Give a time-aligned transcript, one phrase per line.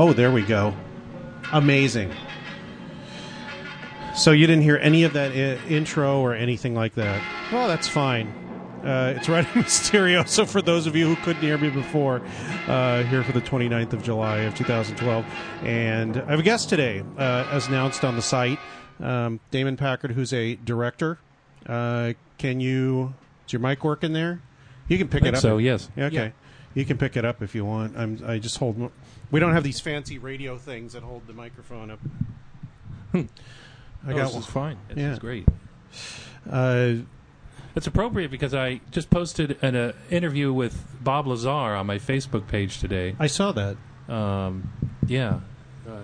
[0.00, 0.74] Oh, there we go.
[1.52, 2.10] Amazing.
[4.16, 7.22] So you didn't hear any of that I- intro or anything like that.
[7.52, 8.28] Well, that's fine.
[8.82, 10.26] Uh, it's Radio Mysterio.
[10.26, 12.22] So for those of you who couldn't hear me before,
[12.66, 15.22] uh, here for the 29th of July of 2012.
[15.64, 18.58] And I have a guest today, uh, as announced on the site,
[19.00, 21.18] um, Damon Packard, who's a director.
[21.66, 23.12] Uh, can you...
[23.46, 24.40] Is your mic working there?
[24.88, 25.42] You can pick Think it up.
[25.42, 25.90] so, yes.
[25.94, 26.16] Yeah, Okay.
[26.16, 26.30] Yeah.
[26.72, 27.96] You can pick it up if you want.
[27.98, 28.22] I'm.
[28.24, 28.78] I just hold.
[28.78, 28.92] mo-
[29.30, 32.00] We don't have these fancy radio things that hold the microphone up.
[33.14, 33.18] I
[34.04, 34.42] No, got this one.
[34.42, 34.76] is fine.
[34.88, 35.12] This yeah.
[35.12, 35.46] is great.
[36.50, 36.92] Uh,
[37.76, 42.48] It's appropriate because I just posted an uh, interview with Bob Lazar on my Facebook
[42.48, 43.14] page today.
[43.18, 43.76] I saw that.
[44.08, 44.72] Um,
[45.06, 45.40] yeah,
[45.88, 46.00] uh,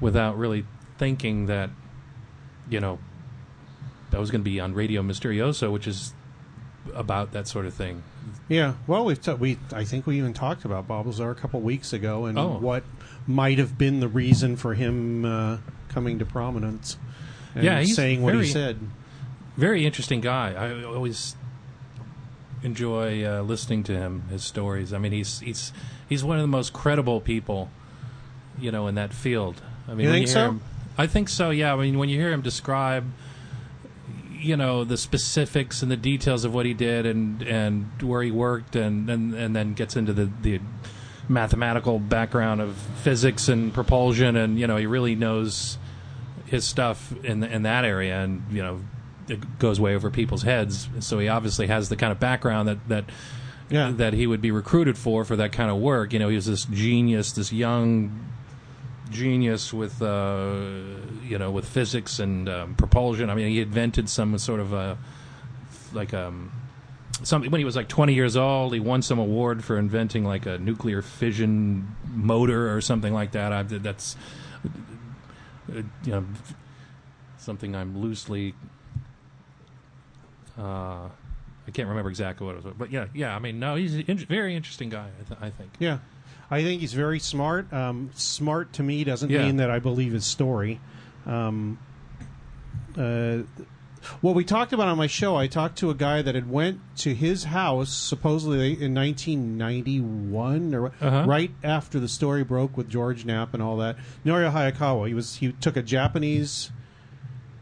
[0.00, 0.64] without really
[0.96, 1.68] thinking that,
[2.70, 2.98] you know,
[4.10, 6.14] that was going to be on Radio Mysterioso, which is
[6.94, 8.02] about that sort of thing.
[8.48, 8.74] Yeah.
[8.86, 11.92] Well, we t- we I think we even talked about Bob Lazar a couple weeks
[11.92, 12.58] ago and Oh.
[12.58, 12.84] what
[13.26, 16.96] might have been the reason for him uh, coming to prominence.
[17.54, 18.78] And Yeah, saying what he said.
[19.56, 20.54] Very interesting guy.
[20.54, 21.36] I always
[22.62, 24.92] enjoy uh, listening to him, his stories.
[24.92, 25.72] I mean, he's he's
[26.08, 27.70] he's one of the most credible people,
[28.58, 29.60] you know, in that field.
[29.88, 30.48] I mean, You think hear so?
[30.50, 30.60] Him,
[30.96, 31.50] I think so.
[31.50, 31.74] Yeah.
[31.74, 33.04] I mean, when you hear him describe,
[34.42, 38.30] you know, the specifics and the details of what he did and and where he
[38.30, 40.60] worked, and and, and then gets into the the
[41.28, 45.78] mathematical background of physics and propulsion, and you know, he really knows
[46.46, 48.80] his stuff in in that area, and you know,
[49.28, 50.88] it goes way over people's heads.
[51.00, 53.04] So he obviously has the kind of background that that
[53.70, 53.90] Yeah.
[53.96, 56.12] that he would be recruited for for that kind of work.
[56.12, 58.10] You know, he was this genius, this young
[59.12, 60.54] genius with uh,
[61.22, 63.30] you know with physics and um, propulsion.
[63.30, 64.98] I mean, he invented some sort of a
[65.92, 66.50] like um
[67.22, 68.72] something when he was like 20 years old.
[68.74, 73.52] He won some award for inventing like a nuclear fission motor or something like that.
[73.52, 74.16] I that's
[75.70, 76.24] uh, you know
[77.38, 78.54] something I'm loosely.
[80.58, 81.08] Uh,
[81.66, 83.34] I can't remember exactly what it was, but yeah, yeah.
[83.34, 85.06] I mean, no, he's in- very interesting guy.
[85.20, 85.70] I, th- I think.
[85.78, 85.98] Yeah.
[86.52, 87.72] I think he's very smart.
[87.72, 89.46] Um, smart to me doesn't Yeah.
[89.46, 90.80] mean that I believe his story.
[91.26, 91.78] Um,
[92.96, 93.38] uh,
[94.20, 96.80] what we talked about on my show, I talked to a guy that had went
[96.98, 101.24] to his house supposedly in 1991 or Uh-huh.
[101.26, 103.96] right after the story broke with George Knapp and all that.
[104.26, 106.70] Norio Hayakawa, he was he took a Japanese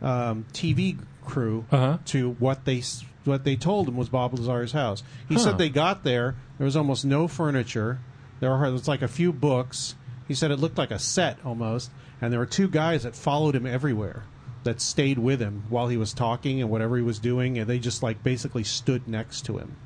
[0.02, 1.98] um, TV crew Uh-huh.
[2.06, 2.82] to what they
[3.24, 5.02] what they told him was Bob Lazar's house.
[5.28, 5.40] He Huh.
[5.42, 7.98] said they got there, there was almost no furniture.
[8.40, 9.94] There were was like a few books.
[10.26, 11.90] He said it looked like a set almost,
[12.20, 14.24] and there were two guys that followed him everywhere,
[14.64, 17.78] that stayed with him while he was talking and whatever he was doing, and they
[17.78, 19.76] just like basically stood next to him.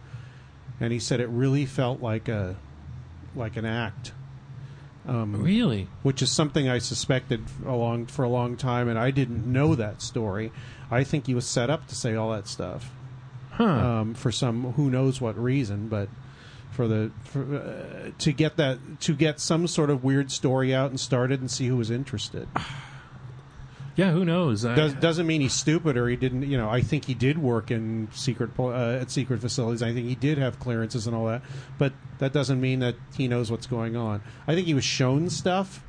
[0.81, 2.56] And he said it really felt like a
[3.37, 4.12] like an act.
[5.06, 5.89] Um, Really?
[6.03, 9.75] which is something I suspected a long, for a long time, and I didn't know
[9.75, 10.51] that story.
[10.91, 12.91] I think he was set up to say all that stuff.
[13.59, 16.09] um, for some who knows what reason, but
[16.75, 20.91] for the for, uh, to get that to get some sort of weird story out
[20.91, 22.49] and started and see who was interested.
[23.97, 24.65] Yeah, who knows?
[24.65, 26.43] I- Does, doesn't mean he's stupid or he didn't.
[26.43, 29.85] You know, I think he did work in secret uh, at secret facilities.
[29.85, 31.43] I think he did have clearances and all that,
[31.79, 34.20] but that doesn't mean that he knows what's going on.
[34.49, 35.85] I think he was shown stuff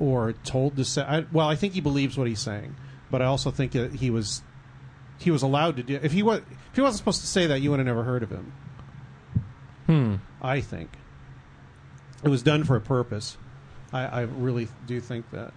[0.00, 1.02] or told to say.
[1.02, 2.74] I, well, I think he believes what he's saying,
[3.08, 4.42] but I also think that he was
[5.18, 6.00] he was allowed to do.
[6.02, 8.24] If he was if he wasn't supposed to say that, you would have never heard
[8.24, 8.52] of him.
[9.88, 10.16] Hmm.
[10.40, 10.90] I think
[12.22, 13.36] it was done for a purpose.
[13.92, 15.52] I, I really do think that,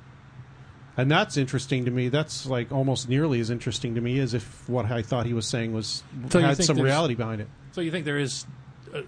[0.98, 2.10] and that's interesting to me.
[2.10, 5.46] That's like almost nearly as interesting to me as if what I thought he was
[5.46, 7.48] saying was So had some reality behind it.
[7.74, 8.46] So you think there is
[8.94, 9.04] a,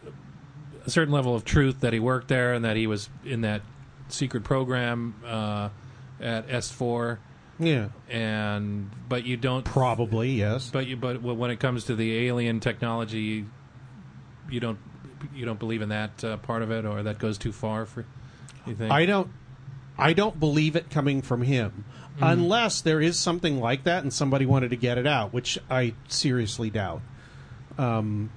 [0.85, 3.61] a certain level of truth that he worked there and that he was in that
[4.09, 5.69] secret program uh,
[6.19, 7.17] at S4,
[7.59, 10.69] Yeah, and but you don't probably yes.
[10.71, 13.45] But you, but when it comes to the alien technology,
[14.49, 14.79] you don't
[15.33, 18.05] you don't believe in that uh, part of it, or that goes too far for
[18.65, 18.91] you think?
[18.91, 19.29] I don't.
[19.97, 21.85] I don't believe it coming from him,
[22.19, 25.93] unless there is something like that and somebody wanted to get it out, which I
[26.07, 27.01] seriously doubt.
[27.77, 28.31] Um,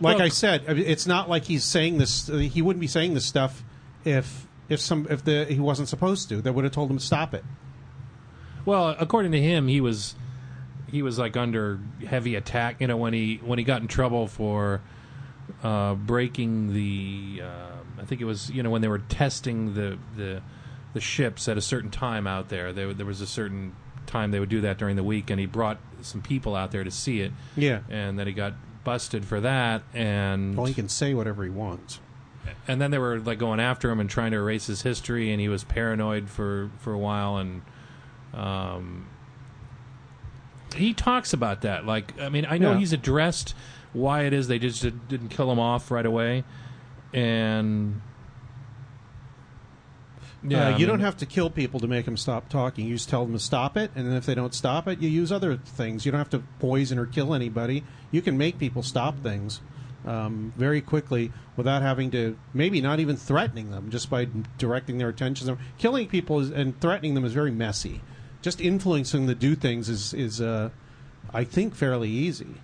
[0.00, 2.28] like Well- I said, it's not like he's saying this.
[2.28, 3.62] uh, He wouldn't be saying this stuff
[4.04, 6.40] if if some if the he wasn't supposed to.
[6.42, 7.44] They would have told him to stop it.
[8.64, 10.14] Well, according to him, he was
[10.90, 12.80] he was like under heavy attack.
[12.80, 14.80] You know, when he when he got in trouble for
[15.62, 19.98] uh, breaking the, um I think it was you know when they were testing the
[20.16, 20.42] the
[20.92, 22.72] the ships at a certain time out there.
[22.72, 23.74] There there was a certain
[24.06, 26.84] time they would do that during the week, and he brought some people out there
[26.84, 27.32] to see it.
[27.56, 27.80] Yeah.
[27.90, 28.54] and then he got
[28.84, 31.98] busted for that, and Well, he can say whatever he wants.
[32.68, 35.40] and then they were like going after him and trying to erase his history, and
[35.40, 37.62] he was paranoid for for a while, and
[38.34, 39.06] um,
[40.76, 41.86] he talks about that.
[41.86, 42.78] Like, I mean, I know Yeah.
[42.78, 43.54] he's addressed
[43.96, 46.44] why it is they just did, didn't kill him off right away,
[47.12, 48.00] and
[50.42, 52.86] yeah, uh, I you don't have to kill people to make them stop talking.
[52.86, 55.08] You just tell them to stop it, and then if they don't stop it, you
[55.08, 56.04] use other things.
[56.04, 57.84] You don't have to poison or kill anybody.
[58.10, 59.60] You can make people stop things
[60.04, 64.28] um, very quickly without having to, maybe not even threatening them, just by
[64.58, 65.58] directing their attention.
[65.78, 68.00] Killing people is, and threatening them is very messy.
[68.42, 70.70] Just influencing them to do things is, is uh,
[71.32, 72.54] I think, fairly easy.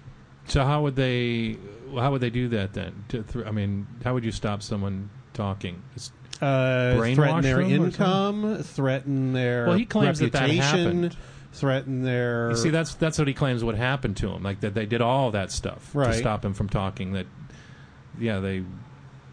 [0.47, 1.57] So how would they?
[1.95, 3.05] How would they do that then?
[3.09, 5.83] To th- I mean, how would you stop someone talking?
[5.95, 6.11] It's,
[6.41, 11.17] uh, Brainwash threaten their income, threaten their Well, he claims that that happened.
[11.53, 12.51] threaten their.
[12.51, 14.43] You see, that's that's what he claims would happen to him.
[14.43, 17.13] Like that they did all that stuff to stop him from talking.
[17.13, 17.27] That,
[18.19, 18.65] yeah, they,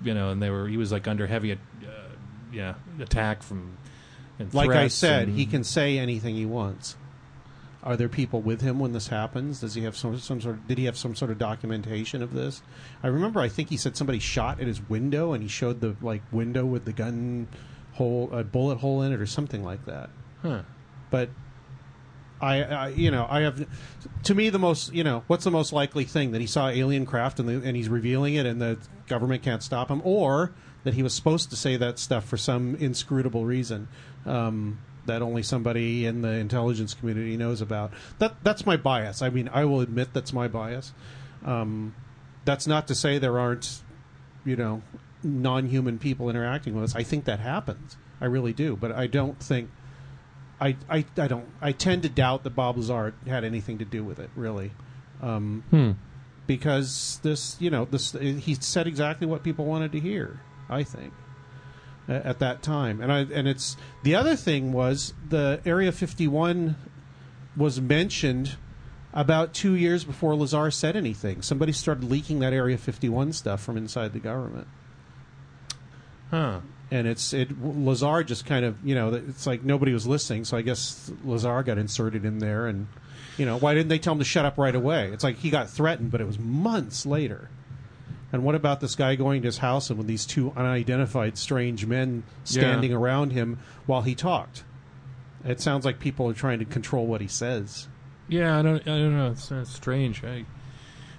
[0.03, 1.57] you know, and they were he was like under heavy, uh,
[2.53, 3.77] yeah, attack from.
[4.37, 6.95] And like I said, and- he can say anything he wants.
[7.81, 9.61] Are there people with him when this happens?
[9.61, 10.55] Does he have some some sort?
[10.55, 12.61] Of, did he have some sort of documentation of this?
[13.01, 13.39] I remember.
[13.39, 16.65] I think he said somebody shot at his window, and he showed the like window
[16.65, 17.47] with the gun
[17.93, 20.09] hole, a bullet hole in it, or something like that.
[20.41, 20.63] Huh.
[21.09, 21.29] But
[22.41, 23.65] I, I, you know, I have.
[24.23, 27.05] To me, the most, you know, what's the most likely thing that he saw alien
[27.05, 30.93] craft and, the, and he's revealing it, and the government can't stop him, or that
[30.93, 33.87] he was supposed to say that stuff for some inscrutable reason
[34.25, 34.79] um,
[35.09, 37.91] that only somebody in the intelligence community knows about.
[38.19, 39.21] That that's my bias.
[39.21, 40.93] I mean, I will admit that's my bias.
[41.43, 41.93] Um,
[42.45, 43.81] that's not to say there aren't,
[44.45, 44.81] you know,
[45.23, 46.95] non-human people interacting with us.
[46.95, 47.97] I think that happens.
[48.21, 49.69] I really do, but I don't think.
[50.61, 51.45] I, I, I don't.
[51.61, 54.71] I tend to doubt that Bob Lazar had anything to do with it, really,
[55.21, 55.91] um, Hmm.
[56.47, 60.41] because this, you know, this he said exactly what people wanted to hear.
[60.69, 61.13] I think
[62.09, 66.75] at that time, and I and it's the other thing was the Area 51
[67.55, 68.55] was mentioned
[69.13, 71.41] about two years before Lazar said anything.
[71.41, 74.67] Somebody started leaking that Area 51 stuff from inside the government
[76.31, 76.59] Huh.
[76.91, 80.57] and it's it Lazar just kind of you know it's like nobody was listening, so
[80.57, 82.87] I guess Lazar got inserted in there, and
[83.37, 85.09] you know why didn't they tell him to shut up right away?
[85.11, 87.49] It's like he got threatened, but it was months later.
[88.31, 91.85] And what about this guy going to his house and with these two unidentified strange
[91.85, 94.63] men standing around him while he talked?
[95.43, 97.87] It sounds like people are trying to control what he says.
[98.27, 98.81] Yeah, I don't.
[98.81, 99.31] I don't know.
[99.31, 100.23] It's, it's strange.
[100.23, 100.45] I,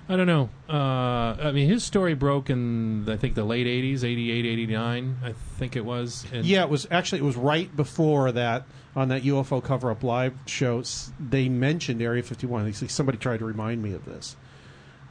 [0.08, 0.50] I don't know.
[0.68, 5.18] Uh, I mean, his story broke in I think the late '80s, '88, '89.
[5.24, 6.24] I think it was.
[6.32, 10.02] And Yeah, it was actually it was right before that on that UFO cover up
[10.04, 10.82] live show.
[11.18, 12.64] They mentioned Area 51.
[12.64, 14.36] They say somebody tried to remind me of this.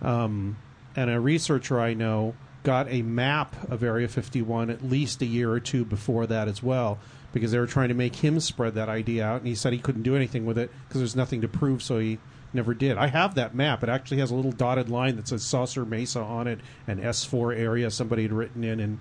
[0.02, 0.58] Um,
[0.96, 5.52] and a researcher I know got a map of Area 51 at least a year
[5.52, 7.00] or two before that as well,
[7.32, 9.80] because they were trying to make him spread that idea out, and he said he
[9.80, 12.20] couldn't do anything with it because there's nothing to prove, so he
[12.54, 12.98] never did.
[12.98, 13.84] I have that map.
[13.84, 17.58] It actually has a little dotted line that says Saucer Mesa on it, and S4
[17.58, 19.00] area somebody had written in in,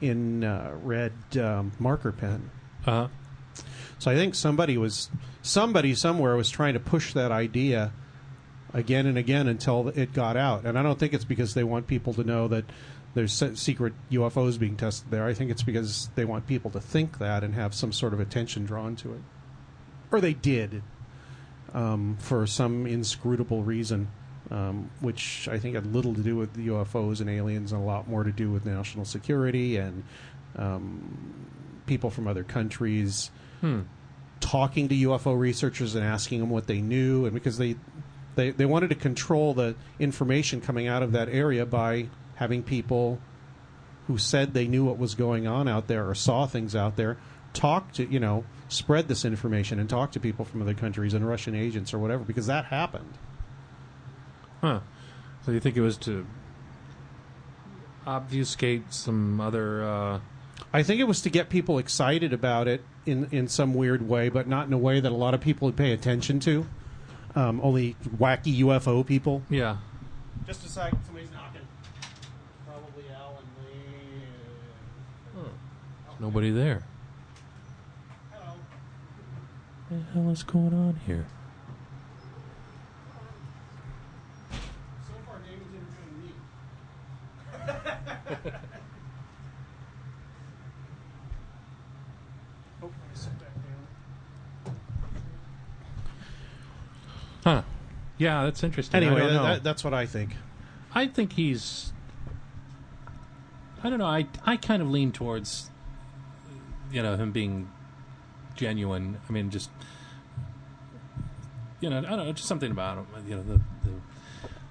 [0.00, 2.50] in uh, red um, marker pen.
[2.86, 3.08] Uh-huh.
[3.98, 5.10] So I think somebody was
[5.42, 7.92] somebody somewhere was trying to push that idea
[8.72, 10.64] again and again until it got out.
[10.64, 12.64] And I don't think it's because they want people to know that
[13.14, 15.26] there's secret UFOs being tested there.
[15.26, 18.20] I think it's because they want people to think that and have some sort of
[18.20, 19.20] attention drawn to it.
[20.12, 20.82] Or they did
[21.74, 24.08] um, for some inscrutable reason,
[24.50, 27.84] um, which I think had little to do with the UFOs and aliens and a
[27.84, 30.04] lot more to do with national security and
[30.56, 31.46] um,
[31.86, 33.80] people from other countries hmm.
[34.40, 37.76] talking to UFO researchers and asking them what they knew, and because they,
[38.34, 43.18] they they wanted to control the information coming out of that area by having people
[44.06, 47.16] who said they knew what was going on out there or saw things out there
[47.52, 51.26] talk to you know spread this information and talk to people from other countries and
[51.26, 53.18] Russian agents or whatever because that happened.
[54.60, 54.80] Huh.
[55.44, 56.26] So you think it was to
[58.06, 59.84] obfuscate some other?
[59.84, 60.20] Uh,
[60.72, 64.28] I think it was to get people excited about it in in some weird way,
[64.28, 66.66] but not in a way that a lot of people would pay attention to.
[67.34, 69.42] Um, only wacky UFO people.
[69.48, 69.76] yeah.
[70.46, 70.92] Just a sec.
[71.04, 71.60] Somebody's knocking.
[72.66, 75.44] Probably Alan Lee.
[76.18, 76.82] Nobody there.
[78.32, 78.54] Hello.
[79.88, 81.26] What the hell is going on here?
[84.50, 86.32] So far, David's interviewing me.
[92.82, 94.74] oh, I sit back down.
[97.44, 97.62] Huh.
[98.18, 99.02] Yeah, that's interesting.
[99.02, 100.34] Anyway, that, that's what I think.
[100.94, 101.92] I think he's.
[103.82, 104.06] I don't know.
[104.06, 105.70] I I kind of lean towards,
[106.92, 107.70] you know, him being
[108.56, 109.18] genuine.
[109.26, 109.70] I mean, just
[111.80, 113.06] you know, I don't know, just something about him.
[113.26, 113.54] You know, the,
[113.84, 113.94] the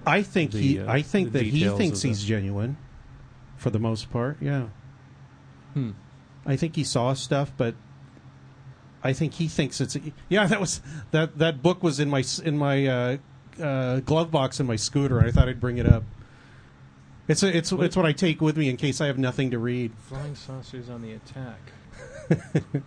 [0.06, 0.78] I think The, he.
[0.78, 2.76] uh, I think that he thinks of the- he's genuine,
[3.56, 4.36] for the most part.
[4.40, 4.66] Yeah.
[5.74, 5.90] hmm.
[6.46, 7.74] I think he saw stuff, but
[9.02, 9.96] I think he thinks it's.
[10.28, 10.80] Yeah, that was
[11.10, 11.38] that.
[11.38, 13.16] That book was in my in my uh,
[13.60, 15.20] uh, glove box in my scooter.
[15.20, 16.04] I thought I'd bring it up.
[17.28, 19.58] It's a, it's it's what I take with me in case I have nothing to
[19.58, 19.92] read.
[20.08, 21.60] flying saucers on the attack.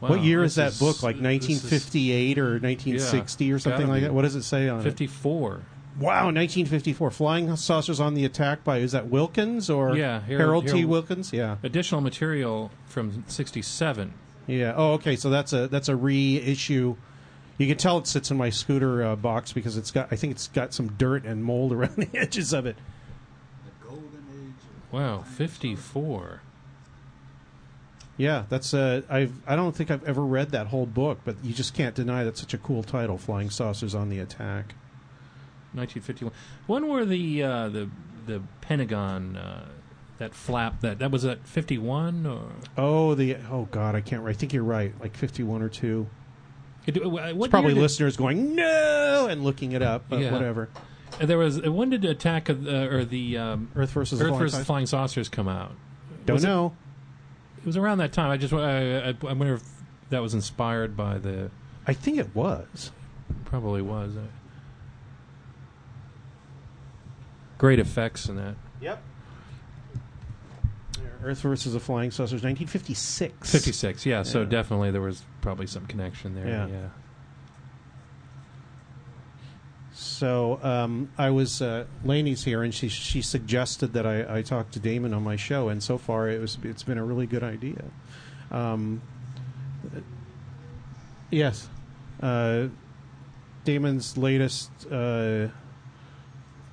[0.00, 1.02] what year is that book?
[1.02, 4.12] Like this is 1958 or 1960 or something like that.
[4.12, 4.84] What does it say on it?
[4.84, 5.62] 54.
[5.98, 7.10] Wow, 1954.
[7.10, 10.68] Flying saucers on the attack by is that Wilkins or Yeah, Harold- Harold, T.
[10.70, 11.32] Harold- Wilkins?
[11.32, 11.56] Yeah.
[11.64, 14.14] Additional material from 67.
[14.48, 14.72] Yeah.
[14.74, 15.14] Oh, okay.
[15.14, 16.96] So that's a that's a reissue.
[17.58, 20.08] You can tell it sits in my scooter uh, box because it's got.
[20.10, 22.76] I think it's got some dirt and mold around the edges of it.
[23.64, 26.40] The golden age of Wow, 54.
[28.16, 28.74] Yeah, that's.
[28.74, 29.32] Uh, I've.
[29.46, 32.40] I don't think I've ever read that whole book, but you just can't deny that's
[32.40, 33.18] such a cool title.
[33.18, 34.74] Flying saucers on the attack.
[35.74, 36.32] 1951.
[36.66, 37.90] When were the uh, the
[38.26, 39.66] the Pentagon uh,
[40.18, 42.42] that flap that that was at 51 or
[42.76, 43.36] Oh, the.
[43.50, 44.26] Oh God, I can't.
[44.26, 44.92] I think you're right.
[45.00, 46.08] Like 51 or two.
[46.86, 50.32] It- what It's probably year did- listeners going no and looking it up, but Yeah.
[50.32, 50.68] whatever.
[51.20, 54.30] and There was when did Attack of uh, or the um, Earth versus the Earth
[54.30, 54.66] Flying versus Saucers?
[54.66, 55.72] Flying Saucers come out?
[56.26, 56.74] Don't was know.
[57.58, 58.30] It was around that time.
[58.30, 59.62] I just I, I, I wonder if
[60.10, 61.50] that was inspired by the
[61.86, 62.90] I think it was.
[63.44, 64.16] probably was.
[64.16, 64.20] Uh,
[67.58, 68.54] great effects in that.
[68.80, 69.02] Yep.
[71.22, 73.50] Earth versus the Flying Saucers, 1956.
[73.50, 74.06] 56.
[74.06, 76.46] Yeah, so definitely there was probably some connection there.
[76.46, 76.66] Yeah.
[76.66, 76.88] yeah.
[79.92, 84.70] So um, I was uh, Lainey's here, and she she suggested that I, I talk
[84.72, 87.42] to Damon on my show, and so far it was it's been a really good
[87.42, 87.84] idea.
[88.52, 89.02] Um,
[91.30, 91.68] yes,
[92.22, 92.68] uh,
[93.64, 95.48] Damon's latest uh,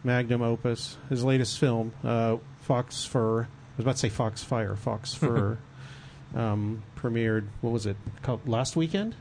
[0.03, 2.37] magnum opus, his latest film, uh,
[2.67, 3.47] Foxfur.
[3.75, 5.57] I was about to say Fox Fire, Fox Fur,
[6.33, 7.47] um, premiered.
[7.61, 7.97] What was it?
[8.21, 9.15] Called last weekend?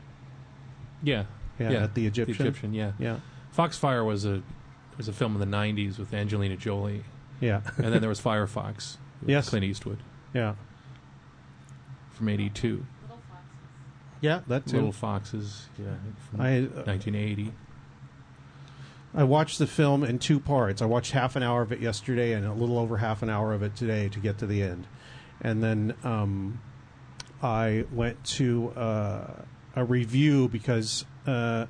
[1.03, 1.25] Yeah.
[1.59, 2.37] Yeah, at the Egyptian.
[2.37, 2.91] The Egyptian, yeah.
[2.99, 3.19] Yeah,
[3.55, 4.43] Foxfire was a
[4.97, 7.05] was a film in the '90s with Angelina Jolie,
[7.39, 9.47] yeah, and then there was Firefox with Yes.
[9.49, 9.99] Clint Eastwood
[10.33, 10.55] yeah,
[12.11, 12.85] from '82.
[14.19, 14.41] yeah.
[14.47, 14.75] That too.
[14.75, 15.95] Little Foxes, yeah,
[16.29, 17.53] from I uh, 1980.
[19.15, 20.81] I watched the film in two parts.
[20.81, 23.53] I watched half an hour of it yesterday and a little over half an hour
[23.53, 24.87] of it today to get to the end,
[25.41, 26.59] and then um,
[27.41, 29.27] I went to uh,
[29.75, 31.65] a review because uh,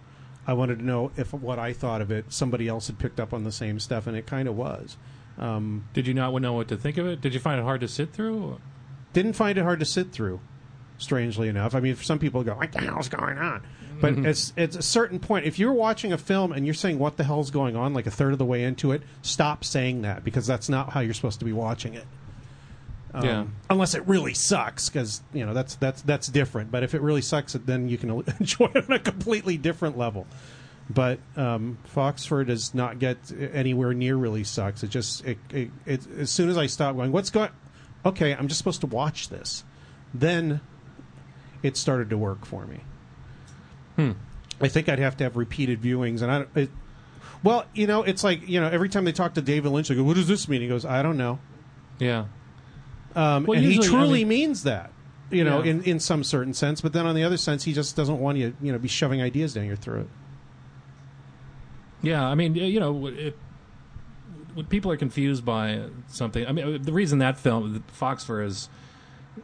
[0.48, 3.32] I wanted to know if what I thought of it somebody else had picked up
[3.32, 4.98] on the same stuff, and it kind of was.
[5.38, 7.22] Um, Did you not know what to think of it?
[7.22, 8.60] Did you find it hard to sit through?
[9.14, 10.42] didn't find it hard to sit through.
[10.98, 13.64] Strangely enough, I mean, for some people go, "What the hell's going on?"
[14.02, 15.46] But it's it's a certain point.
[15.46, 18.12] If you're watching a film and you're saying, "What the hell's going on?" like a
[18.12, 21.40] third of the way into it, stop saying that because that's not how you're supposed
[21.40, 22.06] to be watching it.
[23.14, 23.46] Um, Yeah.
[23.70, 26.72] Unless it really sucks, because you know that's that's that's different.
[26.72, 28.10] But if it really sucks, then you can
[28.40, 30.28] enjoy it on a completely different level.
[30.90, 33.18] But um, Foxfur does not get
[33.54, 34.84] anywhere near really sucks.
[34.84, 37.50] It just it, it, it as soon as I stop going, what's going?
[38.06, 39.64] Okay, I'm just supposed to watch this.
[40.14, 40.62] Then
[41.64, 42.82] it started to work for me.
[43.96, 44.12] Hmm.
[44.62, 46.70] I think I'd have to have repeated viewings, and I it,
[47.44, 49.96] well, you know, it's like you know, every time they talk to David Lynch, they
[49.96, 51.40] go, "What does this mean?" He goes, "I don't know."
[52.00, 52.26] Yeah.
[53.16, 54.92] Um, Well, and he usually, I truly mean- means that,
[55.32, 55.72] you know, Yeah.
[55.72, 56.82] in, in some certain sense.
[56.82, 59.22] But then on the other sense, he just doesn't want you, you know, be shoving
[59.22, 60.10] ideas down your throat.
[62.02, 63.38] Yeah, I mean, you know, it,
[64.54, 68.70] when people are confused by something, I mean, the reason that film, Foxfur, is,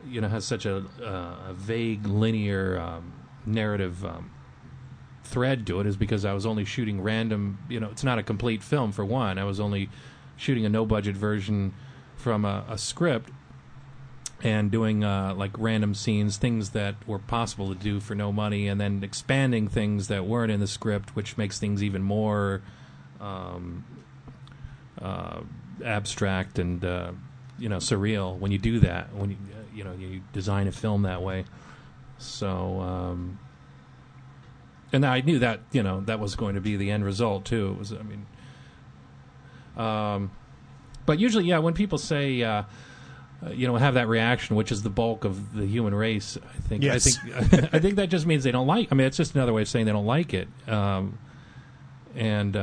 [0.07, 3.13] you know, has such a, uh, a vague, linear um,
[3.45, 4.31] narrative um,
[5.31, 7.57] thread to it is because I was only shooting random.
[7.69, 9.39] You know, it's not a complete film for one.
[9.39, 9.89] I was only
[10.35, 11.73] shooting a no-budget version
[12.15, 13.31] from a, a script
[14.43, 18.67] and doing uh, like random scenes, things that were possible to do for no money,
[18.67, 22.61] and then expanding things that weren't in the script, which makes things even more
[23.19, 23.85] um,
[24.99, 25.41] uh,
[25.85, 27.11] abstract and uh,
[27.57, 29.13] you know surreal when you do that.
[29.15, 29.37] When you
[29.73, 31.45] you know you design a film that way,
[32.17, 32.79] so.
[32.81, 33.39] Um,
[34.93, 37.71] and I knew that you know that was going to be the end result too.
[37.71, 38.25] It was, I mean,
[39.77, 40.31] um,
[41.05, 42.63] but usually, yeah, when people say, uh,
[43.43, 46.59] uh, you know, have that reaction, which is the bulk of the human race, I
[46.61, 47.17] think, Yes.
[47.35, 48.89] I think, I think that just means they don't like.
[48.91, 50.47] I mean, it's just another way of saying they don't like it.
[50.67, 51.17] Um,
[52.15, 52.53] and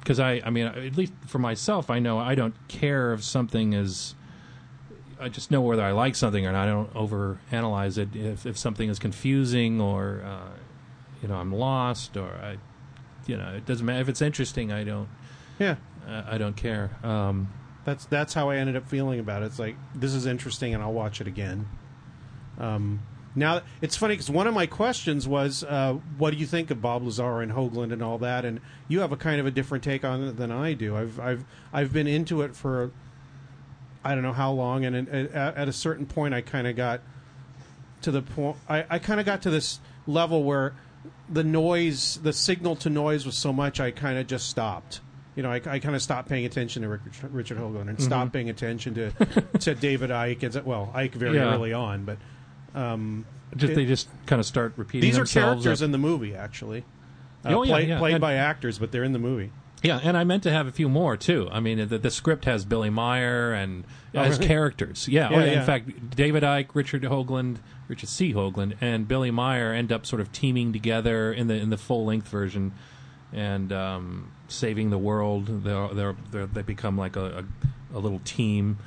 [0.00, 3.72] because I, I mean, at least for myself, I know I don't care if something
[3.74, 4.14] is.
[5.20, 6.68] I just know whether I like something or not.
[6.68, 8.14] I don't overanalyze it.
[8.14, 10.48] If if something is confusing or, uh,
[11.22, 12.56] you know, I'm lost or I,
[13.26, 14.72] you know, it doesn't matter if it's interesting.
[14.72, 15.08] I don't.
[15.58, 15.76] Yeah,
[16.06, 16.90] Uh, I don't care.
[17.02, 17.52] Um,
[17.84, 19.46] that's that's how I ended up feeling about it.
[19.46, 21.66] It's like this is interesting, and I'll watch it again.
[22.58, 23.00] Um,
[23.34, 26.80] now it's funny because one of my questions was, uh, "What do you think of
[26.82, 29.84] Bob Lazar and Hoagland and all that?" And you have a kind of a different
[29.84, 30.96] take on it than I do.
[30.96, 32.90] I've I've I've been into it for
[34.04, 37.00] I don't know how long, and at, at a certain point, I kind of got
[38.02, 38.56] to the point.
[38.68, 40.74] I, I kind of got to this level where
[41.28, 43.80] the noise, the signal to noise, was so much.
[43.80, 45.00] I kind of just stopped.
[45.36, 48.32] You know, I, I kind of stopped paying attention to Richard, Richard Hoagland and stopped
[48.32, 49.10] paying attention to
[49.60, 50.42] to David Icke.
[50.56, 51.54] And, well, Icke very Yeah.
[51.54, 52.18] early on, but
[52.74, 53.24] um,
[53.56, 55.08] just It- they just kind of start repeating.
[55.08, 56.84] these are characters up- in the movie, actually.
[57.44, 59.52] Uh, Oh, yeah, played, yeah, played and- by actors, but they're in the movie.
[59.80, 61.48] Yeah, and I meant to have a few more too.
[61.52, 64.48] I mean, the, the script has Billy Meier and Oh, as really?
[64.48, 65.06] characters.
[65.06, 65.60] Yeah, oh, Yeah, yeah, yeah.
[65.60, 68.32] In fact, David Icke, Richard Hoagland, Richard C.
[68.34, 72.04] Hoagland, and Billy Meier end up sort of teaming together in the in the full
[72.04, 72.72] length version
[73.32, 75.64] and um, saving the world.
[75.64, 77.44] They're, they're, they're, they become like a,
[77.92, 78.78] a, a little team.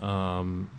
[0.00, 0.70] Um,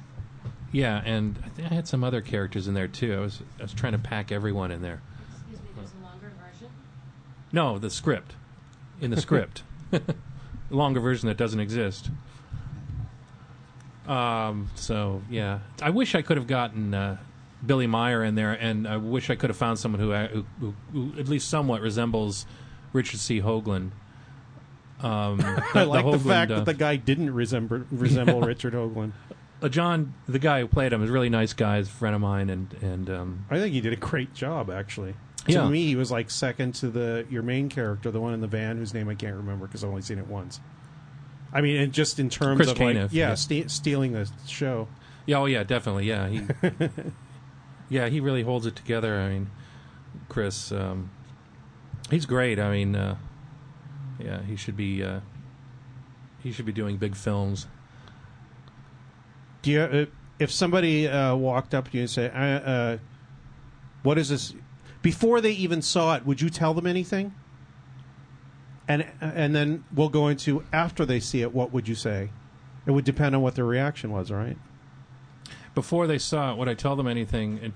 [0.72, 3.16] yeah, and I think I had some other characters in there too.
[3.16, 5.02] I was I was trying to pack everyone in there.
[5.38, 6.70] Excuse me, there's a longer version?
[7.52, 8.34] No, the script.
[9.02, 9.64] In the script.
[10.70, 12.10] longer version that doesn't exist.
[14.08, 15.60] Um, so, yeah.
[15.82, 17.18] I wish I could have gotten uh,
[17.66, 20.46] Billy Meier in there, and I wish I could have found someone who, uh, who,
[20.60, 22.46] who, who at least somewhat resembles
[22.92, 23.42] Richard C.
[23.42, 23.92] Hoagland.
[25.02, 25.40] Um,
[25.74, 29.14] I like the Hoagland, fact uh, that the guy didn't resemble resemble Richard Hoagland.
[29.62, 32.16] uh, John, the guy who played him, is a really nice guy, is a friend
[32.16, 35.16] of mine, and, and um, I think he did a great job, actually.
[35.46, 35.64] Yeah.
[35.64, 38.48] To me, he was like second to the your main character, the one in the
[38.48, 40.62] van, whose name I can't remember because I've only seen it once.
[41.52, 43.36] I mean, and just in terms Chris of like, Caniff, yeah, yeah.
[43.36, 44.88] ste- stealing the show.
[45.26, 46.08] Yeah, oh yeah, definitely.
[46.08, 46.42] Yeah, he,
[47.94, 49.20] yeah, he really holds it together.
[49.20, 49.52] I mean,
[50.28, 51.12] Chris, um,
[52.10, 52.60] he's great.
[52.60, 53.18] I mean, uh,
[54.20, 55.20] yeah, he should be, uh,
[56.42, 57.68] he should be doing big films.
[59.62, 60.06] Do you, uh,
[60.40, 62.98] if somebody uh, walked up to you and said, uh, uh,
[64.02, 64.56] "What is this?"
[65.04, 67.36] Before they even saw it, would you tell them anything?
[68.88, 71.54] And and then we'll go into after they see it.
[71.54, 72.32] What would you say?
[72.88, 74.58] It would depend on what their reaction was, right?
[75.76, 77.74] Before they saw it, would I tell them anything?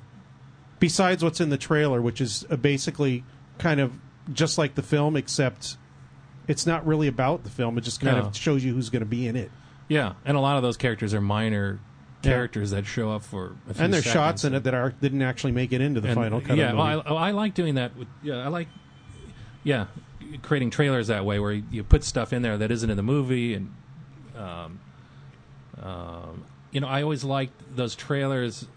[0.79, 3.23] Besides what's in the trailer, which is uh, basically
[3.57, 3.93] kind of
[4.33, 5.77] just like the film, except
[6.47, 7.77] it's not really about the film.
[7.77, 8.23] It just kind No.
[8.25, 9.51] of shows you who's going to be in it.
[9.89, 11.79] yeah, and a lot of those characters are minor
[12.23, 12.31] Yeah.
[12.31, 15.21] characters that show up for a few And there's shots in it that are didn't
[15.21, 16.57] actually make it into the And, final cut.
[16.57, 17.07] Yeah, of the well, movie.
[17.07, 17.95] I, oh, I like doing that.
[17.97, 18.67] With, yeah, I like,
[19.63, 19.85] yeah,
[20.41, 23.53] creating trailers that way where you put stuff in there that isn't in the movie,
[23.53, 23.71] and
[24.37, 24.79] Um,
[25.81, 28.67] um, you know, I always liked those trailers.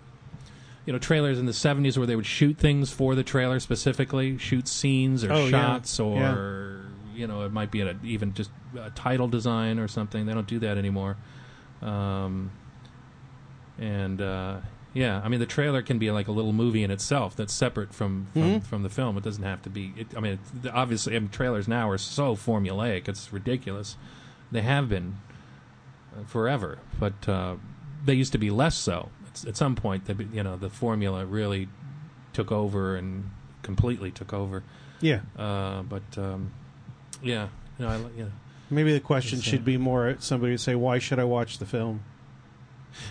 [0.87, 4.38] You know, trailers in the '70s where they would shoot things for the trailer specifically,
[4.38, 5.51] shoot scenes or Oh, yeah.
[5.51, 6.81] shots, or
[7.14, 10.25] you know, it might be a, even just a title design or something.
[10.27, 11.16] They don't do that anymore.
[11.83, 12.51] Um,
[13.79, 14.59] and uh,
[14.95, 17.93] yeah, I mean, the trailer can be like a little movie in itself that's separate
[17.95, 18.62] from from, Mhm.
[18.62, 19.16] from the film.
[19.16, 19.93] It doesn't have to be.
[19.97, 23.97] It, I mean, it, obviously, I mean, trailers now are so formulaic; it's ridiculous.
[24.51, 25.19] They have been
[26.19, 27.57] uh, forever, but uh,
[28.05, 29.11] they used to be less so.
[29.47, 31.69] At some point, they, be- you know, the formula really
[32.33, 33.31] took over and
[33.62, 34.62] completely took over.
[35.01, 35.21] Yeah.
[35.38, 36.53] Uh, but um,
[37.23, 38.33] yeah, you know, I, li- you know.
[38.71, 41.66] Maybe the question uh, should be more somebody would say, "Why should I watch the
[41.66, 42.03] film?"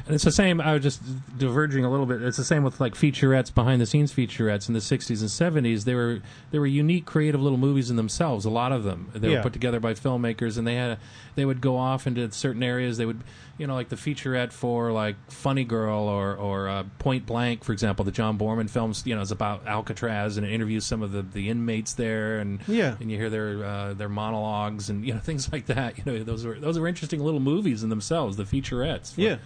[0.05, 0.59] And it's the same.
[0.61, 1.01] I was just
[1.37, 2.21] diverging a little bit.
[2.21, 5.83] It's the same with like featurettes, behind the scenes featurettes in the '60s and '70s.
[5.85, 8.45] They were they were unique, creative little movies in themselves.
[8.45, 9.37] A lot of them they Yeah.
[9.37, 10.97] were put together by filmmakers, and they had a,
[11.35, 12.97] they would go off into certain areas.
[12.97, 13.21] They would
[13.57, 17.73] you know like the featurette for like Funny Girl or or uh, Point Blank, for
[17.73, 18.05] example.
[18.05, 19.03] The John Boorman films.
[19.05, 22.59] You know, is about Alcatraz and it interviews some of the, the inmates there, and
[22.67, 22.95] Yeah.
[22.99, 25.97] and you hear their uh, their monologues and you know things like that.
[25.97, 28.37] You know, those are those are interesting little movies in themselves.
[28.37, 29.13] The featurettes.
[29.17, 29.37] Yeah.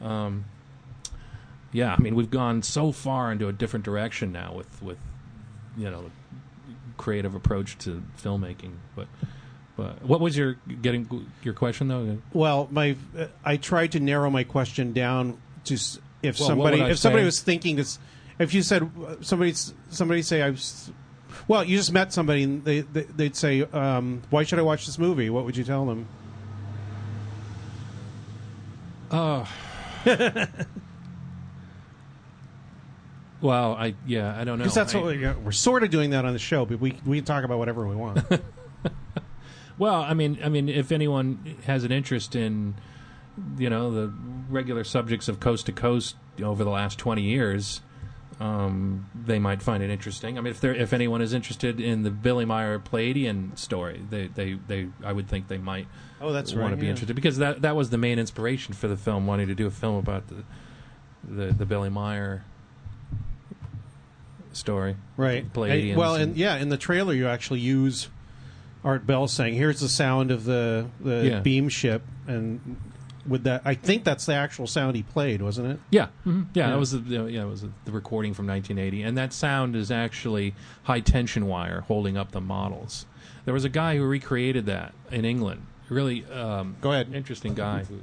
[0.00, 0.44] Um,
[1.72, 4.98] yeah, I mean, we've gone so far into a different direction now with, with
[5.76, 6.10] you know,
[6.96, 8.72] creative approach to filmmaking.
[8.96, 9.08] But,
[9.76, 12.18] but what was your getting your question though?
[12.32, 12.96] Well, my
[13.44, 15.74] I tried to narrow my question down to
[16.22, 17.98] if Well, somebody would if somebody was thinking this,
[18.38, 19.54] if you said uh, somebody
[19.90, 20.90] somebody say I was,
[21.46, 24.86] well, you just met somebody and they, they they'd say, um, "Why should I watch
[24.86, 26.08] this movie?" What would you tell them?
[29.10, 29.48] Oh.
[33.40, 34.64] well, I yeah, I don't know.
[34.64, 36.98] Because that's I- what we, we're sort of doing that on the show, but we
[37.06, 38.20] we can talk about whatever we want.
[39.78, 42.74] Well, I mean, I mean, if anyone has an interest in,
[43.56, 44.12] you know, the
[44.50, 47.80] regular subjects of coast to coast over the last twenty years,
[48.40, 50.36] um, they might find it interesting.
[50.36, 54.26] I mean, if there, if anyone is interested in the Billy Meier Pleiadian story, they,
[54.26, 55.86] they, they, I would think they might.
[56.20, 56.90] Oh, that's want right, to be yeah.
[56.90, 59.70] interested because that that was the main inspiration for the film, wanting to do a
[59.70, 60.44] film about the
[61.24, 62.44] the, the Billy Meier
[64.52, 65.50] story, right.
[65.52, 65.88] Pleiadians.
[65.90, 68.08] And- well, and- and yeah, in the trailer you actually use
[68.84, 71.40] Art Bell saying, "Here's the sound of the the Yeah.
[71.40, 72.76] beam ship," and
[73.26, 75.80] with that, I think that's the actual sound he played, wasn't it?
[75.90, 76.46] Yeah, mhm.
[76.54, 76.70] yeah, Yeah.
[76.70, 79.90] that was the you yeah, it was the recording from 1980, and that sound is
[79.90, 80.54] actually
[80.84, 83.04] high tension wire holding up the models.
[83.44, 85.62] There was a guy who recreated that in England.
[85.88, 87.14] Really, um, Go ahead.
[87.14, 87.98] Interesting guy who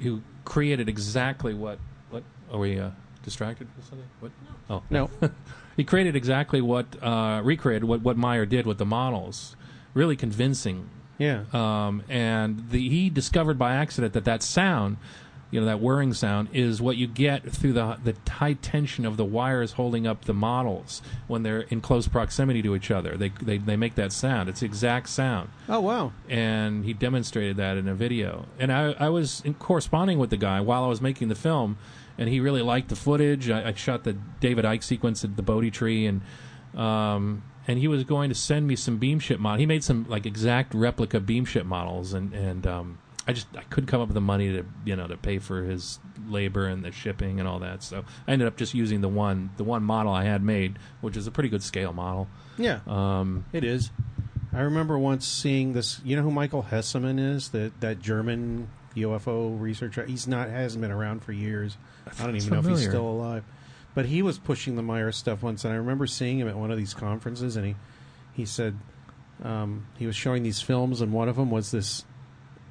[0.00, 1.78] who created exactly what
[2.10, 2.90] what are we uh,
[3.22, 4.08] distracted with something?
[4.20, 4.32] What?
[4.70, 5.10] Oh No.
[5.76, 9.56] he created exactly what uh, recreated what what Meier did with the models.
[9.94, 10.88] Really convincing
[11.18, 11.44] Yeah.
[11.52, 14.96] um, and the, he discovered by accident that that sound,
[15.54, 19.16] you know, that whirring sound, is what you get through the the high tension of
[19.16, 23.16] the wires holding up the models when they're in close proximity to each other.
[23.16, 24.48] They they, they make that sound.
[24.48, 26.12] It's the exact sound Oh wow.
[26.28, 28.46] and he demonstrated that in a video.
[28.58, 31.78] And I, I was in corresponding with the guy while I was making the film,
[32.18, 33.48] and he really liked the footage.
[33.48, 36.20] I, I shot the David Icke sequence at the Bodhi tree, and
[36.74, 39.58] um, and he was going to send me some beam ship model.
[39.58, 43.62] He made some like exact replica beam ship models, and and um, I just I
[43.62, 46.84] couldn't come up with the money to you know to pay for his labor and
[46.84, 47.82] the shipping and all that.
[47.82, 51.16] So I ended up just using the one the one model I had made, which
[51.16, 52.28] is a pretty good scale model.
[52.58, 52.80] Yeah.
[52.86, 53.90] Um, It is.
[54.52, 56.00] I remember once seeing this.
[56.04, 57.48] You know who Michael Hesemann is?
[57.48, 60.04] That that German UFO researcher.
[60.04, 61.76] He's not hasn't been around for years.
[62.06, 63.44] I don't even know if he's still alive.
[63.94, 66.70] But he was pushing the Meier stuff once, and I remember seeing him at one
[66.72, 67.76] of these conferences, and he
[68.32, 68.76] he said
[69.42, 72.04] um, he was showing these films, and one of them was this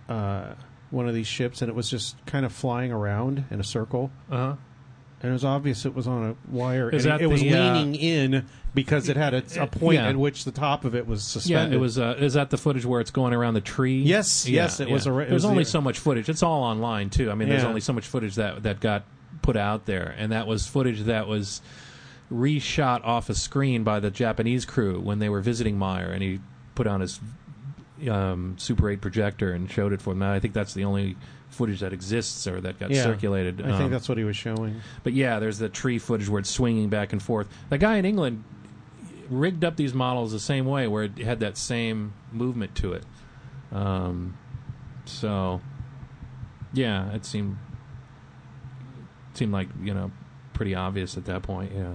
[0.10, 0.54] uh,
[0.92, 4.12] one of these ships, and it was just kind of flying around in a circle.
[4.32, 4.56] uh-huh.
[5.22, 7.40] And it was obvious it was on a wire, Is and that it, it was
[7.40, 10.10] the, uh, leaning in because it had a, a point Yeah.
[10.10, 11.72] at which the top of it was suspended.
[11.72, 11.98] Yeah, it was.
[11.98, 14.02] Uh, is that the footage where it's going around the tree?
[14.02, 14.94] Yes, Yeah, yes, it yeah.
[14.94, 16.28] was a- it There's was only the- so much footage.
[16.28, 17.32] It's all online too.
[17.32, 19.06] I mean, there's only so much footage that that got
[19.42, 21.62] put out there, and that was footage that was
[22.30, 26.40] reshot off a screen by the Japanese crew when they were visiting Meier, and he
[26.76, 27.22] put on his
[28.10, 30.24] um, Super 8 projector and showed it for them.
[30.24, 31.16] I think that's the only
[31.50, 33.62] footage that exists or that got Yeah, circulated.
[33.62, 34.82] I think Um, that's what he was showing.
[35.04, 37.48] but yeah, there's the tree footage where it's swinging back and forth.
[37.70, 38.44] The guy in England
[39.30, 43.04] rigged up these models the same way, where it had that same movement to it.
[43.72, 44.36] Um,
[45.06, 45.62] so,
[46.74, 47.58] yeah, it seemed
[49.34, 50.12] seemed like you know
[50.54, 51.72] pretty obvious at that point.
[51.76, 51.92] Yeah,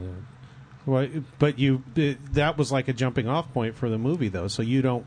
[0.86, 1.06] Well,
[1.38, 4.48] but you it- that was like a jumping off point for the movie, though.
[4.48, 5.06] So you don't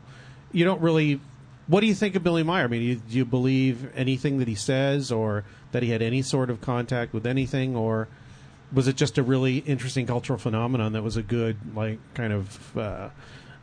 [0.52, 1.20] you don't really
[1.66, 2.64] What do you think of Billy Meier?
[2.64, 6.02] I mean, do you, do you believe anything that he says, or that he had
[6.02, 8.08] any sort of contact with anything, or
[8.72, 12.76] was it just a really interesting cultural phenomenon that was a good, like, kind of
[12.76, 13.08] uh,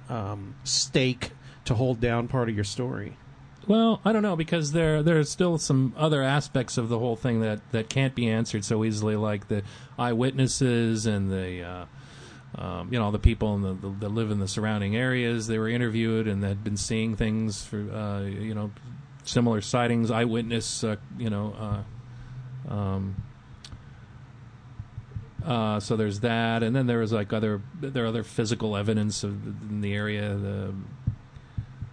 [0.08, 1.32] um, stake
[1.66, 3.18] to hold down part of your story?
[3.68, 7.42] Well, I don't know because there there's still some other aspects of the whole thing
[7.42, 9.62] that, that can't be answered so easily, like the
[10.00, 11.86] eyewitnesses and the uh,
[12.60, 15.48] um, you know the people in the, the, that live in the surrounding areas.
[15.48, 18.72] They were interviewed and had been seeing things for uh, you know
[19.24, 21.84] similar sightings, eyewitness uh, you know.
[22.68, 23.24] Uh, um,
[25.46, 29.24] uh, so there's that, and then there was like other there are other physical evidence
[29.24, 30.36] of in the area.
[30.36, 30.74] The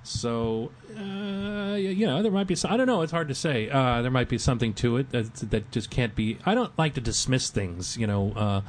[0.03, 3.71] so uh, you know there might be some, I don't know it's hard to say.
[3.71, 6.39] Uh, there might be something to it that that just can't be.
[6.45, 7.97] I don't like to dismiss things.
[7.97, 8.65] You know.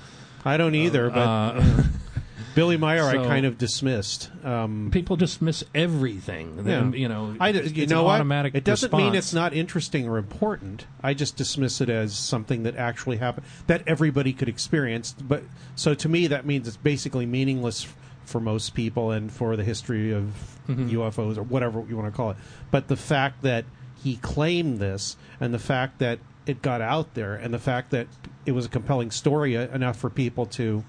[0.48, 1.64] I don't either, but uh,
[2.56, 4.32] Billy Meier I kind of dismissed.
[4.44, 6.64] Um, people dismiss everything.
[6.64, 7.00] Then, Yeah.
[7.00, 7.36] You know.
[7.40, 8.16] I, you know an what?
[8.16, 8.56] automatic.
[8.56, 10.88] It doesn't mean it's not interesting or important.
[11.04, 15.14] I just dismiss it as something that actually happened that everybody could experience.
[15.14, 15.44] But
[15.76, 17.86] so to me, that means it's basically meaningless
[18.26, 20.34] for most people and for the history of
[20.68, 20.90] Mm-hmm.
[20.98, 22.38] UFOs or whatever you want to call it.
[22.72, 23.64] But the fact that
[24.04, 28.08] he claimed this and the fact that it got out there and the fact that
[28.48, 30.84] it was a compelling story uh, enough for people to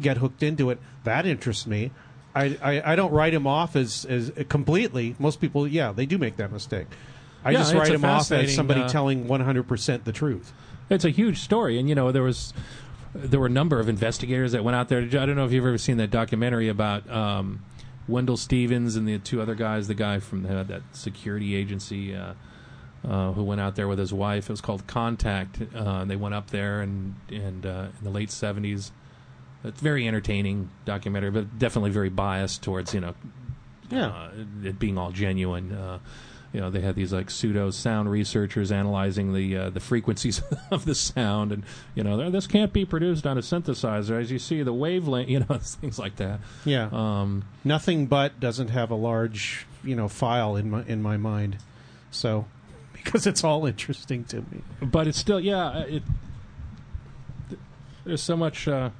[0.00, 0.78] get hooked into it.
[1.04, 1.90] That interests me.
[2.34, 5.16] I, I, I don't write him off as, as completely.
[5.18, 6.86] Most people, yeah, they do make that mistake.
[7.44, 10.52] I Yeah, just write him off as somebody uh, telling 100% the truth.
[10.90, 12.52] It's a huge story, and you know there was
[13.14, 15.00] there were a number of investigators that went out there.
[15.00, 17.64] I don't know if you've ever seen that documentary about um,
[18.08, 22.34] Wendelle Stevens and the two other guys, the guy from the, that security agency uh,
[23.08, 24.44] uh, who went out there with his wife.
[24.44, 25.58] It was called Contact.
[25.74, 28.92] Uh, they went up there and and uh, in the late seventies.
[29.64, 33.14] It's very entertaining documentary, but definitely very biased towards you know
[33.90, 34.06] Yeah.
[34.08, 34.30] uh,
[34.64, 35.72] it being all genuine.
[35.72, 35.98] Uh,
[36.52, 40.84] you know, they had these like pseudo sound researchers analyzing the uh, the frequencies of
[40.84, 41.62] the sound, and
[41.94, 44.20] you know, this can't be produced on a synthesizer.
[44.20, 46.40] As you see, the wavelength, you know, things like that.
[46.64, 46.88] Yeah.
[46.90, 51.58] Um, Nothing but doesn't have a large, you know, file in my in my mind.
[52.10, 52.46] So
[53.04, 54.62] because it's all interesting to me.
[54.82, 56.02] but it's still, yeah, it.
[58.04, 58.66] There's so much.
[58.66, 58.90] Uh,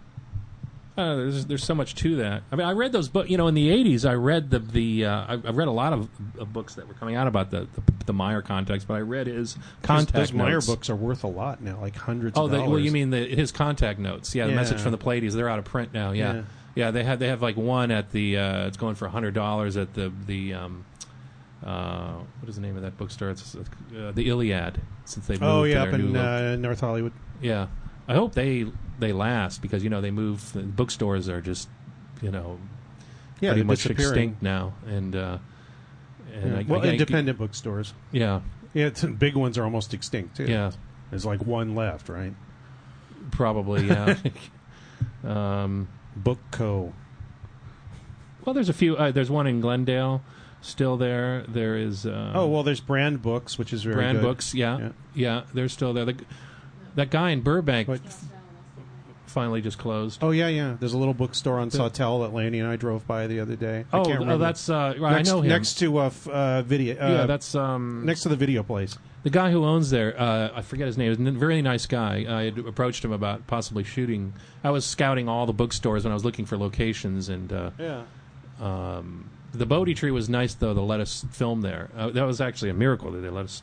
[0.96, 2.42] know, there's there's so much to that.
[2.52, 3.30] I mean, I read those books.
[3.30, 5.92] You know, in the '80s, I read the the uh, I, I read a lot
[5.92, 6.08] of,
[6.38, 9.26] of books that were coming out about the the, the Meier context, but I read
[9.26, 12.50] his contact those, those Meier books are worth a lot now, like hundreds Oh, of
[12.50, 12.70] the, dollars.
[12.70, 14.34] well, you mean the, his contact notes?
[14.34, 14.56] Yeah, the Yeah.
[14.56, 15.34] message from the Pleiades.
[15.34, 16.12] They're out of print now.
[16.12, 16.42] Yeah, Yeah.
[16.74, 16.90] yeah.
[16.90, 18.36] they have they have like one at the.
[18.38, 20.54] Uh, it's going for hundred dollars at the the.
[20.54, 20.84] Um,
[21.64, 23.31] uh, what is the name of that bookstore?
[23.31, 24.81] It's uh, the Iliad.
[25.05, 27.12] Since they moved Oh yeah, up in uh, North Hollywood.
[27.40, 27.66] yeah.
[28.09, 28.66] I hope they
[28.99, 30.53] they last because you know they move.
[30.53, 31.68] The bookstores are just
[32.23, 32.59] you know
[33.40, 35.38] Yeah, pretty much extinct now, and uh,
[36.33, 36.59] and Yeah.
[36.59, 37.94] I, well, I, I- independent bookstores.
[38.11, 38.40] Yeah,
[38.75, 40.46] Yeah, it's, big ones are almost extinct too.
[40.46, 40.73] yeah,
[41.11, 42.35] there's like one left, right?
[43.33, 44.16] probably yeah.
[45.25, 46.92] um, Book Co.
[48.44, 48.96] Well, there's a few.
[48.96, 50.23] Uh, there's one in Glendale,
[50.62, 51.44] still there.
[51.49, 52.07] There is.
[52.07, 54.25] Uh, Oh well, there's Brand Books, which is very brand good.
[54.27, 54.55] books.
[54.55, 54.88] Yeah, Yeah.
[55.14, 56.05] yeah, they're still there.
[56.05, 56.16] The,
[56.96, 58.01] that guy in Burbank What?
[59.27, 60.18] finally just closed.
[60.23, 60.77] Oh yeah, yeah.
[60.81, 63.85] There's a little bookstore on Sawtelle that Laney and I drove by the other day.
[63.92, 64.44] I oh, can't oh, remember.
[64.44, 65.49] that's uh, right, next, I know him.
[65.49, 66.96] next to uh, f- uh, video.
[67.01, 68.99] Uh, yeah, that's um, next to the video place.
[69.23, 70.20] the guy who owns there.
[70.20, 71.16] Uh, I forget his name.
[71.16, 72.27] He's a very nice guy.
[72.29, 74.33] I had approached him about possibly shooting.
[74.64, 78.03] I was scouting all the bookstores when I was looking for locations, and uh, Yeah.
[78.61, 81.90] Um, the Bodhi tree was nice though to let us film there.
[81.96, 83.62] Uh, that was actually a miracle that they let us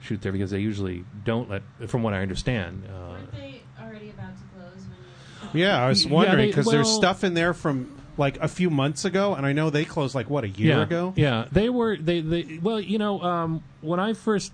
[0.00, 2.84] shoot there because they usually don't let, from what I understand.
[2.86, 5.66] Uh, Weren't they already about to close when you?
[5.66, 9.04] Yeah, I was wondering because there's well- stuff in there from like a few months
[9.04, 11.12] ago, and I know they closed like what a year yeah, ago.
[11.16, 14.52] Yeah, they were they they well, you know, um, when I first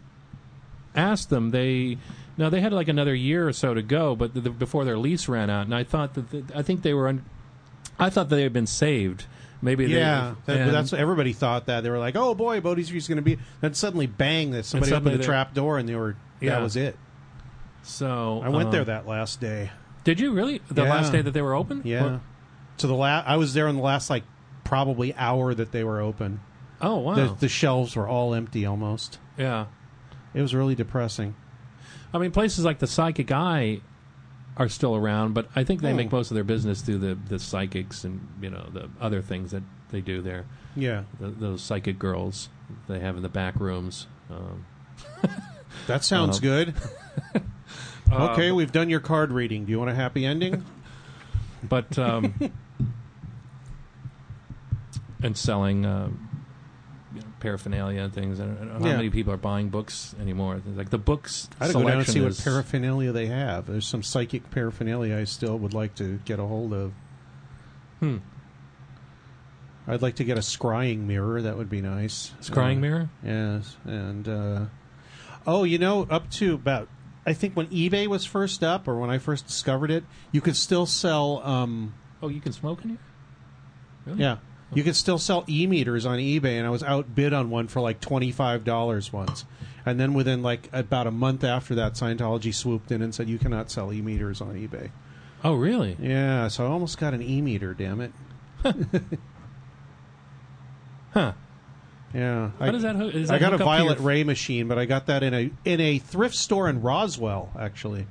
[0.94, 1.98] asked them, they
[2.38, 4.96] no, they had like another year or so to go, but the, the, before their
[4.96, 7.22] lease ran out, and I thought that the, I think they were, un,
[7.98, 9.26] I thought they had been saved.
[9.62, 12.60] Maybe they, Yeah, that, and- that's what everybody thought that they were like, "Oh boy,
[12.60, 14.52] Bodhi Tree's going to be." Then suddenly, bang!
[14.52, 16.50] That somebody opened the trap door, and they were Yeah.
[16.52, 16.96] that was it.
[17.82, 19.70] so I went um, there that last day.
[20.04, 20.90] Did you really the Yeah.
[20.90, 21.82] last day that they were open?
[21.84, 22.20] Yeah, Or-
[22.78, 23.28] to the last.
[23.28, 24.24] I was there in the last like
[24.64, 26.40] probably hour that they were open.
[26.80, 27.14] oh wow.
[27.14, 29.18] The, the shelves were all empty almost.
[29.36, 29.66] yeah.
[30.32, 31.34] It was really depressing.
[32.14, 33.80] I mean, places like the Psychic Eye
[34.60, 35.96] are still around, but I think they Oh.
[35.96, 39.50] make most of their business through the, the psychics and you know the other things
[39.52, 40.44] that they do there.
[40.76, 42.50] Yeah, those psychic girls
[42.86, 44.06] they have in the back rooms.
[44.30, 44.66] Um,
[45.86, 46.74] that sounds Uh, good.
[48.12, 49.64] uh, okay, we've done your card reading.
[49.64, 50.62] Do you want a happy ending?
[51.68, 52.34] but um,
[55.22, 55.86] and selling.
[55.86, 56.29] Um, know,
[57.40, 58.38] paraphernalia and things.
[58.40, 58.92] I don't, I don't know Yeah.
[58.92, 60.60] how many people are buying books anymore.
[60.76, 63.26] Like the books I had to go down and selection see what is- paraphernalia they
[63.26, 63.66] have.
[63.66, 66.92] There's some psychic paraphernalia I still would like to get a hold of.
[68.00, 68.18] Hmm.
[69.88, 71.42] I'd like to get a scrying mirror.
[71.42, 72.32] That would be nice.
[72.40, 73.10] Scrying Uh, mirror?
[73.24, 74.64] Yes, and uh,
[75.46, 76.88] oh, you know, up to about
[77.26, 80.56] I think when eBay was first up, or when I first discovered it, you could
[80.56, 81.42] still sell.
[81.44, 82.98] Um, Oh, you can smoke in here.
[84.06, 84.20] Really?
[84.20, 84.36] yeah,
[84.74, 87.80] you could still sell e meters on eBay, and I was outbid on one for
[87.80, 89.44] like twenty five dollars once.
[89.86, 93.38] And then within like about a month after that, Scientology swooped in and said you
[93.38, 94.90] cannot sell e meters on eBay.
[95.42, 95.96] Oh, really?
[95.98, 97.72] Yeah, so I almost got an e meter.
[97.74, 98.12] Damn it.
[101.12, 101.32] Huh.
[102.14, 102.50] Yeah.
[102.58, 104.06] How I, does that hook- does I that got a hook up to Violet your-
[104.06, 108.06] Ray machine, but I got that in a in a thrift store in Roswell, actually.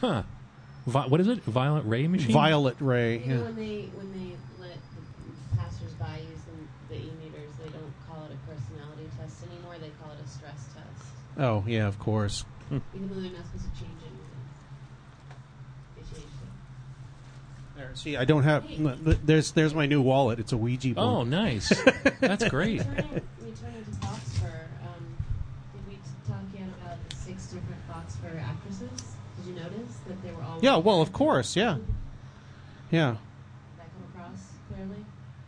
[0.00, 0.22] Huh.
[0.86, 1.42] Vi- what is it?
[1.44, 2.32] Violet ray machine?
[2.32, 3.18] Violet Ray.
[3.18, 3.42] You know, Yeah.
[3.42, 8.34] when they when they let the passers-by use the, the e-meters, they don't call it
[8.34, 9.74] a personality test anymore.
[9.80, 11.10] They call it a stress test.
[11.38, 12.44] Oh, yeah, of course.
[12.70, 14.18] Even though they're not supposed to change anything,
[15.96, 17.76] they changed it.
[17.78, 18.64] There, see, I don't have.
[19.26, 20.38] There's there's my new wallet.
[20.38, 21.06] It's a Ouija board.
[21.06, 21.68] Oh, nice.
[22.20, 22.78] That's great.
[22.80, 25.16] Returning, returning to Foxfur, um,
[25.74, 28.90] did we talk yet about the six different Foxfur actresses?
[29.38, 30.58] Did you notice that they were all?
[30.62, 31.76] Yeah, well, of course, yeah.
[32.90, 33.10] Yeah.
[33.10, 33.18] Did
[33.78, 34.38] that come across
[34.72, 35.04] clearly?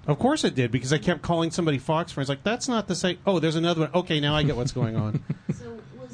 [0.07, 2.29] Of course it did, because I kept calling somebody Fox friends.
[2.29, 3.19] Like, that's not the same.
[3.27, 3.91] Oh, there's another one.
[3.95, 5.23] Okay, now I get what's going on.
[5.55, 5.64] So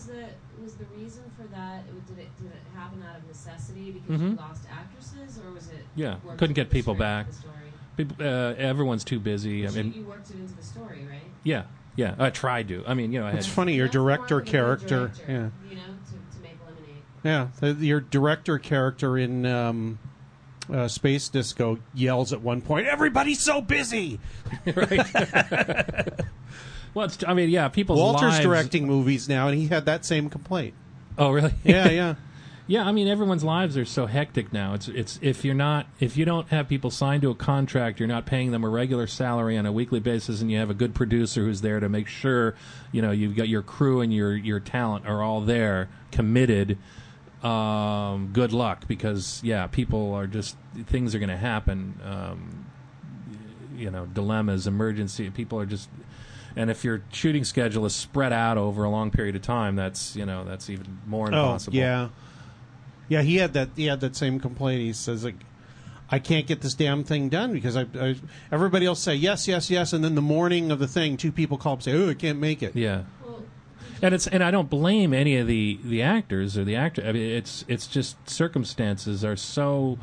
[0.01, 1.85] was the was the reason for that?
[2.09, 4.39] Did it did it happen out of necessity because you Mhm.
[4.39, 5.85] lost actresses, or was it?
[5.97, 7.27] Yeah, worked couldn't get the people strength back.
[7.29, 7.55] the story?
[7.97, 9.65] People, uh, everyone's too busy.
[9.65, 11.21] I But you- mean, you worked it into the story, right?
[11.43, 11.65] yeah,
[11.97, 12.15] yeah.
[12.19, 12.83] I tried to.
[12.87, 14.51] I mean, you know, I had It's funny, your That's more director of a good
[14.51, 14.99] character.
[15.09, 15.49] director, Yeah.
[15.71, 17.03] You know, to, to make lemonade.
[17.25, 19.99] Yeah, the, your director character in um,
[20.73, 24.19] uh, Space Disco yells at one point, "Everybody's so busy."
[26.95, 30.05] Well, it's, I mean, yeah, people's Walter's lives- directing movies now, and he had that
[30.05, 30.75] same complaint.
[31.19, 31.55] Oh, really?
[31.65, 32.15] Yeah, yeah.
[32.67, 34.75] Yeah, I mean, everyone's lives are so hectic now.
[34.75, 38.07] It's it's if you're not if you don't have people signed to a contract, you're
[38.07, 40.95] not paying them a regular salary on a weekly basis, and you have a good
[40.95, 42.55] producer who's there to make sure,
[42.93, 46.79] you know, you've got your crew and your your talent are all there, committed.
[47.43, 51.99] Um, good luck because yeah, people are just things are going to happen.
[52.05, 52.67] Um,
[53.77, 55.29] you know, dilemmas, emergency.
[55.31, 55.89] People are just.
[56.57, 60.17] And if your shooting schedule is spread out over a long period of time, that's
[60.17, 61.77] you know that's even more impossible.
[61.77, 62.09] Oh, yeah,
[63.09, 63.23] yeah.
[63.23, 63.71] He had that.
[63.77, 64.81] He had that same complaint.
[64.81, 65.37] He says like,
[66.11, 68.17] "I can't get this damn thing done because I, I
[68.51, 71.57] everybody else say yes, yes, yes, and then the morning of the thing, two people
[71.57, 73.05] call up and say, "Oh, I can't make it." Yeah.
[74.03, 77.03] And it's and I don't blame any of the the actors or the actor.
[77.05, 79.99] I mean, it's it's just circumstances are so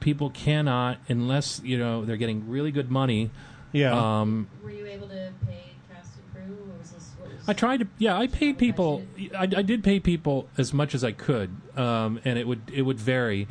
[0.00, 3.30] people cannot unless you know they're getting really good money.
[3.72, 4.20] Yeah.
[4.20, 7.10] Um, were you able to pay cast and crew, or was this?
[7.18, 7.86] What was I tried to.
[7.98, 9.02] Yeah, I paid people.
[9.36, 12.82] I, I did pay people as much as I could, um, and it would it
[12.82, 13.48] would vary.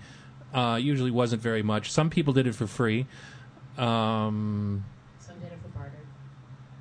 [0.53, 1.91] Uh, usually wasn't very much.
[1.91, 3.05] Some people did it for free.
[3.77, 4.83] Um,
[5.19, 5.97] Some did it for barter.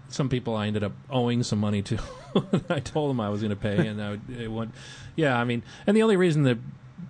[0.09, 1.99] some people I ended up owing some money to.
[2.69, 4.73] I told them I was going to pay, and I would, it went.
[5.17, 6.59] Yeah, I mean, and the only reason the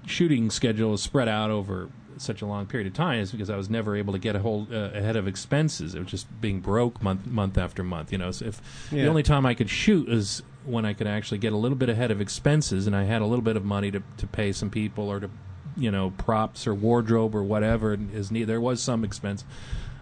[0.06, 1.88] shooting schedule is spread out over
[2.20, 4.40] such a long period of time is because I was never able to get a
[4.40, 5.94] hold uh, ahead of expenses.
[5.94, 8.12] It was just being broke month month after month.
[8.12, 8.60] You know, so if
[8.92, 9.02] Yeah.
[9.04, 11.88] the only time I could shoot is when I could actually get a little bit
[11.88, 14.70] ahead of expenses, and I had a little bit of money to to pay some
[14.70, 15.30] people or to
[15.76, 18.48] you know props or wardrobe or whatever is needed.
[18.48, 19.44] There was some expense.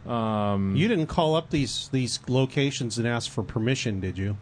[0.06, 4.36] Um, You didn't call up these these locations and ask for permission, did you?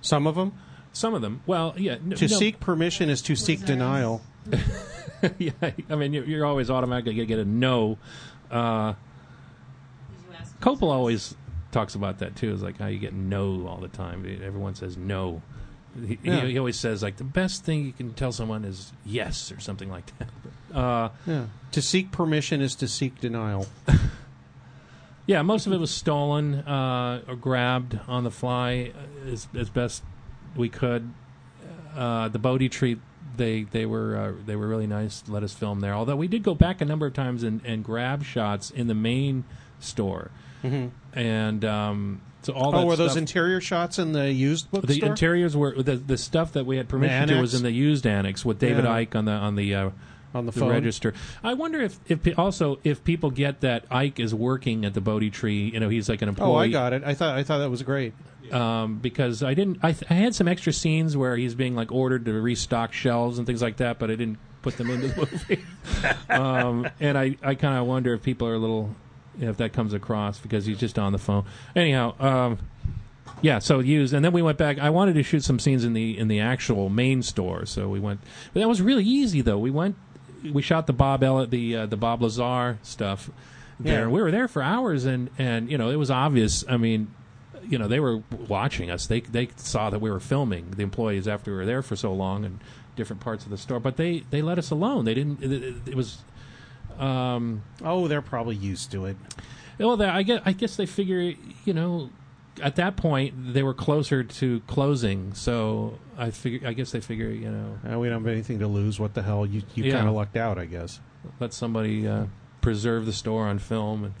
[0.00, 0.52] Some of them.
[0.92, 1.42] Some of them.
[1.46, 1.92] Well, yeah.
[1.94, 2.36] n- To no.
[2.38, 4.22] seek permission is to seek denial.
[5.38, 5.50] yeah,
[5.88, 7.98] I mean, you're, you're always automatically going to get a no.
[8.50, 10.58] Uh, Did you ask?
[10.60, 11.34] Coppola always
[11.72, 12.52] talks about that too.
[12.52, 14.24] Is like how you get no all the time.
[14.42, 15.42] Everyone says no.
[16.06, 16.42] He, Yeah.
[16.42, 19.60] he, he always says like the best thing you can tell someone is yes or
[19.60, 20.76] something like that.
[20.76, 21.44] Uh, Yeah.
[21.72, 23.66] To seek permission is to seek denial.
[25.26, 28.92] yeah, most of it was stolen uh, or grabbed on the fly
[29.26, 30.02] as, as best
[30.56, 31.12] we could.
[31.96, 32.98] Uh, the Bodhi tree,
[33.40, 35.24] they they were uh, they were really nice.
[35.26, 35.94] Let us film there.
[35.94, 38.94] Although we did go back a number of times and, and grab shots in the
[38.94, 39.44] main
[39.80, 40.30] store,
[41.14, 44.94] and um, so all that Oh, were those interior shots in the used bookstore?
[44.94, 48.06] the interiors were the the stuff that we had permission to was in the used
[48.06, 48.90] annex with David Yeah.
[49.04, 49.90] Icke on the on the uh,
[50.34, 50.70] on the the phone.
[50.70, 51.12] register.
[51.42, 55.00] I wonder if if pe- also if people get that Icke is working at the
[55.00, 55.70] Bodhi tree.
[55.72, 56.50] You know, he's like an employee.
[56.50, 57.02] Oh, I got it.
[57.04, 58.12] I thought I thought that was great.
[58.52, 59.78] um, because I didn't.
[59.82, 63.38] I, th- I had some extra scenes where he's being like ordered to restock shelves
[63.38, 65.64] and things like that, but I didn't put them into the movie.
[66.30, 68.94] um, and I, I kind of wonder if people are a little,
[69.40, 71.44] if that comes across because he's just on the phone.
[71.76, 72.58] Anyhow, um,
[73.42, 74.78] Yeah, so used, and then we went back.
[74.78, 78.00] I wanted to shoot some scenes in the in the actual main store, so we
[78.00, 78.20] went.
[78.52, 79.58] But that was really easy, though.
[79.58, 79.96] We went,
[80.52, 83.30] we shot the Bob Elliott, the uh, the Bob Lazar stuff
[83.78, 84.02] there.
[84.02, 84.08] Yeah.
[84.08, 86.64] We were there for hours, and and you know it was obvious.
[86.68, 87.12] I mean,
[87.68, 89.06] you know they were watching us.
[89.06, 92.12] They they saw that we were filming the employees after we were there for so
[92.12, 92.60] long and
[92.96, 93.80] different parts of the store.
[93.80, 95.04] But they they let us alone.
[95.04, 95.42] They didn't.
[95.42, 96.18] It, it, it was.
[96.98, 99.16] Um, Oh, they're probably used to it.
[99.78, 101.32] well, they, I guess I guess they figure
[101.64, 102.10] you know
[102.62, 107.28] at that point they were closer to closing, so I figure I guess they figure
[107.28, 108.98] you know Uh, we don't have anything to lose.
[109.00, 109.46] What the hell?
[109.46, 109.92] You you Yeah.
[109.94, 111.00] kind of lucked out, I guess.
[111.38, 112.24] let somebody uh,
[112.62, 114.14] preserve the store on film, and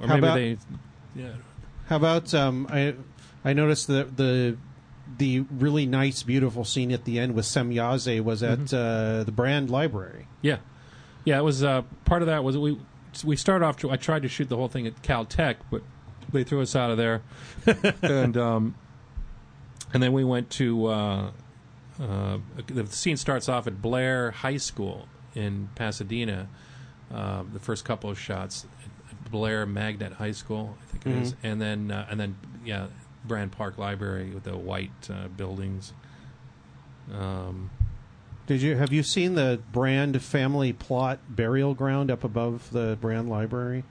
[0.00, 0.58] or How maybe about- they
[1.22, 1.28] yeah
[1.86, 2.94] How about um, I?
[3.44, 4.56] I noticed that the
[5.18, 9.20] the really nice, beautiful scene at the end with Semjase was at Mm-hmm.
[9.20, 10.26] uh, the Brand Library.
[10.42, 10.58] yeah
[11.24, 12.78] yeah it was uh, part of that was we
[13.24, 13.84] we started off.
[13.84, 15.82] I tried to shoot the whole thing at Caltech, but
[16.32, 17.22] they threw us out of there,
[18.02, 18.74] and um,
[19.92, 20.86] and then we went to.
[20.86, 21.30] Uh,
[22.00, 26.48] uh, the scene starts off at Blair High School in Pasadena.
[27.12, 31.34] Uh, the first couple of shots at Blair Magnet High School, I think it is,
[31.42, 32.86] and then uh, and then yeah,
[33.24, 35.92] Brand Park Library with the white uh, buildings.
[37.12, 37.70] Um,
[38.46, 43.28] Did you have you seen the Brand family plot burial ground up above the Brand
[43.28, 43.84] Library?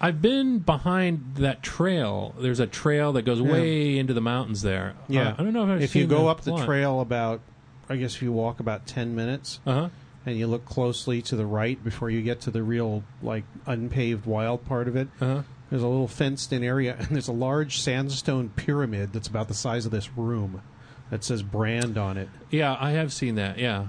[0.00, 2.34] I've been behind that trail.
[2.38, 4.94] There's a trail that goes way into the mountains there.
[5.08, 6.66] Yeah, Uh, I don't know if I've if you seen go up the plot.
[6.66, 7.40] trail about,
[7.88, 9.88] I guess if you walk about ten minutes Uh huh.
[10.24, 14.24] and you look closely to the right before you get to the real like unpaved
[14.26, 15.42] wild part of it, Uh huh.
[15.68, 19.54] There's a little fenced in area, and there's a large sandstone pyramid that's about the
[19.54, 20.62] size of this room
[21.10, 22.28] that says brand on it.
[22.50, 23.58] Yeah, I have seen that.
[23.58, 23.88] Yeah,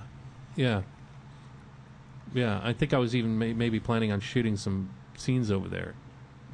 [0.56, 0.82] yeah,
[2.34, 2.60] yeah.
[2.64, 4.90] I think I was even may- maybe planning on shooting some
[5.22, 5.94] scenes over there.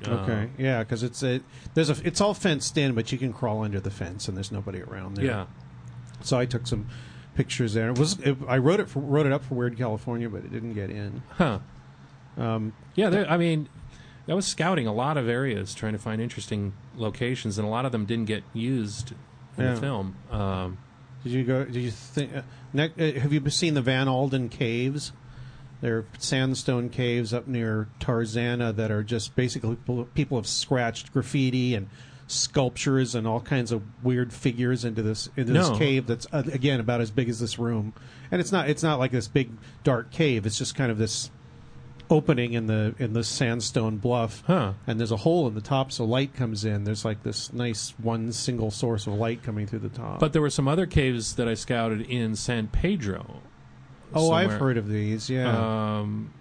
[0.07, 1.41] Okay, yeah, because it's a
[1.73, 4.51] there's a it's all fenced in, but you can crawl under the fence, and there's
[4.51, 5.25] nobody around there.
[5.25, 5.45] Yeah.
[6.21, 6.87] So I took some
[7.35, 7.89] pictures there.
[7.89, 10.51] It was it, I wrote it for, wrote it up for Weird California, but it
[10.51, 11.23] didn't get in.
[11.31, 11.59] Huh.
[12.37, 13.09] Um, Yeah.
[13.09, 13.69] There, I mean,
[14.27, 17.85] I was scouting a lot of areas trying to find interesting locations, and a lot
[17.85, 19.13] of them didn't get used
[19.57, 19.73] in Yeah.
[19.73, 20.15] the film.
[20.29, 20.77] Um,
[21.23, 21.63] did you go?
[21.65, 22.35] Did you think?
[22.35, 22.41] Uh,
[22.71, 25.11] ne- uh, have you seen the Vanalden caves?
[25.81, 31.75] They're sandstone caves up near Tarzana that are just basically people, people have scratched graffiti
[31.75, 31.87] and
[32.25, 35.69] sculptures and all kinds of weird figures into this into No.
[35.69, 37.93] this cave that's uh, again about as big as this room.
[38.31, 39.51] And it's not it's not like this big
[39.83, 40.45] dark cave.
[40.45, 41.31] It's just kind of this
[42.09, 44.43] opening in the in the sandstone bluff.
[44.47, 44.73] Huh.
[44.87, 46.83] And there's a hole in the top so light comes in.
[46.83, 50.19] There's like this nice one single source of light coming through the top.
[50.19, 53.41] but there were some other caves that I scouted in San Pedro.
[54.13, 55.29] Oh, I've heard of these.
[55.29, 55.99] Yeah.
[55.99, 56.31] Um,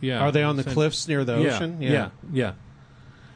[0.00, 0.20] yeah.
[0.20, 1.80] Are they on the San- cliffs near the Yeah, ocean?
[1.82, 2.10] Yeah.
[2.32, 2.52] Yeah.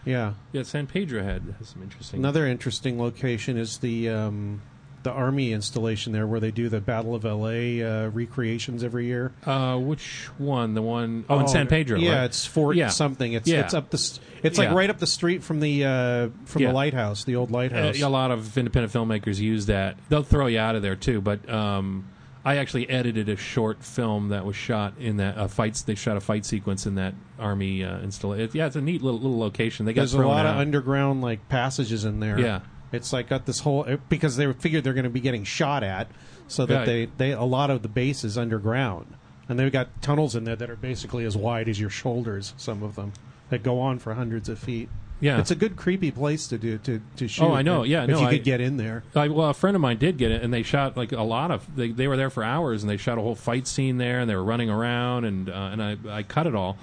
[0.07, 0.33] Yeah.
[0.53, 0.63] Yeah.
[0.63, 2.21] San Pedro had has some interesting.
[2.21, 4.63] Another interesting location is the um,
[5.03, 7.83] the army installation there, where they do the Battle of L.A.
[7.83, 9.33] Uh, recreations every year.
[9.45, 10.73] Uh, which one?
[10.75, 11.99] The one oh in San Pedro.
[11.99, 12.25] Yeah, right?
[12.25, 12.89] it's Fort Yeah.
[12.89, 13.33] something.
[13.35, 13.61] It's Yeah.
[13.61, 14.19] it's up the.
[14.43, 14.75] It's like Yeah.
[14.75, 16.69] right up the street from the uh, from Yeah.
[16.69, 18.03] the lighthouse, the old lighthouse.
[18.03, 19.97] Uh, a lot of independent filmmakers use that.
[20.09, 21.21] They'll throw you out of there too.
[21.21, 22.07] But um,
[22.45, 25.83] I actually edited a short film that was shot in that uh, fights.
[25.83, 28.51] They shot a fight sequence in that army uh, installation.
[28.53, 29.87] Yeah, it's a neat little little location.
[29.87, 30.55] They got There's a lot out.
[30.57, 32.39] of underground like passages in there.
[32.39, 32.61] Yeah.
[32.93, 36.09] it's like got this whole because they figured they're going to be getting shot at,
[36.47, 36.87] so that Right.
[36.87, 39.15] they they a lot of the base is underground,
[39.49, 42.53] and they've got tunnels in there that are basically as wide as your shoulders.
[42.59, 43.15] Some of them
[43.49, 44.89] that go on for hundreds of feet.
[45.21, 45.39] Yeah.
[45.39, 47.45] it's a good creepy place to do to to shoot.
[47.45, 47.83] Oh, I know.
[47.83, 49.05] if- Yeah, if no, you I- could get in there.
[49.15, 51.51] I, well, a friend of mine did get it, and they shot like a lot
[51.51, 51.65] of.
[51.77, 54.29] They, they were there for hours, and they shot a whole fight scene there, and
[54.29, 56.77] they were running around, and uh, and I, I cut it all,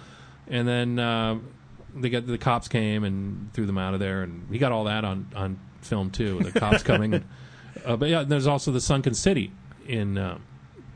[0.48, 1.38] and then uh,
[1.96, 4.86] they got the cops came and threw them out of there, and he got all
[4.86, 6.40] that on on film too.
[6.40, 7.14] The cops coming,
[7.86, 9.52] uh, but yeah, there's also the Sunken City
[9.88, 10.38] in uh,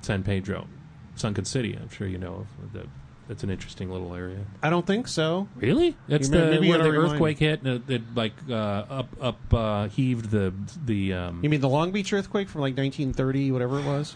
[0.02, 0.68] San Pedro,
[1.16, 1.78] Sunken City.
[1.80, 2.88] I'm sure you know of the.
[3.28, 4.46] That's an interesting little area.
[4.62, 5.48] I don't think so.
[5.56, 5.98] Really?
[6.08, 8.34] That's may- the maybe you where the gotta remind earthquake hit and it, it like
[8.50, 10.54] uh, up up uh, heaved the
[10.86, 11.14] the.
[11.14, 14.16] Um, You mean the Long Beach earthquake from like 1930, whatever it was?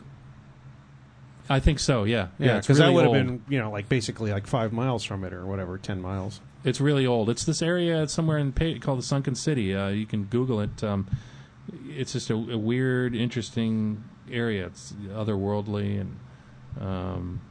[1.49, 2.03] I think so.
[2.03, 3.15] Yeah, Yeah, it's because really that would old.
[3.17, 6.39] have been you know like basically like five miles from it or whatever, ten miles.
[6.63, 7.29] It's really old.
[7.29, 9.73] It's this area somewhere in Pa- called the Sunken City.
[9.73, 10.83] Uh, you can Google it.
[10.83, 11.07] Um,
[11.87, 14.67] it's just a, a weird, interesting area.
[14.67, 16.19] It's otherworldly and.
[16.79, 17.41] Um,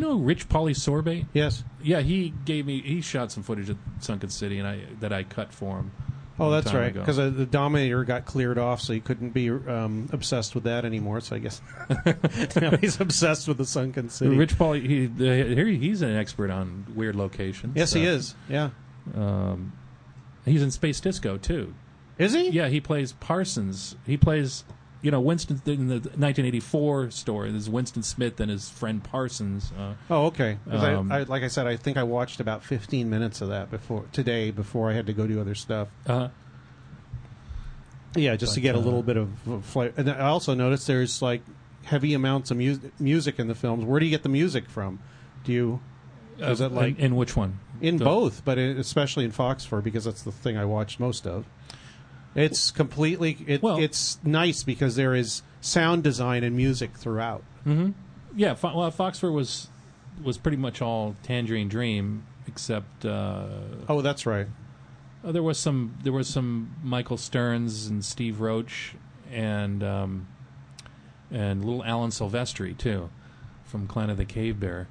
[0.06, 1.24] you know Rich Polly Sorbet?
[1.32, 1.64] Yes.
[1.82, 2.80] Yeah, he gave me.
[2.82, 5.90] He shot some footage at Sunken City, and I that I cut for him.
[6.38, 6.92] Oh, that's right.
[6.92, 10.84] Because uh, the Dominator got cleared off, so he couldn't be um, obsessed with that
[10.84, 11.22] anymore.
[11.22, 11.62] So I guess
[12.60, 14.36] now he's obsessed with the sunken city.
[14.36, 17.74] Rich Polly, he, here he's an expert on weird locations.
[17.74, 18.34] yes, he Uh, is.
[18.50, 18.70] Yeah.
[19.14, 19.72] Um,
[20.44, 21.74] He's in Space Disco too.
[22.18, 22.50] Is he?
[22.50, 23.96] Yeah, he plays Parsons.
[24.06, 24.64] He plays,
[25.06, 27.52] you know, Winston in the 1984 story.
[27.52, 29.70] There's Winston Smith and his friend Parsons.
[29.78, 30.58] Uh, Oh, okay.
[30.68, 34.06] Um, I, like I said, I think I watched about 15 minutes of that before
[34.10, 35.86] today before I had to go do other stuff.
[36.08, 36.30] Uh-huh.
[38.16, 39.30] Yeah, just to But, get a uh, little bit of
[39.62, 39.94] flavor.
[39.96, 41.42] And I also noticed there's like
[41.84, 43.84] heavy amounts of mu- music in the films.
[43.84, 44.98] Where do you get the music from?
[45.44, 45.80] Do you?
[46.40, 47.60] Is uh, it like in, in which one?
[47.80, 51.28] in the- both, but especially in Fox Foxfur because that's the thing I watched most
[51.28, 51.44] of.
[52.36, 53.36] It's completely.
[53.46, 57.42] It, Well- it's nice because there is sound design and music throughout.
[57.66, 57.90] Mm-hmm.
[58.36, 59.68] Yeah, Fo- well, Foxfur was
[60.22, 63.46] was pretty much all Tangerine Dream, except uh,
[63.88, 64.46] Oh, that's right.
[65.24, 68.94] oh, there was some there was some Michael Stearns and Steve Roach
[69.32, 70.28] and um,
[71.30, 73.10] and little Alan Silvestri too,
[73.64, 74.86] from Clan of the Cave Bear.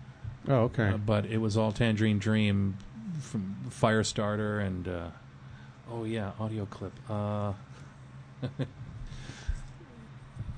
[0.48, 0.90] Oh, okay.
[0.90, 2.78] Uh, but it was all Tangerine Dream
[3.22, 5.08] from Firestarter and uh,
[5.92, 6.94] oh yeah, audio clip.
[7.10, 7.54] Uh,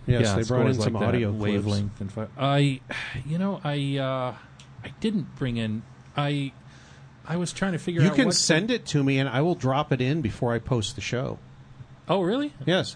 [0.08, 1.42] yes, yeah, they brought in some like that, audio clips.
[1.44, 2.82] wavelength and fi- I,
[3.26, 4.36] you know, I uh,
[4.84, 5.84] I didn't bring in.
[6.16, 6.52] I
[7.26, 8.18] I was trying to figure You out.
[8.18, 10.60] You can to- send it to me, and I will drop it in before I
[10.60, 11.40] post the show.
[12.08, 12.54] Oh really?
[12.66, 12.96] Yes.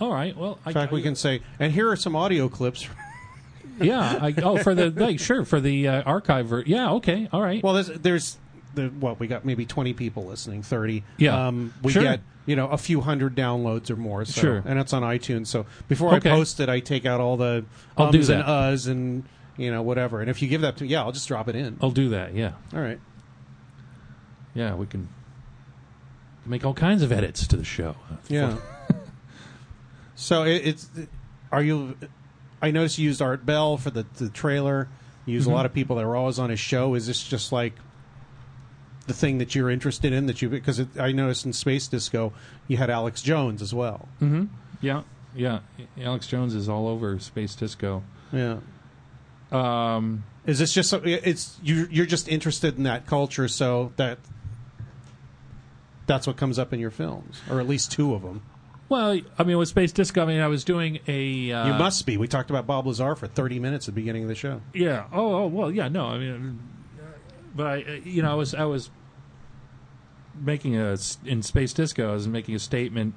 [0.00, 0.36] All right.
[0.36, 2.86] Well, I, In fact, we can say, and here are some audio clips.
[3.80, 4.18] Yeah.
[4.20, 6.46] I, oh, for the like, sure for the uh, archive.
[6.46, 6.94] Ver- yeah.
[6.94, 7.28] Okay.
[7.32, 7.62] All right.
[7.62, 8.36] Well, there's, there's
[8.74, 11.02] the, what we got maybe 20 people listening, 30.
[11.16, 11.48] Yeah.
[11.48, 12.02] Um, we Sure.
[12.02, 14.24] get you know a few hundred downloads or more.
[14.24, 14.62] So, Sure.
[14.64, 15.48] And it's on iTunes.
[15.48, 16.30] So before Okay.
[16.30, 17.64] I post it, I take out all the
[17.96, 19.24] I'll do ums and uhs and
[19.56, 20.20] you know whatever.
[20.20, 21.78] And if you give that to yeah, I'll just drop it in.
[21.82, 22.34] I'll do that.
[22.34, 22.52] Yeah.
[22.74, 23.00] All right.
[24.54, 24.74] Yeah.
[24.74, 25.08] We can
[26.46, 27.96] make all kinds of edits to the show.
[28.28, 28.56] Yeah.
[30.14, 30.88] so it, it's
[31.52, 31.96] are you?
[32.60, 34.88] I noticed you used Art Bell for the the trailer.
[35.26, 35.50] You use Mhm.
[35.50, 36.94] a lot of people that are always on his show.
[36.94, 37.74] Is this just like
[39.08, 40.26] the thing that you're interested in?
[40.26, 42.32] That you because it, I noticed in Space Disco
[42.68, 44.08] you had Alex Jones as well.
[44.20, 44.44] Mm-hmm.
[44.80, 45.02] Yeah.
[45.34, 45.60] Yeah.
[46.00, 48.02] Alex Jones is all over Space Disco.
[48.32, 48.58] Yeah.
[49.50, 50.24] Um.
[50.46, 51.86] Is this just so- it's you?
[51.90, 54.18] You're just interested in that culture, so that
[56.06, 58.42] that's what comes up in your films, or at least two of them.
[58.88, 61.52] Well, I mean, with Space Disco, I mean, I was doing a.
[61.52, 62.16] Uh, you must be.
[62.16, 64.62] We talked about Bob Lazar for 30 minutes at the beginning of the show.
[64.72, 65.04] Yeah.
[65.12, 65.34] Oh.
[65.34, 65.46] Oh.
[65.48, 65.70] Well.
[65.70, 65.88] Yeah.
[65.88, 66.06] No.
[66.06, 66.58] I mean,
[66.98, 67.02] uh,
[67.54, 68.88] but I, uh, you know, I was I was
[70.40, 72.10] making a in Space Disco.
[72.10, 73.14] I was making a statement,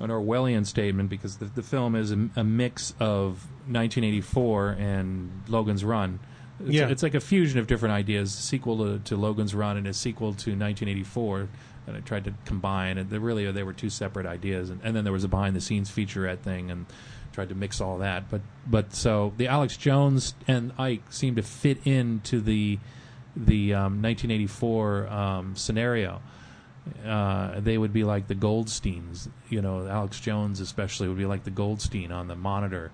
[0.00, 5.84] an Orwellian statement, because the, the film is a, a mix of 1984 and Logan's
[5.84, 6.18] Run.
[6.60, 6.88] It's, Yeah.
[6.88, 8.32] it's like a fusion of different ideas.
[8.38, 11.48] A sequel to, to Logan's Run and a sequel to 1984
[11.86, 12.98] that I tried to combine.
[12.98, 14.70] And they really they were two separate ideas.
[14.70, 16.86] And, and then there was a behind the scenes featurette thing and
[17.32, 18.30] tried to mix all that.
[18.30, 22.78] But but so the Alex Jones and Icke seemed to fit into the
[23.36, 26.22] the um, 1984 um, scenario.
[27.04, 29.86] Uh, they would be like the Goldsteins, you know.
[29.86, 32.92] Alex Jones, especially, would be like the Goldstein on the monitor,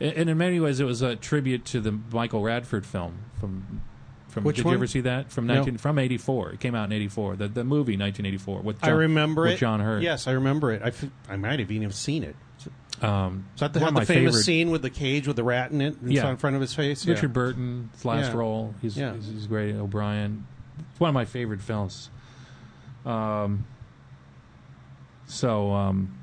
[0.00, 3.82] A- and in many ways, it was a tribute to the Michael Radford film from.
[4.28, 4.72] From, Which did one?
[4.72, 5.54] you ever see that from No.
[5.54, 8.92] 19 from 84 it came out in 84 the, the movie 1984 with John, I
[8.92, 9.56] remember with it.
[9.58, 10.82] John Hurt Yes, I remember it.
[10.82, 12.34] I, f- I might have even seen it.
[13.00, 15.36] um, Is that the, one of the my famous favorite scene with the cage with
[15.36, 16.28] the rat in it Yeah.
[16.30, 17.06] in front of his face?
[17.06, 17.32] Richard yeah.
[17.32, 18.36] Burton, his last Yeah.
[18.36, 18.74] role.
[18.82, 19.14] He's, Yeah.
[19.14, 19.76] he's he's great.
[19.76, 20.44] O'Brien.
[20.90, 22.10] It's one of my favorite films.
[23.04, 23.66] Um.
[25.26, 26.18] So um,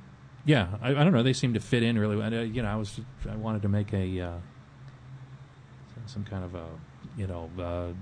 [0.46, 1.24] yeah, I, I don't know.
[1.24, 2.16] They seem to fit in really.
[2.16, 2.34] well.
[2.34, 4.32] Uh, you know, I was I wanted to make a uh,
[6.06, 6.66] some kind of a
[7.18, 7.94] you know uh,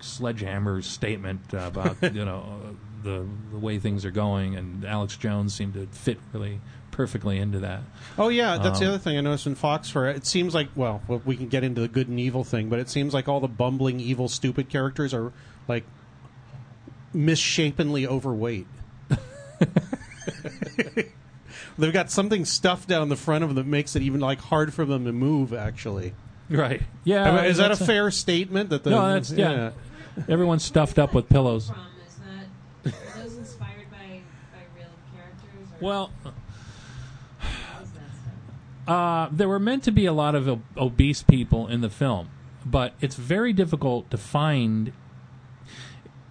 [0.00, 2.72] sledgehammer statement about you know uh,
[3.02, 6.60] the the way things are going, and Alex Jones seemed to fit really
[6.90, 7.80] perfectly into that.
[8.18, 9.88] Oh yeah, that's the Um, other thing I noticed in Fox.
[9.90, 12.78] For it seems like well, we can get into the good and evil thing, but
[12.78, 15.32] it seems like all the bumbling, evil, stupid characters are
[15.68, 15.84] like
[17.14, 18.66] misshapenly overweight.
[21.78, 24.74] They've got something stuffed down the front of them that makes it even like hard
[24.74, 25.52] for them to move.
[25.54, 26.14] Actually,
[26.50, 26.82] Right.
[27.04, 27.30] Yeah.
[27.30, 28.70] I mean, is that a that's fair statement?
[28.70, 29.70] That the No, that's yeah.
[30.28, 31.68] Everyone's stuffed up with pillows.
[31.68, 31.76] From
[32.84, 34.20] that those inspired by
[34.52, 35.68] by real characters?
[35.80, 36.10] Or Well,
[37.38, 38.10] how is that
[38.84, 38.94] stuff?
[38.94, 42.28] uh, there were meant to be a lot of ob- obese people in the film,
[42.66, 44.92] but it's very difficult to find.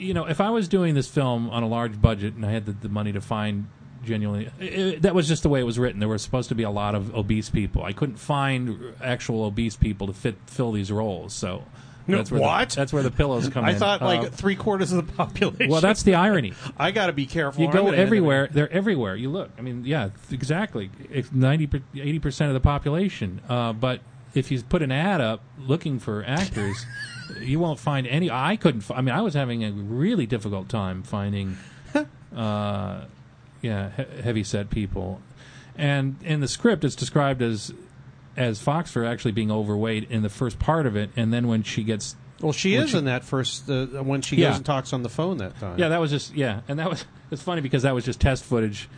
[0.02, 2.66] You know, if I was doing this film on a large budget and I had
[2.66, 3.68] the, the money to find
[4.04, 4.64] genuinely, i
[4.95, 5.99] i that was just the way it was written.
[5.99, 7.84] There were supposed to be a lot of obese people.
[7.84, 11.64] I couldn't find actual obese people to fit fill these roles, so.
[12.08, 12.70] No, That's where what?
[12.72, 13.76] The, that's where the pillows come I in.
[13.76, 15.70] I thought like Uh, three quarters of the population.
[15.70, 16.54] well, that's the irony.
[16.78, 17.62] I got to be careful.
[17.62, 18.49] You go gonna end up- everywhere.
[18.52, 19.16] They're everywhere.
[19.16, 19.52] You look.
[19.58, 20.89] I mean, yeah, exactly.
[21.12, 23.39] It's 90, 80 percent of the population.
[23.47, 23.99] Uh, but
[24.34, 26.86] if you put an ad up looking for actors,
[27.40, 28.30] you won't find any.
[28.30, 28.90] I couldn't.
[28.92, 31.58] I mean, I was having a really difficult time finding
[32.36, 33.06] uh,
[33.62, 35.22] yeah, he- heavy set people.
[35.76, 37.74] And in the script, it's described as
[38.38, 41.84] as Foxfur actually being overweight in the first part of it, and then when she
[41.84, 44.50] gets Well, she When is she- in that first uh, when she Yeah.
[44.50, 45.78] goes and talks on the phone that time.
[45.78, 48.44] Yeah, that was just yeah, and that was it's funny because that was just test
[48.44, 48.90] footage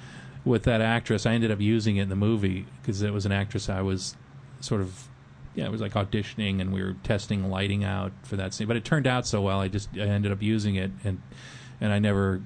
[0.46, 1.26] with that actress.
[1.26, 4.16] I ended up using it in the movie because it was an actress I was
[4.60, 5.08] sort of
[5.56, 8.68] yeah, it was like auditioning and we were testing lighting out for that scene.
[8.68, 11.22] But it turned out so well, I just I ended up using it and
[11.80, 12.41] and I never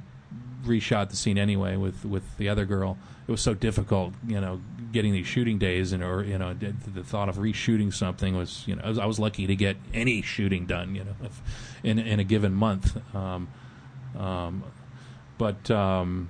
[0.64, 2.97] reshot the scene anyway with with the other girl.
[3.28, 6.74] It was so difficult, you know, getting these shooting days and or you know the,
[6.93, 9.78] the thought of reshooting something was you know I was, I was lucky to get
[9.93, 11.41] any shooting done, you know, if,
[11.84, 12.97] in in a given month.
[13.16, 13.47] Um,
[14.18, 14.64] um,
[15.38, 16.30] but um,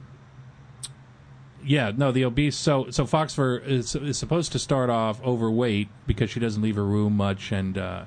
[1.67, 2.55] yeah, no, the obese.
[2.55, 6.85] So so Foxfur is, is supposed to start off overweight because she doesn't leave her
[6.85, 7.77] room much and.
[7.77, 8.03] Uh,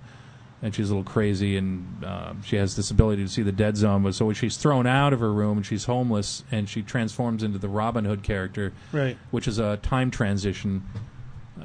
[0.63, 3.79] and she's a little crazy, and um, she has this ability to see the dead
[3.79, 4.03] zone.
[4.03, 7.43] But so when she's thrown out of her room and she's homeless, and she transforms
[7.43, 9.17] into the Robin Hood character, Right.
[9.31, 10.83] which is a time transition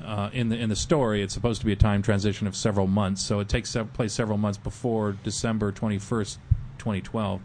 [0.06, 1.22] uh, in the in the story.
[1.22, 4.38] It's supposed to be a time transition of several months, so it takes place several
[4.38, 6.39] months before December twenty first,
[6.78, 7.41] twenty twelve.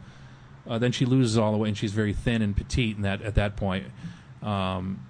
[0.69, 2.95] Uh, then she loses all the weight, and she's very thin and petite.
[2.95, 3.87] And that at that point,
[4.43, 5.07] um,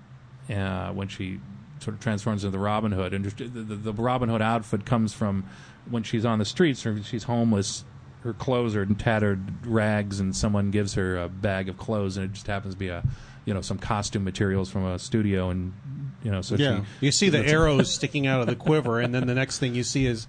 [0.49, 1.41] uh, when she
[1.81, 5.13] sort of transforms into the Robin Hood, and the, the, the Robin Hood outfit comes
[5.13, 5.45] from
[5.89, 7.85] when she's on the streets or she's homeless.
[8.23, 12.27] Her clothes are in tattered rags, and someone gives her a bag of clothes, and
[12.27, 13.03] it just happens to be a,
[13.47, 15.73] you know, some costume materials from a studio, and
[16.23, 16.81] you know, so yeah.
[17.01, 19.75] she, You see the arrows sticking out of the quiver, and then the next thing
[19.75, 20.27] you see is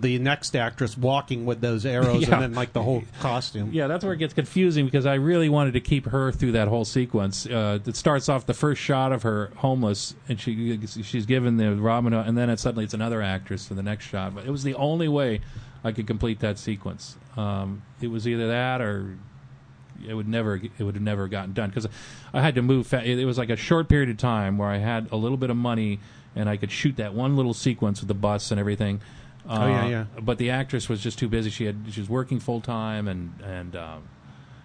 [0.00, 2.34] the next actress walking with those arrows, Yeah.
[2.34, 3.70] and then like the whole costume.
[3.72, 6.68] Yeah, that's where it gets confusing because I really wanted to keep her through that
[6.68, 7.46] whole sequence.
[7.46, 11.74] Uh, it starts off the first shot of her homeless, and she she's given the
[11.76, 14.34] Robin Hood, and then it, suddenly it's another actress for the next shot.
[14.34, 15.40] But it was the only way
[15.84, 17.16] I could complete that sequence.
[17.36, 19.16] Um, it was either that or
[20.06, 21.86] it would never it would have never gotten done because
[22.32, 22.86] I had to move.
[22.88, 25.38] Fa- it, it was like a short period of time where I had a little
[25.38, 26.00] bit of money
[26.36, 29.00] and I could shoot that one little sequence with the bus and everything.
[29.48, 30.04] Uh, Oh, yeah, yeah.
[30.20, 31.50] But the actress was just too busy.
[31.50, 34.02] She had she was working full time and and um,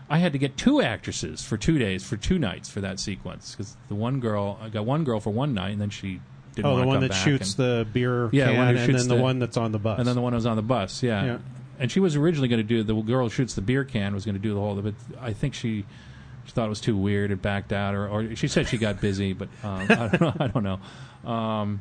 [0.10, 3.52] I had to get two actresses for two days for two nights for that sequence
[3.56, 6.22] because the one girl I got one girl for one night and then she
[6.56, 9.22] didn't Oh, the one that shoots and- the beer Yeah, can, and then the, the-
[9.22, 10.00] one that's on the bus.
[10.00, 11.26] and then the one who was on the bus, yeah.
[11.26, 11.38] Yeah.
[11.78, 14.26] And she was originally going to do the girl who shoots the beer can was
[14.26, 14.76] going to do the whole.
[14.82, 15.86] But I think she,
[16.46, 19.00] she thought it was too weird and backed out, or, or she said she got
[19.00, 19.32] busy.
[19.32, 20.34] But um, I don't know.
[20.40, 21.30] I don't know.
[21.32, 21.80] Um,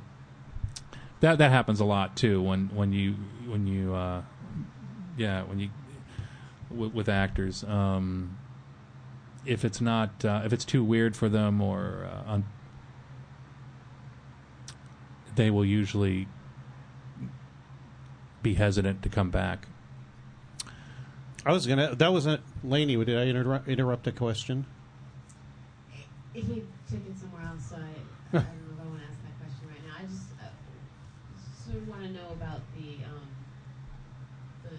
[1.20, 3.14] that that happens a lot too when when you
[3.46, 4.22] when you uh,
[5.16, 5.70] yeah when you
[6.70, 7.64] with, with actors.
[7.64, 8.38] Um,
[9.46, 12.44] if it's not uh, if it's too weird for them or uh, un-
[15.36, 16.26] they will usually
[18.42, 19.68] be hesitant to come back.
[21.46, 21.94] I was gonna.
[21.94, 23.02] That wasn't Laney.
[23.04, 24.66] Did I interrupt, interrupt a question?
[26.34, 29.18] If you took it somewhere else, I, I don't know if I want to ask
[29.22, 29.94] that question right now.
[29.96, 30.50] I just uh,
[31.64, 33.28] sort of want to know about the um,
[34.64, 34.76] the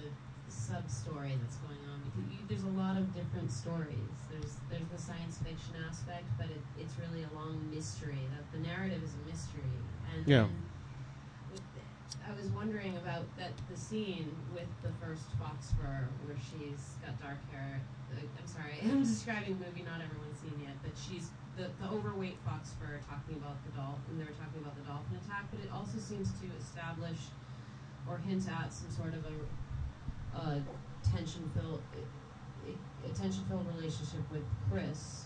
[0.52, 4.16] sub story that's going on because you, there's a lot of different stories.
[4.30, 8.20] There's there's the science fiction aspect, but it, it's really a long mystery.
[8.36, 9.76] That the narrative is a mystery,
[10.14, 10.48] and Yeah.
[11.52, 11.62] with
[12.28, 17.40] I was wondering about that the scene with the first Foxfur where she's got dark
[17.52, 17.80] hair.
[18.12, 22.38] I'm sorry, I'm describing a movie not everyone's seen yet, but she's the, the overweight
[22.44, 24.18] Foxfur talking about the dolphin.
[24.20, 27.32] They were talking about the dolphin attack, but it also seems to establish
[28.10, 29.38] or hint at some sort of a,
[30.36, 30.62] a
[31.06, 31.82] tension filled
[33.20, 35.26] a tension filled relationship with Chris.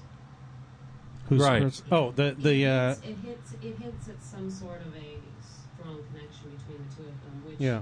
[1.29, 1.61] Who's Right.
[1.61, 1.83] Chris?
[1.91, 2.63] Oh, the the.
[2.63, 6.85] it, Uh, hints, it hints it hints at some sort of a strong connection between
[6.87, 7.81] the two of them, which yeah.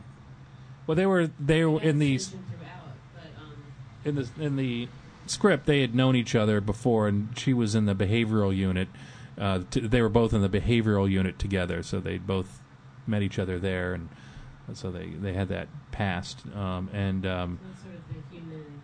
[0.88, 3.64] Well, they were they were has in these throughout, but um,
[4.06, 4.88] in the in the
[5.28, 8.90] script they had known each other before, and she was in the behavioral unit.
[9.38, 12.62] Uh, t- they were both in the behavioral unit together, so they both
[13.08, 14.10] met each other there, and
[14.74, 16.44] so they they had that past.
[16.56, 18.82] Um, and um, that's sort of the human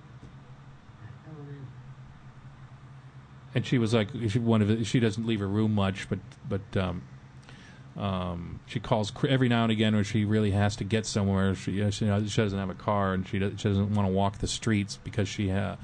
[1.28, 1.68] element.
[3.58, 6.20] And she was like she one of the, she doesn't leave her room much, but
[6.48, 7.02] but um,
[7.98, 11.56] um, she calls every now and again when she really has to get somewhere.
[11.56, 14.08] She you know, she, she doesn't have a car and she, does, she doesn't want
[14.08, 15.78] to walk the streets because she ha-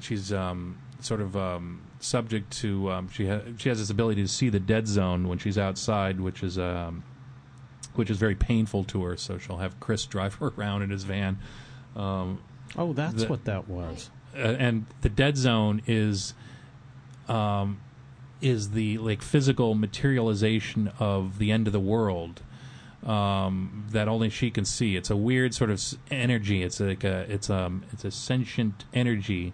[0.00, 4.28] she's um, sort of um, subject to um, she ha- she has this ability to
[4.28, 7.04] see the dead zone when she's outside, which is um,
[7.94, 9.16] which is very painful to her.
[9.16, 11.38] So she'll have Chris drive her around in his van.
[11.96, 12.40] Um,
[12.76, 14.10] Oh, that's The- what that was.
[14.36, 16.34] uh, and the dead zone is
[17.28, 17.80] um,
[18.40, 22.42] is the like physical materialization of the end of the world
[23.06, 24.96] um, that only she can see.
[24.96, 26.62] It's a weird sort of energy.
[26.62, 29.52] It's like a it's um it's a sentient energy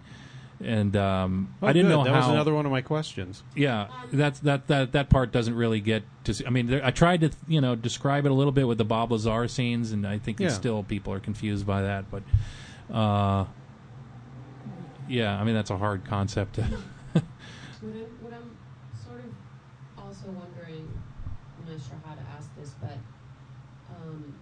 [0.63, 1.97] and um, Oh, I didn't good.
[1.97, 2.19] know that how.
[2.19, 3.43] was another one of my questions.
[3.55, 6.33] Yeah, that's that that that part doesn't really get to.
[6.33, 8.77] See, I mean, there, I tried to you know describe it a little bit with
[8.77, 10.47] the Bob Lazar scenes, and I think Yeah.
[10.49, 12.05] still people are confused by that.
[12.09, 12.23] But
[12.93, 13.45] uh,
[15.09, 16.55] yeah, I mean that's a hard concept.
[16.55, 16.65] to
[17.85, 18.57] What I'm, what I'm
[19.05, 20.89] sort of also wondering,
[21.59, 22.97] I'm not sure how to ask this, but
[23.91, 24.33] um,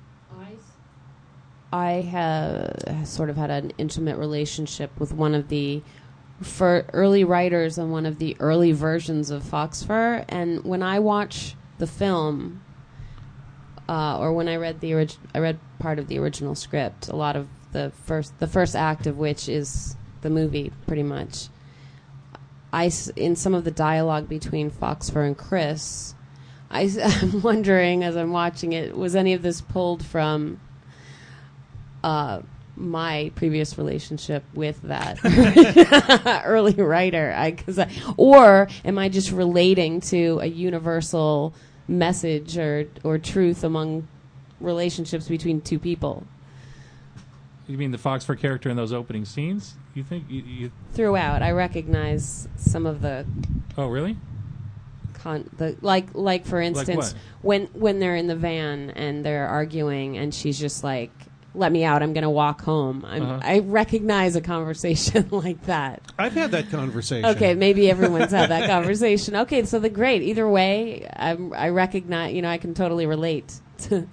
[1.73, 5.81] I, I have sort of had an intimate relationship with one of the
[6.41, 11.55] for early writers on one of the early versions of Foxfur, and when I watch
[11.79, 12.61] the film,
[13.89, 17.15] uh, or when I read the orig- I read part of the original script, a
[17.15, 21.49] lot of the first the first act of which is the movie, pretty much.
[22.73, 26.15] I in some of the dialogue between Foxfur and Chris,
[26.71, 30.59] I, am wondering as I'm watching it, was any of this pulled from
[32.03, 32.41] uh,
[32.75, 35.19] my previous relationship with that
[36.45, 37.31] early writer?
[37.37, 41.53] I, cause I, or am I just relating to a universal
[41.87, 44.07] message or or truth among
[44.59, 46.25] relationships between two people?
[47.67, 49.75] you mean the Foxfur character in those opening scenes?
[49.93, 50.41] You think you?
[50.41, 53.25] you Throughout, I recognize some of the
[53.77, 54.17] oh, really?
[55.13, 57.15] con- the like like for instance what?
[57.41, 61.11] when when they're in the van and they're arguing and she's just like
[61.55, 63.39] let me out i'm gonna walk home I'm, Uh-huh.
[63.43, 67.25] i recognize a conversation like that I've had that conversation.
[67.37, 72.33] okay maybe everyone's had that conversation okay so the great either way I'm, i recognize
[72.33, 74.07] you know i can totally relate to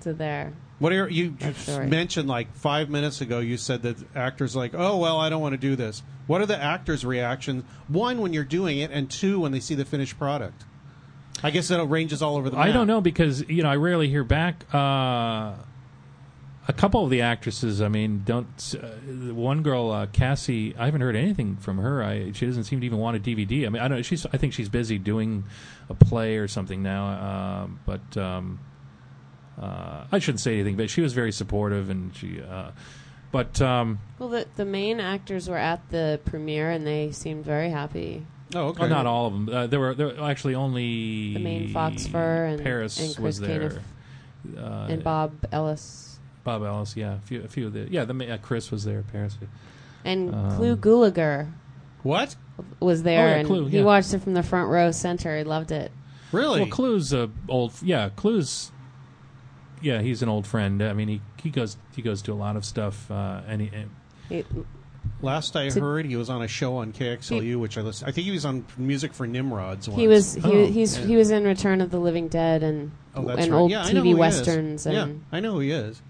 [0.00, 1.86] to their What are you That just story.
[1.86, 3.38] mentioned like five minutes ago?
[3.38, 6.02] You said that actors like, oh well, I don't want to do this.
[6.26, 7.64] What are the actors' reactions?
[7.88, 10.64] One, when you're doing it, and two, when they see the finished product.
[11.42, 12.58] I guess it ranges all over the.
[12.58, 14.64] I don't know because you know I rarely hear back.
[14.74, 15.54] Uh,
[16.68, 18.74] a couple of the actresses, I mean, don't.
[18.74, 22.02] Uh, one girl, uh, Cassie, I haven't heard anything from her.
[22.02, 23.66] I, she doesn't seem to even want a DVD.
[23.66, 24.02] I mean, I don't.
[24.02, 24.26] She's.
[24.26, 25.44] I think she's busy doing
[25.88, 27.06] a play or something now.
[27.62, 28.58] Um but um,
[29.60, 30.76] uh, I shouldn't say anything.
[30.76, 32.40] But she was very supportive, and she.
[32.42, 32.70] Uh,
[33.32, 37.68] but um, well the, the main actors were at the premiere and they seemed very
[37.70, 38.82] happy Oh, okay.
[38.82, 39.48] well, not all of them.
[39.48, 43.40] Uh, there were there were actually only the main Foxfur and, Paris and Chris was
[43.40, 43.82] there.
[44.56, 48.14] Uh, and Bob Ellis Bob Ellis, yeah, a few, a few of the, yeah, the
[48.14, 49.36] ma- uh, Chris was there, Paris.
[50.04, 51.50] and Um, Clu Gulager
[52.04, 52.36] What?
[52.78, 55.36] was there Oh, yeah, and Clu, he watched it from the front row center.
[55.36, 55.90] He loved it.
[56.30, 56.60] Really?
[56.60, 58.70] Well, Clu's a old, yeah, Clu's,
[59.82, 60.82] yeah, he's an old friend.
[60.82, 63.70] I mean, he he goes he goes to a lot of stuff, uh, and he,
[63.74, 63.90] and-
[64.28, 64.44] He,
[65.22, 68.08] Last I To- heard, he was on a show on KXLU, which I listened.
[68.08, 69.88] I think he was on music for Nimrods.
[69.88, 70.00] Once.
[70.00, 71.06] he was he, Oh, he's yeah.
[71.06, 73.58] he was in Return of the Living Dead and Oh, that's and right.
[73.58, 76.02] old yeah, I know who TV westerns and yeah, I know who he is.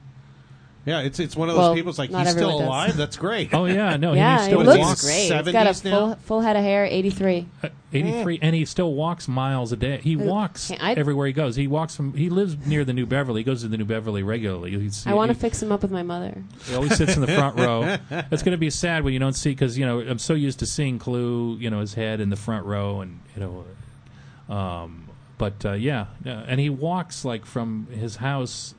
[0.86, 1.90] Yeah, it's it's one of those Well, people.
[1.90, 2.68] It's like not he's still everyone does.
[2.68, 2.96] alive.
[2.96, 3.52] That's great.
[3.52, 5.20] oh yeah, no, yeah, he he still What is looks walks great.
[5.44, 5.90] He's got a 70s now?
[5.90, 6.84] full full head of hair.
[6.86, 7.46] Eighty three.
[7.64, 9.98] uh, eighty three, and he still walks miles a day.
[9.98, 11.56] He walks can't- I- everywhere he goes.
[11.56, 13.40] He walks from he lives near the New Beverly.
[13.40, 14.78] He goes to the New Beverly regularly.
[14.78, 16.40] He's, I want to he, fix him up with my mother.
[16.66, 17.96] He always sits in the front row.
[18.30, 20.60] It's going to be sad when you don't see because you know I'm so used
[20.60, 25.08] to seeing Clu, you know, his head in the front row, and you know, um,
[25.36, 28.74] but uh, yeah, yeah, and he walks like from his house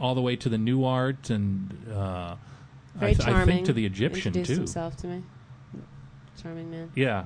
[0.00, 2.34] all the way to the Nuart, and uh,
[2.94, 4.56] Very I, th- I think to the Egyptian Introduced too.
[4.56, 5.22] himself to me.
[6.42, 6.90] Charming man.
[6.94, 7.24] Yeah,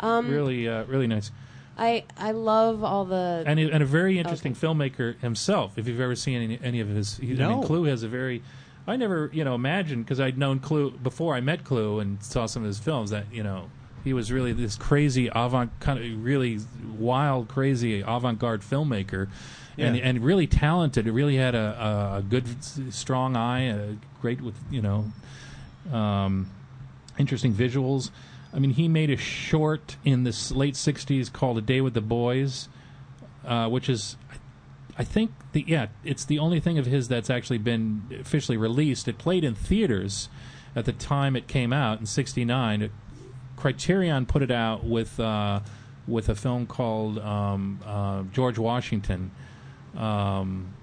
[0.00, 1.30] Um, really, uh, really nice,
[1.76, 5.76] I I love all the and he, and a very interesting filmmaker himself.
[5.76, 7.48] If you've ever seen any, any of his, he, I No.
[7.56, 8.42] mean, Clu has a very.
[8.86, 12.44] I never, you know, imagined because I'd known Clu before I met Clu and saw
[12.46, 13.70] some of his films that you know
[14.04, 16.60] he was really this crazy avant, kind of really
[16.98, 19.30] wild, crazy avant-garde filmmaker, and
[19.76, 19.86] Yeah.
[19.86, 21.06] and really talented.
[21.06, 21.58] Really had a,
[22.14, 22.62] a, a good,
[22.92, 25.12] strong eye, uh great with you know,
[25.92, 26.50] um,
[27.18, 28.10] interesting visuals.
[28.54, 32.00] I mean, he made a short in the late '60s called "A Day with the
[32.00, 32.68] Boys,"
[33.44, 34.16] uh, which is,
[34.96, 39.08] I think, the yeah, it's the only thing of his that's actually been officially released.
[39.08, 40.28] It played in theaters
[40.76, 42.90] at the time it came out in '69.
[43.56, 45.60] Criterion put it out with uh,
[46.06, 49.30] with a film called um, uh, George Washington.
[49.96, 50.74] Um,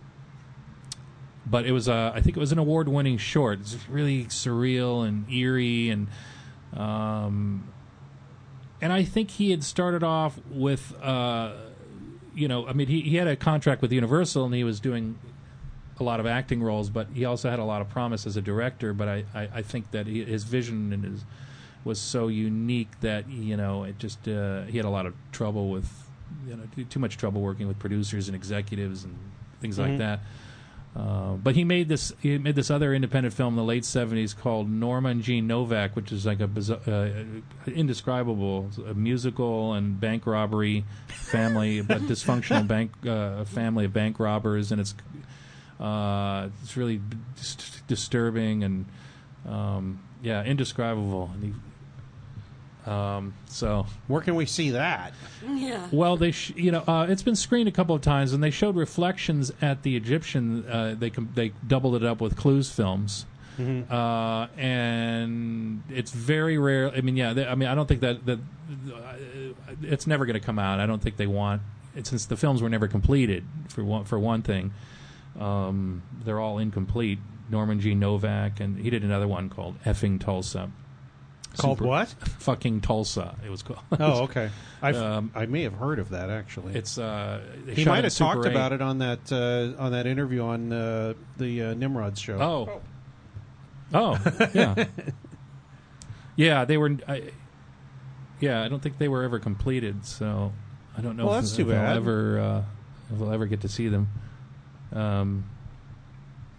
[1.46, 3.60] but it was uh, I think it was an award-winning short.
[3.60, 6.08] It's really surreal and eerie, and
[6.74, 7.72] um,
[8.82, 11.54] and I think he had started off with, uh,
[12.34, 15.20] you know, I mean, he, he had a contract with Universal, and he was doing
[16.00, 18.42] a lot of acting roles, but he also had a lot of promise as a
[18.42, 18.94] director.
[18.94, 21.26] But I, I, I think that he, his vision and his
[21.84, 25.70] was so unique that you know it just uh, he had a lot of trouble
[25.70, 26.01] with
[26.48, 29.18] you know too, too much trouble working with producers and executives and
[29.62, 30.20] things like that.
[30.94, 34.34] Uh, but he made this he made this other independent film in the late seventies
[34.34, 37.24] called Norma and Jean Novak, which is like a bizarre, uh,
[37.66, 44.74] indescribable a musical and bank robbery family, but dysfunctional bank uh, family of bank robbers,
[44.74, 44.94] and it's
[45.80, 47.00] uh, it's really
[47.38, 48.86] dis- disturbing and
[49.48, 51.32] um, yeah, indescribable.
[51.34, 51.54] And he,
[52.86, 55.14] um, so Where can we see that?
[55.48, 55.88] Yeah.
[55.92, 58.50] well, they sh- you know uh, it's been screened a couple of times, and they
[58.52, 60.66] showed reflections at the Egyptian.
[60.68, 63.26] Uh, they com- they doubled it up with Clu's films,
[63.60, 66.90] uh, and it's very rare.
[66.92, 68.40] I mean, yeah, they, I mean, I don't think that that
[68.94, 69.14] uh,
[69.84, 70.80] it's never going to come out.
[70.80, 71.62] I don't think they want
[71.96, 74.74] it since the films were never completed for one for one thing.
[75.40, 77.20] Um, they're all incomplete.
[77.50, 77.94] Norman G.
[77.96, 80.72] Novak, and he did another one called "Effing Tulsa."
[81.58, 82.08] Called Super- what?
[82.40, 83.36] Fucking Tulsa.
[83.46, 83.80] It was called.
[84.00, 84.50] Oh, okay.
[84.82, 86.74] I Um, I may have heard of that actually.
[86.76, 88.52] It's uh, they he shot might in have Super talked 8.
[88.52, 92.40] about it on that uh, on that interview on uh, the uh, Nimrod show.
[92.42, 92.82] Oh,
[93.94, 94.86] oh, yeah,
[96.36, 96.66] yeah.
[96.66, 96.98] They were.
[97.08, 97.32] I,
[98.40, 100.52] yeah, I don't think they were ever completed, so
[100.98, 101.98] I don't know Well, if, that's too if I'll bad.
[101.98, 102.64] ever uh,
[103.14, 104.08] if we'll ever get to see them.
[104.94, 105.50] Um,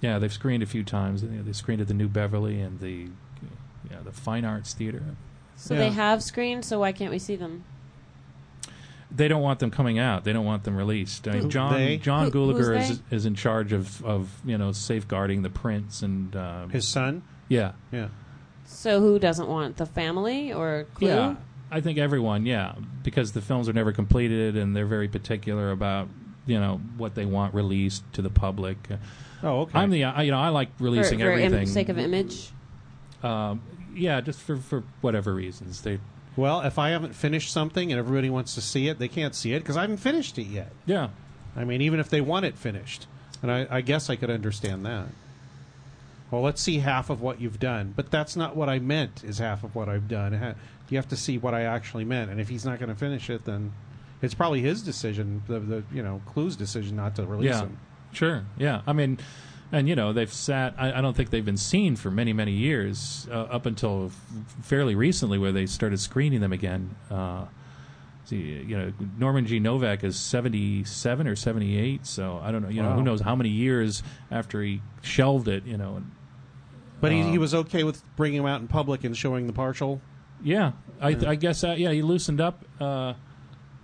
[0.00, 1.22] yeah, they've screened a few times.
[1.22, 3.08] You know, They screened at the New Beverly and the
[3.90, 5.02] yeah the Fine Arts Theater.
[5.56, 5.80] So Yeah.
[5.80, 7.64] they have screens, so why can't we see them?
[9.14, 10.24] They don't want them coming out.
[10.24, 11.28] They don't want them released.
[11.28, 11.98] I mean, John they?
[11.98, 16.34] John Who- Gulager is, is in charge of, of you know safeguarding the prints and
[16.34, 17.22] uh, His son.
[17.48, 18.08] yeah Yeah.
[18.64, 21.08] So who doesn't want the family or Clu?
[21.08, 21.34] Yeah,
[21.70, 22.46] I think everyone.
[22.46, 26.08] Yeah, because the films are never completed, and they're very particular about
[26.46, 28.78] you know what they want released to the public.
[29.42, 29.78] Oh, okay.
[29.78, 31.66] I'm the I, you know I like For, releasing for im- everything.
[31.66, 32.48] sake of image.
[33.22, 33.60] um,
[33.94, 35.98] yeah, just for for whatever reasons they.
[36.36, 39.52] well, if I haven't finished something and everybody wants to see it, they can't see
[39.52, 40.72] it because I haven't finished it yet.
[40.86, 41.08] Yeah,
[41.56, 43.06] I mean, even if they want it finished,
[43.42, 45.06] and I, I guess I could understand that.
[46.30, 49.22] Well, let's see half of what you've done, but that's not what I meant.
[49.22, 50.56] Is half of what I've done.
[50.88, 53.30] You have to see what I actually meant, and if he's not going to finish
[53.30, 53.72] it, then
[54.22, 57.78] it's probably his decision, the, the you know Clu's decision not to release yeah, him.
[58.12, 58.44] sure.
[58.56, 59.18] Yeah, I mean,
[59.72, 60.74] and you know they've sat.
[60.78, 64.54] I, I don't think they've been seen for many many years uh, up until f-
[64.62, 66.94] fairly recently, where they started screening them again.
[67.10, 67.46] Uh,
[68.24, 69.58] see, you know, Norman G.
[69.58, 72.68] Novak is seventy-seven or seventy-eight, so I don't know.
[72.68, 75.64] You know, who knows how many years after he shelved it.
[75.64, 76.10] You know, and,
[77.00, 79.52] But he, he Um, was okay with bringing him out in public and showing the
[79.52, 80.00] partial.
[80.42, 82.64] yeah, I, I guess uh, yeah, he loosened up.
[82.80, 83.14] Uh,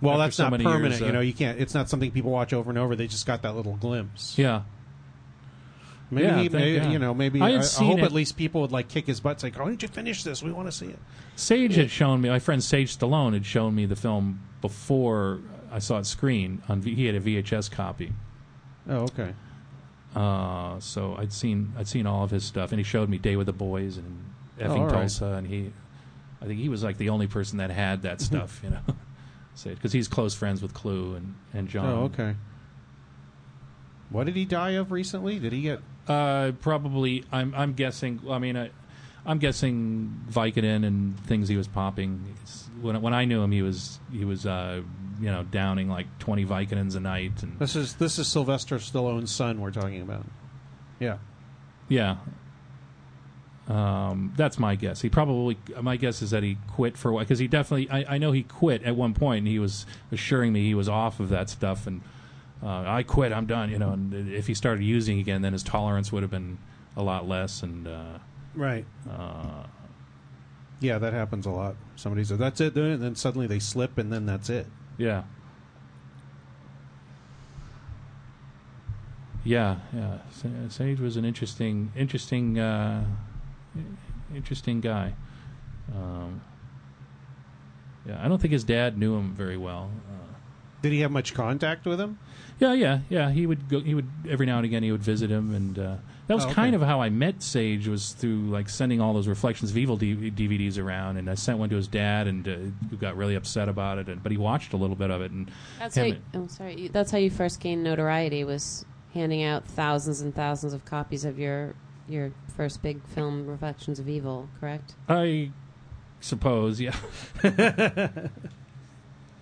[0.01, 0.91] Well, that's so not permanent.
[0.93, 1.59] years, uh, you know, you can't.
[1.59, 2.95] It's not something people watch over and over.
[2.95, 4.37] They just got that little glimpse.
[4.37, 4.61] yeah,
[6.11, 6.91] Maybe, Yeah, he, maybe God.
[6.91, 8.87] you know, maybe I I, had I seen hope it- at least people would like
[8.87, 10.41] kick his butt, say, "Why don't you finish this?
[10.41, 10.99] We want to see it."
[11.35, 12.29] Sage had shown me.
[12.29, 15.39] My friend Sage Stallone had shown me the film before
[15.71, 16.63] I saw it screened.
[16.67, 18.13] On he had a VHS copy.
[18.89, 19.33] Oh, okay.
[20.15, 23.35] Uh, so I'd seen I'd seen all of his stuff, and he showed me Day
[23.35, 24.25] with the Boys and
[24.59, 24.93] Oh, effing all right.
[24.93, 25.71] Tulsa, and he,
[26.41, 28.79] I think he was like the only person that had that stuff, you know,
[29.63, 31.85] because he's close friends with Clu and and John.
[31.85, 32.35] Oh, okay.
[34.09, 35.37] What did he die of recently?
[35.39, 35.81] Did he get?
[36.09, 37.23] Uh, probably.
[37.31, 38.19] I'm I'm guessing.
[38.29, 38.71] I mean, I,
[39.25, 42.35] I'm guessing Vicodin and things he was popping.
[42.41, 44.81] It's, when when I knew him, he was he was uh,
[45.19, 49.31] you know downing like 20 Vicodins a night, and This is this is Sylvester Stallone's
[49.31, 50.25] son we're talking about.
[50.99, 51.17] Yeah.
[51.87, 52.17] Yeah.
[53.67, 55.01] Um, that's my guess.
[55.01, 55.57] He probably.
[55.79, 57.87] My guess is that he quit for a while because he definitely.
[57.91, 60.89] I, I know he quit at one point, and he was assuring me he was
[60.89, 62.01] off of that stuff, and
[62.63, 63.31] uh, I quit.
[63.31, 63.69] I'm done.
[63.69, 66.57] You know, and if he started using again, then his tolerance would have been
[66.97, 68.17] a lot less, and uh,
[68.55, 68.85] Right.
[69.09, 69.63] uh,
[70.81, 71.75] Yeah, that happens a lot.
[71.95, 74.67] Somebody says that's it, then- and then suddenly they slip, and then that's it.
[74.97, 75.23] yeah.
[79.45, 80.17] Yeah, yeah.
[80.69, 83.05] Sage was an interesting, interesting, uh,
[84.35, 85.13] interesting guy.
[85.95, 86.41] Um,
[88.05, 89.91] yeah, I don't think his dad knew him very well.
[90.09, 90.35] Uh,
[90.81, 92.19] Did he have much contact with him?
[92.59, 93.31] Yeah, yeah, yeah.
[93.31, 93.79] He would go.
[93.79, 94.83] He would every now and again.
[94.83, 95.95] He would visit him, and uh,
[96.27, 96.55] that was Oh, okay.
[96.55, 97.87] kind of how I met Sage.
[97.87, 101.57] Was through like sending all those Reflections of Evil D- DVDs around, and I sent
[101.57, 102.55] one to his dad, and uh,
[102.89, 104.07] who got really upset about it.
[104.09, 105.49] And but he watched a little bit of it, and
[105.79, 106.03] That's him
[106.33, 106.39] how.
[106.39, 106.87] You, oh, sorry.
[106.89, 111.39] That's how you first gained notoriety was handing out thousands and thousands of copies of
[111.39, 111.73] your
[112.07, 114.49] your first big film, Reflections of Evil.
[114.59, 114.95] Correct?
[115.07, 115.51] I
[116.19, 116.95] suppose, yeah.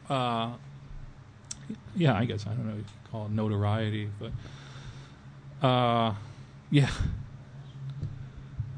[0.09, 0.51] uh,
[1.95, 2.83] yeah, I guess I don't know.
[3.25, 4.09] If You could call it notoriety,
[5.61, 6.13] but uh,
[6.71, 6.89] yeah.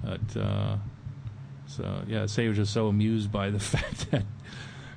[0.04, 0.78] But uh,
[1.68, 4.24] so yeah, Sage was just so amused by the fact that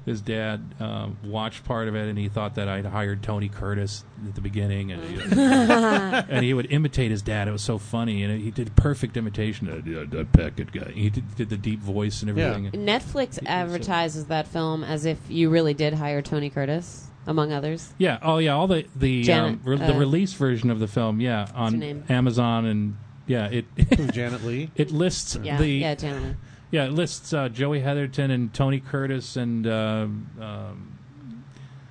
[0.07, 4.05] his dad um, watched part of it, and he thought that I'd hired Tony Curtis
[4.27, 7.47] at the beginning, and he, and he would imitate his dad.
[7.47, 9.69] It was so funny, and he did perfect imitation.
[9.69, 10.91] of that, that Packard guy.
[10.93, 12.51] He did, did the deep voice and Yeah.
[12.51, 12.85] everything.
[12.85, 17.93] Netflix advertises that film as if you really did hire Tony Curtis, among others.
[17.99, 18.19] Yeah.
[18.23, 18.53] Oh, yeah.
[18.55, 21.21] All the the Janet, um, re- the uh, release version of the film.
[21.21, 22.05] Yeah, on name?
[22.09, 22.97] Amazon and
[23.27, 23.65] yeah, it
[23.97, 24.71] Who's Janet Leigh.
[24.77, 26.37] it lists Yeah, the yeah, gentlemen.
[26.71, 30.07] Yeah, it lists uh, Joey Heatherton and Tony Curtis and uh,
[30.41, 30.99] um,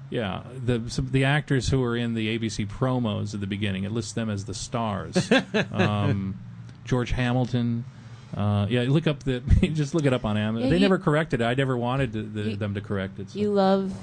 [0.10, 3.86] yeah, the some, the actors who were in the ABC promos at the beginning.
[3.86, 5.32] It lists them as the stars.
[5.72, 6.38] um,
[6.84, 7.86] George Hamilton.
[8.36, 9.40] Uh, yeah, look up the
[9.74, 10.66] just look it up on Amazon.
[10.66, 11.46] Yeah, they you- never corrected it.
[11.46, 13.30] I never wanted to, the, You- them to correct it.
[13.30, 13.40] so.
[13.40, 13.94] You love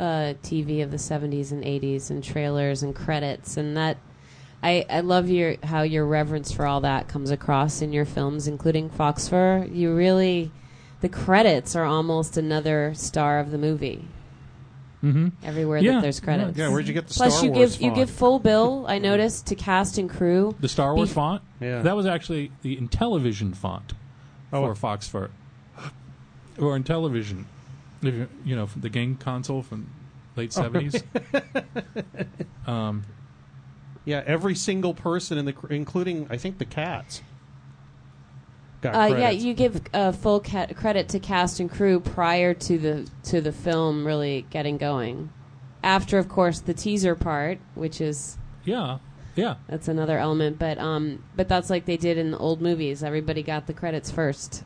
[0.00, 3.98] uh, TV of the '70s and '80s and trailers and credits, and that
[4.62, 8.48] I, I love your how your reverence for all that comes across in your films,
[8.48, 9.66] including Foxfur.
[9.70, 10.50] You really,
[11.02, 14.04] the credits are almost another star of the movie.
[15.04, 15.28] mm-hmm.
[15.42, 16.56] Everywhere Yeah, that there's credits.
[16.58, 18.84] Yeah, where'd you get the Plus, Star you Wars give you give full bill.
[18.88, 20.54] I noticed to cast and crew.
[20.60, 21.42] The Star Wars Bef- font.
[21.60, 21.82] Yeah.
[21.82, 23.92] That was actually the Intellivision font
[24.52, 24.62] Oh.
[24.66, 25.30] for Foxfur.
[26.58, 27.44] Or Intellivision.
[28.02, 29.90] If you, you know, the game console from
[30.36, 31.02] late Oh, seventies.
[32.66, 33.04] um,
[34.04, 37.22] Yeah, every single person in the, cr- including I think the cats.
[38.80, 42.78] Got Uh, yeah, you give uh, full ca- credit to cast and crew prior to
[42.78, 45.30] the to the film really getting going.
[45.82, 48.98] After, of course, the teaser part, which is yeah,
[49.36, 49.56] yeah.
[49.66, 53.02] that's another element, but um, but that's like they did in the old movies.
[53.02, 54.64] Everybody got the credits first,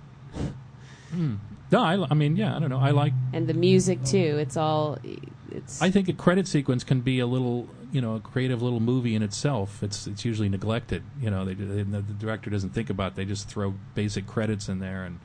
[1.75, 2.79] No, I, I mean, yeah, I don't know.
[2.79, 3.13] I like.
[3.33, 4.39] and the music too.
[4.39, 4.97] It's all
[5.51, 5.83] it's.
[5.83, 9.17] I think a credit sequence can be a little, you know, a creative little movie
[9.17, 9.83] in itself.
[9.83, 11.03] It's it's usually neglected.
[11.21, 13.13] You know, they, they the director doesn't think about.
[13.13, 13.15] It.
[13.17, 15.19] They just throw basic credits in there, and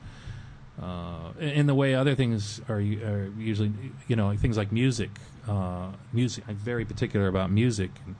[0.82, 3.72] uh, in the way other things are, are usually,
[4.08, 5.10] you know, things like music.
[5.48, 6.42] Uh, music.
[6.48, 8.16] I'm very particular about music, and,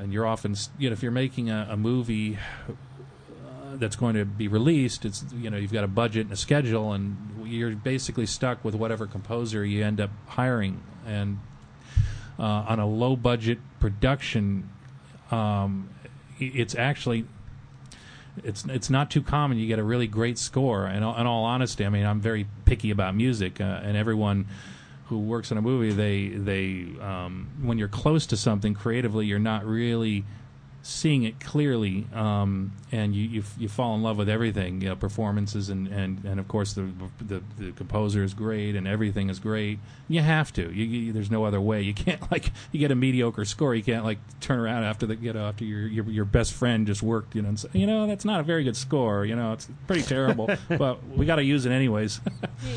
[0.00, 2.38] and you're often, you know, if you're making a, a movie
[3.74, 6.92] that's going to be released, it's you know you've got a budget and a schedule,
[6.92, 10.82] and you're basically stuck with whatever composer you end up hiring.
[11.06, 11.38] And
[12.38, 14.68] uh, on a low budget production,
[15.30, 15.90] um,
[16.38, 17.26] it's actually
[18.44, 19.58] it's it's not too common.
[19.58, 20.86] You get a really great score.
[20.86, 24.46] And in all, honesty, I mean, I'm very picky about music, uh, and everyone
[25.06, 29.38] who works in a movie, they they um, when you're close to something creatively, you're
[29.38, 30.24] not really
[30.86, 34.80] seeing it clearly, um, and you, you you fall in love with everything.
[34.80, 36.88] You know, performances and, and, and of course the,
[37.20, 39.78] the the composer is great and everything is great.
[40.08, 40.72] You have to.
[40.72, 41.82] You, you, there's no other way.
[41.82, 43.74] You can't like you get a mediocre score.
[43.74, 46.86] You can't like turn around after the you know after your your, your best friend
[46.86, 47.34] just worked.
[47.34, 49.24] You know, and say, you know that's not a very good score.
[49.24, 52.20] You know, it's pretty terrible, but we got to use it anyways.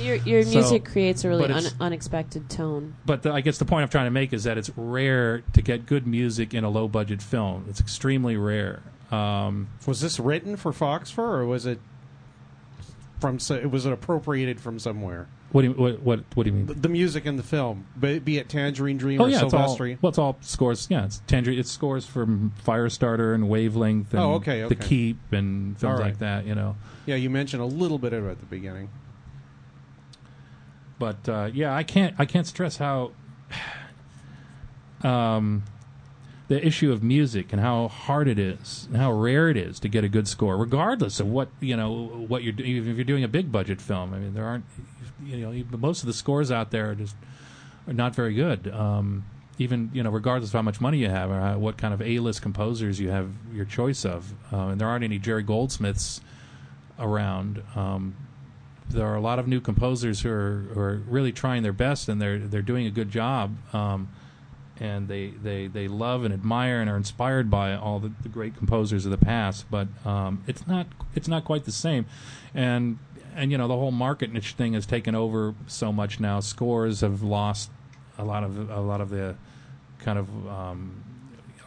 [0.02, 2.96] your your So- music creates a really un- unexpected tone.
[3.06, 5.62] but the, I guess the point I'm trying to make is that it's rare to
[5.62, 7.66] get good music in a low budget film.
[7.70, 8.82] It's extremely rare.
[9.12, 11.80] Um, Was this written for Fox Fur, or was it
[13.20, 13.40] from?
[13.40, 15.28] so- Was it appropriated from somewhere?
[15.52, 16.68] what do you what what, what do you mean?
[16.68, 19.54] The, the music in the film, be, be it Tangerine Dream Oh or yeah, it's
[19.54, 20.88] all, well, it's all scores.
[20.90, 21.60] Yeah, it's Tangerine.
[21.60, 24.76] It's scores from Firestarter and Wavelength and Oh, okay, The.
[24.76, 26.06] Keep and films right.
[26.06, 26.46] like that.
[26.46, 28.90] You know, Yeah, you mentioned a little bit of it at the beginning.
[31.00, 33.12] but uh, yeah, I can't I can't stress how
[35.04, 35.64] um,
[36.50, 39.88] the issue of music and how hard it is and how rare it is to
[39.88, 43.06] get a good score, regardless of what you know what you're do- even if you're
[43.06, 44.14] doing a big budget film.
[44.14, 44.66] I mean, there aren't
[45.24, 47.16] you know most of the scores out there are just
[47.88, 48.68] are not very good.
[48.74, 49.26] Um,
[49.60, 52.02] even you know, regardless of how much money you have or how, what kind of
[52.02, 56.20] A-list composers you have your choice of, uh, and there aren't any Jerry Goldsmiths
[56.98, 57.62] around.
[57.76, 58.16] Um,
[58.90, 62.10] there are a lot of new composers who are, who are really trying their best,
[62.10, 63.56] and they're they're doing a good job.
[63.72, 64.10] Um,
[64.80, 68.56] and they, they, they love and admire and are inspired by all the, the great
[68.56, 72.06] composers of the past, but um, it's not it's not quite the same.
[72.54, 73.00] And
[73.36, 76.40] and you know the whole market niche thing has taken over so much now.
[76.40, 77.72] Scores have lost
[78.18, 79.36] a lot of a lot of the
[80.00, 81.04] kind of um,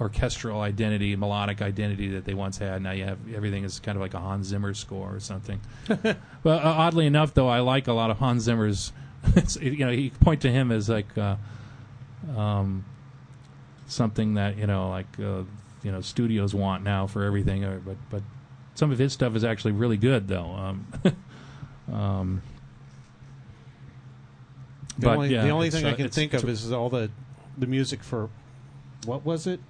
[0.01, 2.83] orchestral identity, melodic identity that they once had.
[2.83, 5.61] Now you have everything is kind of like a Hans Zimmer score or something.
[5.89, 6.17] well,
[6.59, 8.93] uh, oddly enough, though, I like a lot of Hans Zimmer's.
[9.61, 11.37] you know, you point to him as like uh,
[12.37, 12.85] um,
[13.93, 15.43] something that you know, like uh,
[15.83, 17.65] you know, studios want now for everything.
[17.65, 18.23] Or, but but
[18.75, 20.51] some of his stuff is actually really good, though.
[20.51, 20.87] Um,
[21.93, 22.43] um,
[24.99, 27.11] The but only, yeah, the only thing uh, I can think of is all the
[27.57, 28.31] the music for
[29.05, 29.61] what was it?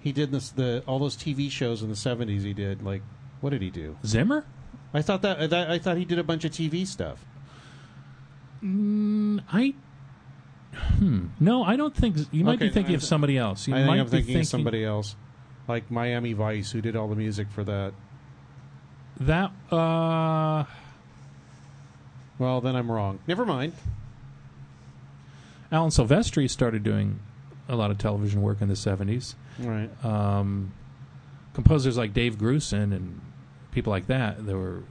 [0.00, 2.42] He did this the all those TV shows in the seventies.
[2.42, 3.02] He did like
[3.40, 3.98] what did he do?
[4.06, 4.46] Zimmer.
[4.92, 7.24] I thought that, that I thought he did a bunch of TV stuff.
[8.62, 9.74] Mm, I.
[10.74, 11.26] Hmm.
[11.40, 13.66] No, I don't think you might Okay, be thinking I- of somebody else.
[13.68, 15.16] You I think might I'm be thinking, of somebody else,
[15.68, 17.92] like Miami Vice, who did all the music for that.
[19.20, 19.50] that.
[19.70, 20.64] Uh,
[22.38, 23.20] Well, then I'm wrong.
[23.28, 23.72] Never mind.
[25.70, 27.20] Alan Silvestri started doing
[27.68, 29.34] a lot of television work in the seventies.
[29.62, 30.04] All right.
[30.04, 30.72] Um,
[31.54, 33.20] composers like Dave Grusin and
[33.70, 34.82] people like that, they were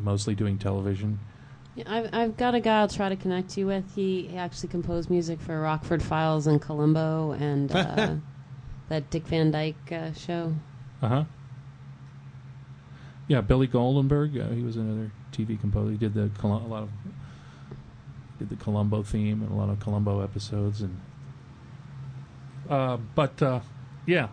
[0.00, 1.18] mostly doing television.
[1.78, 3.94] Yeah, I've, I've got a guy I'll try to connect you with.
[3.94, 8.14] He, he actually composed music for Rockford Files and Columbo and uh,
[8.88, 10.54] that Dick Van Dyke uh, show.
[11.00, 11.24] Uh huh.
[13.28, 14.44] Yeah, Billy Goldenberg.
[14.44, 15.92] Uh, he was another TV composer.
[15.92, 16.90] He did the Colum- a lot of
[18.40, 21.00] did the Columbo theme and a lot of Columbo episodes and.
[22.68, 23.60] Uh, but uh,
[24.04, 24.28] yeah.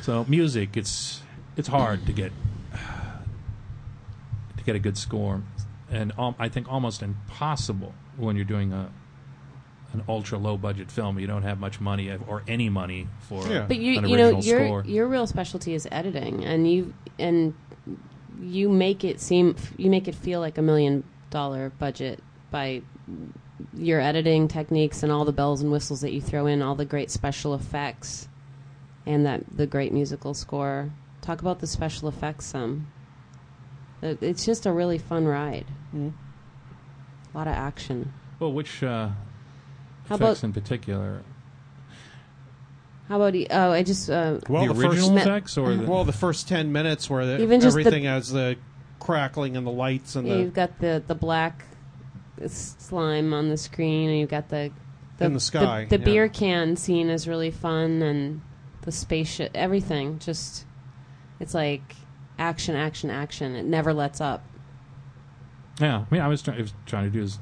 [0.00, 1.20] So music, it's
[1.58, 2.32] it's hard to get
[4.60, 5.42] to get a good score,
[5.90, 8.90] and um, I think almost impossible when you're doing a
[9.92, 11.18] an ultra low budget film.
[11.18, 13.66] You don't have much money or any money for Yeah.
[13.66, 14.84] But you an you know your score.
[14.84, 17.54] your real specialty is editing, and you and
[18.40, 22.82] you make it seem you make it feel like a million dollar budget by
[23.74, 26.84] your editing techniques and all the bells and whistles that you throw in, all the
[26.84, 28.28] great special effects,
[29.06, 30.90] and that the great musical score.
[31.20, 32.86] Talk about the special effects some.
[34.02, 35.66] It- It's just a really fun ride.
[35.94, 36.12] Mhm.
[37.34, 38.12] A lot of action.
[38.38, 39.08] Well, which uh,
[40.08, 41.22] How effects about in particular?
[43.08, 45.74] how about e- oh I just uh, Well, the, the first- original Me- effects or
[45.74, 48.56] the, Well, the first ten minutes where the, Even just the- everything has the
[49.00, 51.64] crackling and the lights and you've got the the black
[52.40, 54.70] s- slime on the screen, and you've got the
[55.18, 56.04] the, In the sky, The, yeah.
[56.04, 58.40] beer can scene is really fun, and
[58.82, 60.18] the spaceship, everything.
[60.18, 60.64] Just
[61.38, 61.96] it's like
[62.40, 63.54] action, action, action.
[63.54, 64.42] It never lets up.
[65.80, 66.04] yeah.
[66.10, 67.38] I mean, I was, try- I was trying to do as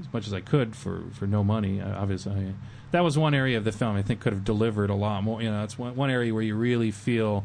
[0.00, 1.80] as much as I could for for no money.
[1.80, 2.52] Uh, obviously, I,
[2.92, 5.42] that was one area of the film I think could have delivered a lot more.
[5.42, 7.44] You know, it's one one area where you really feel.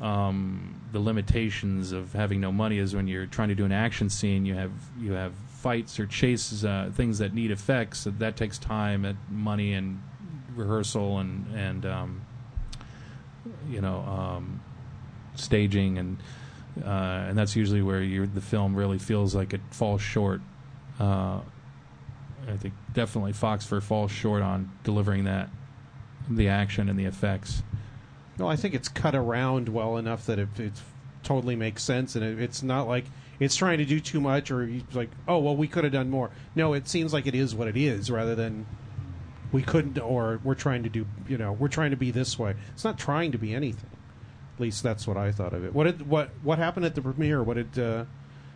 [0.00, 4.08] Um, the limitations of having no money is when you're trying to do an action
[4.10, 4.46] scene.
[4.46, 8.04] You have you have fights or chases, uh, things that need effects.
[8.04, 10.02] That, that takes time, and money, and
[10.56, 12.20] rehearsal, and and um,
[13.68, 14.62] you know um,
[15.34, 16.18] staging, and
[16.82, 20.40] uh, and that's usually where the film really feels like it falls short.
[20.98, 21.40] Uh,
[22.48, 25.48] I think definitely Foxfur falls short on delivering that,
[26.28, 27.62] the action and the effects.
[28.38, 30.72] No, I think it's cut around well enough that it, it
[31.22, 33.04] totally makes sense, and it, it's not like
[33.38, 36.30] it's trying to do too much, or like, oh well, we could have done more.
[36.54, 38.66] No, it seems like it is what it is, rather than
[39.52, 42.54] we couldn't, or we're trying to do, you know, we're trying to be this way.
[42.72, 43.90] It's not trying to be anything.
[44.62, 45.74] At least that's what I thought of it.
[45.74, 47.42] What did what what happened at the premiere?
[47.42, 48.04] What did uh,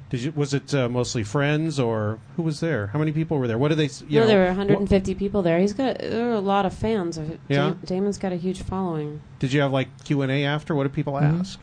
[0.09, 2.87] did you was it uh, mostly friends or who was there?
[2.87, 3.59] How many people were there?
[3.59, 3.87] What did they?
[3.87, 5.59] s- You You know, there were what- 150 people there.
[5.59, 7.19] He's got there are a lot of fans.
[7.19, 7.57] Of Yeah?
[7.71, 9.21] Dam- Damon's got a huge following.
[9.41, 10.77] Did you have like Q and A after?
[10.77, 11.41] What did people Mhm.
[11.41, 11.59] ask?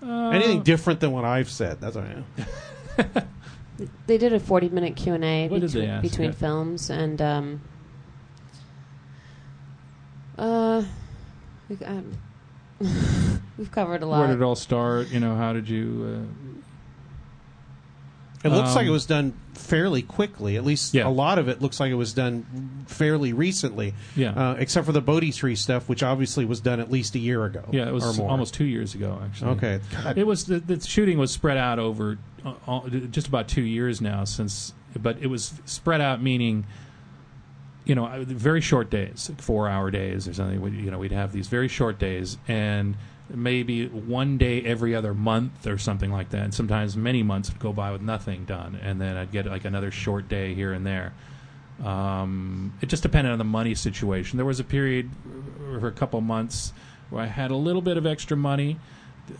[0.00, 1.80] Uh, Anything different than what I've said?
[1.80, 3.22] That's what I know.
[4.06, 6.02] They did a 40 minute Q and A What did they ask?
[6.02, 6.34] between Yeah.
[6.36, 7.60] films, and um,
[10.38, 10.82] uh,
[11.68, 12.12] we, um,
[13.58, 14.18] we've covered a lot.
[14.20, 15.08] Where did it all start?
[15.08, 16.28] You know, how did you?
[18.44, 20.56] It looks like it Um, was done fairly quickly.
[20.56, 21.08] At least Yeah.
[21.08, 23.94] a lot of it looks like it was done fairly recently.
[24.14, 24.30] Yeah.
[24.30, 27.44] Uh, except for the Bodhi tree stuff, which obviously was done at least a year
[27.44, 27.64] ago.
[27.66, 28.30] Uh, yeah, it was or more.
[28.30, 29.50] almost two years ago, actually.
[29.52, 29.80] Okay.
[30.04, 30.16] God.
[30.18, 34.00] It was the, the shooting was spread out over uh, all, just about two years
[34.00, 36.64] now since, but it was spread out meaning,
[37.88, 40.60] you know, uh, very short days, like four hour days or something.
[40.60, 42.94] We, you know, we'd have these very short days and
[43.30, 46.42] maybe one day every other month or something like that.
[46.42, 49.64] And sometimes many months would go by with nothing done, and then I'd get like
[49.64, 51.14] another short day here and there.
[51.82, 54.36] Um, it just depended on the money situation.
[54.36, 55.10] There was a period
[55.74, 56.74] uh, for a couple months
[57.08, 58.78] where I had a little bit of extra money,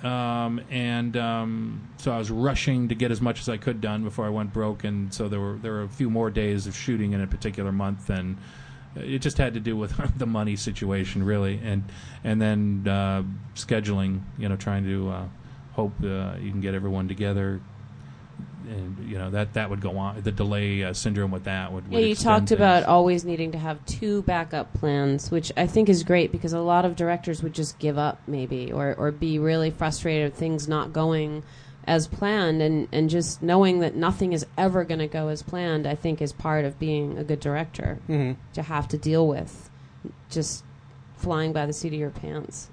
[0.05, 4.05] um, and um, so I was rushing to get as much as I could done
[4.05, 4.85] before I went broke.
[4.85, 7.73] And so there were there were a few more days of shooting in a particular
[7.73, 8.37] month, and
[8.97, 11.85] it just had to do with the money situation, really, and
[12.25, 13.23] and then uh,
[13.55, 14.23] scheduling.
[14.39, 15.25] You know, trying to uh,
[15.73, 17.61] hope uh, you can get everyone together.
[18.71, 20.21] And you know that that would go on.
[20.23, 21.85] The delay uh, syndrome with that would.
[21.91, 22.59] Yeah, you talked things.
[22.59, 26.61] about always needing to have two backup plans, which I think is great because a
[26.61, 30.69] lot of directors would just give up, maybe, or, or be really frustrated with things
[30.69, 31.45] not going
[31.87, 32.61] as planned.
[32.61, 36.21] And, and just knowing that nothing is ever going to go as planned, I think,
[36.21, 38.37] is part of being a good director Mhm.
[38.53, 39.71] to have to deal with
[40.29, 40.63] just
[41.17, 42.69] flying by the seat of your pants.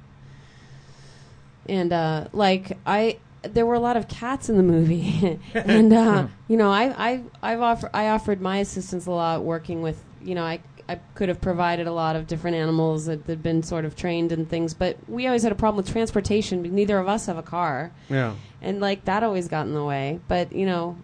[1.68, 3.18] and uh, like I,
[3.54, 7.24] there were a lot of cats in the movie, and uh, you know, I, I,
[7.42, 11.30] I've offered, I offered my assistance a lot working with, you know, I, I could
[11.30, 14.74] have provided a lot of different animals that had been sort of trained and things,
[14.74, 16.62] but we always had a problem with transportation.
[16.62, 18.36] because Neither of us have a car, Yeah.
[18.62, 20.20] and like that always got in the way.
[20.28, 20.98] But you know,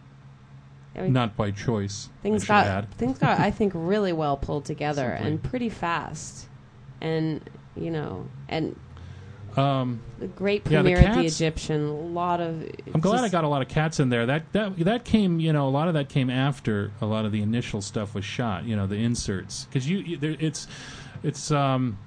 [0.95, 2.09] I mean, Not by choice.
[2.21, 2.91] things I got add.
[2.95, 5.27] things got I think really well pulled together Simply.
[5.31, 6.47] and pretty fast,
[6.99, 7.41] and
[7.75, 8.75] you know, and
[9.57, 11.85] Um, the great Yeah, the premiere at the Egyptian.
[11.85, 12.69] A lot of.
[12.93, 14.25] I'm glad I got a lot of cats in there.
[14.25, 17.31] That that that came, you know, a lot of that came after a lot of
[17.31, 18.65] the initial stuff was shot.
[18.65, 20.67] You know, the inserts because you, you there, it's
[21.23, 21.97] it's um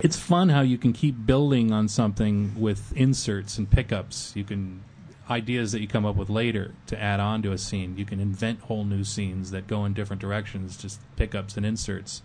[0.00, 4.32] it's fun how you can keep building on something with inserts and pickups.
[4.36, 4.82] You can
[5.28, 7.96] ideas that you come up with later to add on to a scene.
[7.96, 12.22] You can invent whole new scenes that go in different directions, just pickups and inserts.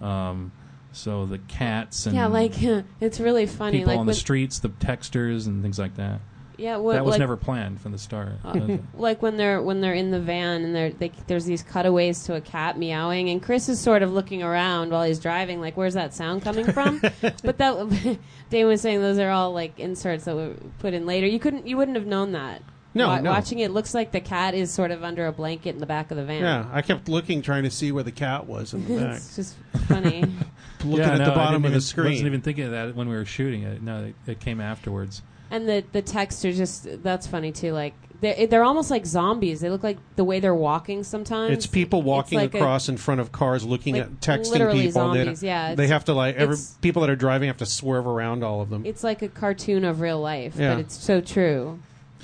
[0.00, 0.52] Um,
[0.98, 2.52] so the cats and Yeah, like
[3.00, 3.78] it's really funny.
[3.78, 6.20] people like on the streets, the textures and things like that.
[6.58, 8.32] Yeah, that was like, never planned from the start.
[8.44, 12.24] Uh, like when they're when they're in the van and they're, they, there's these cutaways
[12.24, 15.76] to a cat meowing and Chris is sort of looking around while he's driving like
[15.76, 18.18] where's that sound coming from but that
[18.50, 21.66] Dane was saying those are all like inserts that were put in later you couldn't
[21.66, 22.62] you wouldn't have known that
[22.94, 23.30] No, Wa- no.
[23.30, 26.10] watching it looks like the cat is sort of under a blanket in the back
[26.10, 26.66] of the van Yeah.
[26.72, 29.16] I kept looking, trying to see where the cat was in the back.
[29.16, 29.54] it's just
[29.86, 30.22] funny
[30.84, 32.10] Looking Yeah, at no, the I bottom didn't of the even- screen.
[32.12, 33.82] wasn't even thinking of that when we were shooting it.
[33.82, 35.22] No, it, it came afterwards.
[35.50, 39.60] and the the text are just that's funny too like they're, they're almost like zombies
[39.60, 42.96] they look like the way they're walking sometimes It's people walking like a- across in
[42.96, 45.10] front of cars, looking like, at texting literally people.
[45.12, 47.66] They- zombies, yeah, they have to like every it's- people that are driving have to
[47.66, 48.84] swerve around all of them.
[48.86, 50.74] It's like a cartoon of real life, Yeah.
[50.74, 51.78] but it's so true.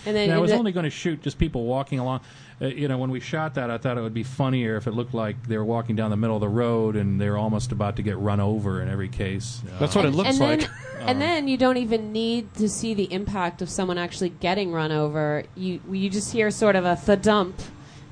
[0.07, 2.21] And then And I was the- only going to shoot just people walking along.
[2.63, 4.93] Uh, you know, when we shot that, I thought it would be funnier if it
[4.93, 7.73] looked like they were walking down the middle of the road and they were almost
[7.73, 9.61] about to get run over in every case.
[9.67, 10.61] Uh, That's what it looks and like.
[10.61, 10.71] Then,
[11.01, 14.93] and then you don't even need to see the impact of someone actually getting run
[14.93, 15.43] over.
[15.57, 17.55] You you just hear sort of a thudump,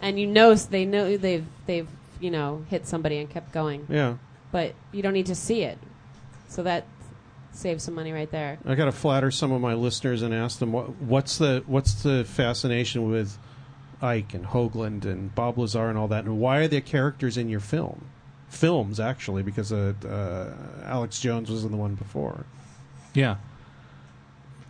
[0.01, 1.86] and you know they know they've they've
[2.20, 3.86] you know hit somebody and kept going.
[3.89, 4.14] yeah.
[4.51, 5.78] But you don't need to see it,
[6.48, 6.85] so that
[7.53, 8.59] saves some money right there.
[8.65, 12.03] I got to flatter some of my listeners and ask them what, what's the what's
[12.03, 13.39] the fascination with
[14.01, 17.49] Icke and Hoagland and Bob Lazar and all that, and why are there characters in
[17.49, 18.07] your film?
[18.49, 22.45] Films actually, because uh, uh, Alex Jones was in the one before
[23.15, 23.37] yeah.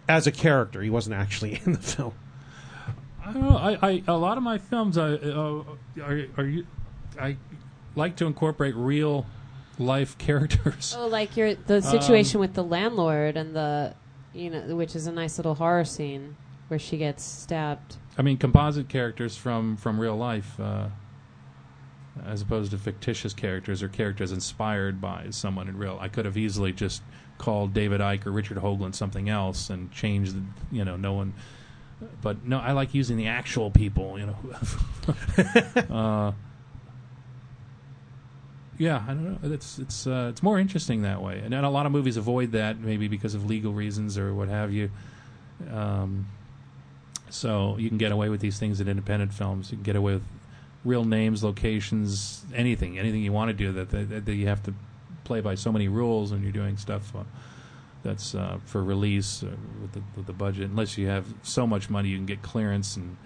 [0.09, 0.83] as a character.
[0.83, 2.15] He wasn't actually in the film.
[3.25, 3.57] I don't know.
[3.57, 5.63] I, I a lot of my films I, uh,
[6.03, 6.67] are are you
[7.21, 7.37] I
[7.95, 9.27] like to incorporate real
[9.83, 10.95] life characters.
[10.99, 13.95] Oh, like your the situation with the landlord and the
[14.33, 16.37] you know, which is a nice little horror scene
[16.69, 17.97] where she gets stabbed.
[18.17, 20.89] I mean, composite characters from from real life, uh,
[22.25, 25.99] as opposed to fictitious characters or characters inspired by someone in real.
[26.01, 27.03] I could have easily just
[27.39, 30.35] called David Icke or Richard Hoagland something else and changed.
[30.35, 31.35] The, you know, no one.
[32.21, 34.19] But no, I like using the actual people.
[34.19, 35.95] You know.
[35.95, 36.33] uh,
[38.83, 39.55] yeah, I don't know.
[39.55, 42.51] It's it's uh, it's more interesting that way, and, and a lot of movies avoid
[42.53, 44.91] that maybe because of legal reasons or what have you.
[45.73, 46.27] Um,
[47.31, 49.71] so you can get away with these things in independent films.
[49.71, 50.25] You can get away with
[50.85, 54.75] real names, locations, anything, anything you want to do that that, that you have to
[55.23, 57.23] play by so many rules when you're doing stuff uh,
[58.03, 59.47] that's uh, for release uh,
[59.81, 60.69] with, the, with the budget.
[60.71, 63.17] Unless you have so much money, you can get clearance and.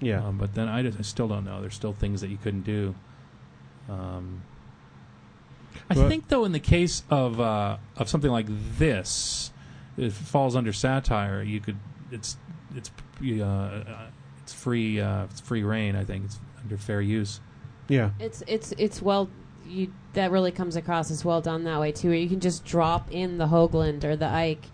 [0.00, 0.24] Yeah.
[0.26, 1.60] Um, but then I, just- I still don't know.
[1.60, 2.94] There's still things that you couldn't do.
[3.88, 4.42] Um,
[5.90, 8.46] I But- think, though, in the case of uh, of something like
[8.78, 9.52] this,
[9.96, 11.42] if it falls under satire.
[11.42, 11.76] You could
[12.10, 12.36] it's
[12.74, 12.90] it's
[13.22, 13.82] uh, uh,
[14.42, 15.96] it's free uh, it's free reign.
[15.96, 17.40] I think it's under fair use.
[17.88, 18.10] yeah.
[18.20, 19.28] It's it's it's well
[19.66, 22.64] you that really comes across as well done that way too where you can just
[22.64, 24.64] drop in the Hoagland or the Icke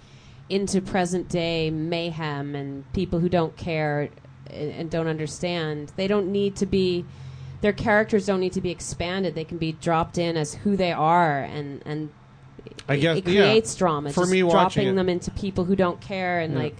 [0.48, 4.08] into present day mayhem and people who don't care
[4.50, 5.92] and, and don't understand.
[5.96, 7.04] They don't need to be
[7.60, 9.35] their characters don't need to be expanded.
[9.35, 12.10] They can be dropped in as who they are and and
[12.89, 13.40] I it, guess- it yeah.
[13.43, 14.10] creates drama.
[14.12, 16.59] For just me watching dropping it- them into people who don't care and Yeah.
[16.60, 16.76] like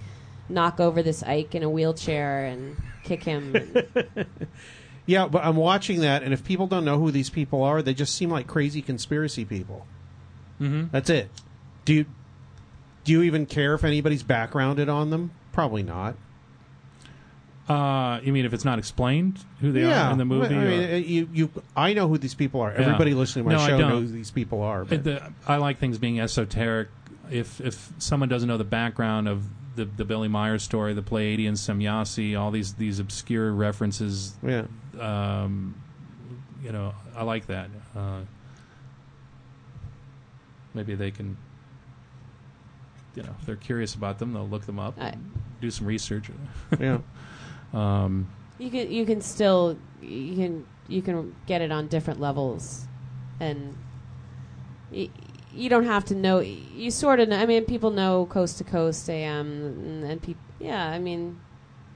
[0.47, 3.55] knock over this Icke in a wheelchair and kick him.
[3.55, 4.25] and-
[5.05, 7.95] Yeah, but I'm watching that, and if people don't know who these people are, they
[7.95, 9.87] just seem like crazy conspiracy people.
[10.61, 10.89] Mm-hmm.
[10.91, 11.31] That's it.
[11.83, 12.05] Do you
[13.05, 15.31] do you even care if anybody's backgrounded on them?
[15.51, 16.15] Probably not.
[17.69, 20.55] Uh, you mean if it's not explained who they yeah, are in the movie?
[20.55, 22.71] I mean, or- uh, you, you, I know who these people are.
[22.71, 22.81] Yeah.
[22.81, 23.89] Everybody listening to my No, I show don't.
[23.89, 24.85] knows who these people are.
[24.85, 26.87] But the, I like things being esoteric.
[27.29, 29.43] If if someone doesn't know the background of
[29.75, 34.63] the the Billy Meier's story, the Pleiadian Semjase, all these these obscure references, yeah,
[34.99, 35.79] um,
[36.63, 37.69] you know, I like that.
[37.95, 38.21] Uh,
[40.73, 41.37] maybe they can.
[43.15, 45.31] you know if they're curious about them, they'll look them up, I- and
[45.61, 46.31] do some research.
[46.79, 46.97] Yeah.
[47.73, 52.85] um, You can you can still you can you can get it on different levels,
[53.39, 53.75] and
[54.91, 55.09] y-
[55.53, 56.39] you don't have to know.
[56.39, 57.37] You sort of know.
[57.37, 60.41] I mean, people know Coast to Coast AM, and, and people.
[60.59, 61.39] Yeah, I mean,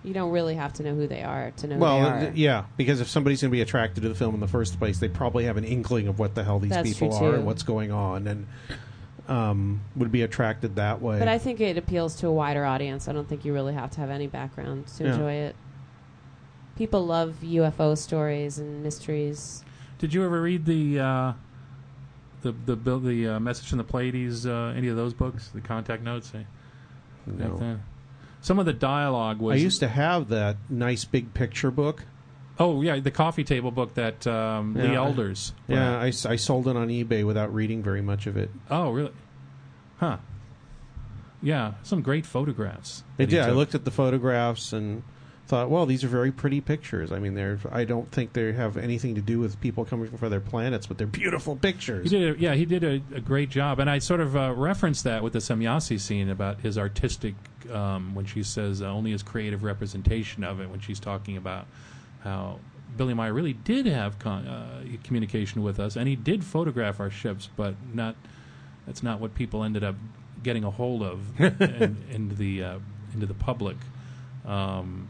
[0.03, 2.19] you don't really have to know who they are to know Well, who they are.
[2.31, 4.77] th- yeah, because if somebody's going to be attracted to the film in the first
[4.79, 7.35] place, they probably have an inkling of what the hell these That's people are too.
[7.35, 8.47] and what's going on, and
[9.27, 11.19] um, would be attracted that way.
[11.19, 13.07] But I think it appeals to a wider audience.
[13.07, 15.11] I don't think you really have to have any background to Yeah.
[15.13, 15.55] enjoy it.
[16.75, 19.63] People love UFO stories and mysteries.
[19.99, 21.33] did you ever read the uh,
[22.41, 24.45] the the bill the uh, message from the Pleiades?
[24.47, 25.49] Uh, any of those books?
[25.53, 26.31] The contact notes.
[26.33, 26.43] eh?
[27.27, 27.49] No.
[27.57, 27.77] Back?
[28.41, 29.53] Some of the dialogue was.
[29.53, 32.03] I used to have that nice big picture book.
[32.59, 35.53] Oh yeah, the coffee table book that um, Yeah, Lee I- Elders.
[35.67, 38.35] put Yeah, I, I, s- I sold it on eBay without reading very much of
[38.35, 38.49] it.
[38.69, 39.11] Oh really?
[39.97, 40.17] Huh.
[41.41, 43.03] Yeah, some great photographs.
[43.17, 43.41] It did.
[43.41, 45.03] I looked at the photographs and
[45.45, 47.11] thought, well, these are very pretty pictures.
[47.11, 47.59] I mean, they're.
[47.71, 50.97] I don't think they have anything to do with people coming from other planets, but
[50.97, 52.09] they're beautiful pictures.
[52.09, 54.53] He did, a, yeah, he did a, a great job, and I sort of uh,
[54.55, 57.35] referenced that with the Semjase scene about his artistic
[57.71, 61.65] um, when she says uh, only his creative representation of it when she's talking about
[62.23, 62.59] how
[62.95, 67.09] Billy Meier really did have con- uh, communication with us, and he did photograph our
[67.09, 68.15] ships, but not
[68.85, 69.95] that's not what people ended up
[70.41, 72.79] getting a hold of in, into the uh,
[73.13, 73.77] into the public.
[74.45, 75.09] Um,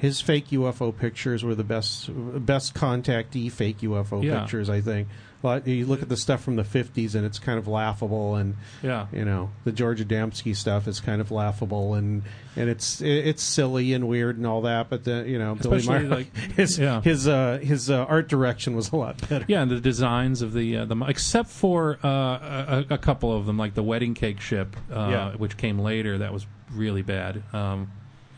[0.00, 2.08] His fake UFO pictures were the best
[2.46, 4.40] best contactee fake UFO Yeah.
[4.40, 5.08] pictures, I think.
[5.42, 8.56] Well, you look at the stuff from the 50s and it's kind of laughable and
[8.82, 12.22] yeah, you know, the George Adamski stuff is kind of laughable and
[12.56, 16.06] and it's it's silly and weird and all that, but the, you know, Billy Especially,
[16.08, 17.00] Meier like- his yeah.
[17.00, 19.44] his uh, his uh, art direction was a lot better.
[19.48, 23.46] Yeah, and the designs of the uh, the except for uh, a, a couple of
[23.46, 25.32] them, like the wedding cake ship, uh, Yeah.
[25.36, 27.42] which came later, that was really bad.
[27.54, 27.90] Um,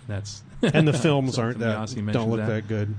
[0.07, 2.47] that's And the films So aren't that don't look that.
[2.49, 2.95] that, good.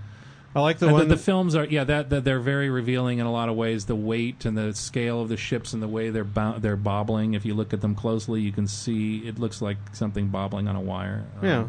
[0.56, 3.18] I like the And one the, the films are yeah that, that they're very revealing
[3.20, 3.86] in a lot of ways.
[3.86, 7.34] The weight and the scale of the ships and the way they're bo- they're bobbling.
[7.34, 10.76] If you look at them closely, you can see it looks like something bobbling on
[10.76, 11.26] a wire.
[11.42, 11.66] yeah.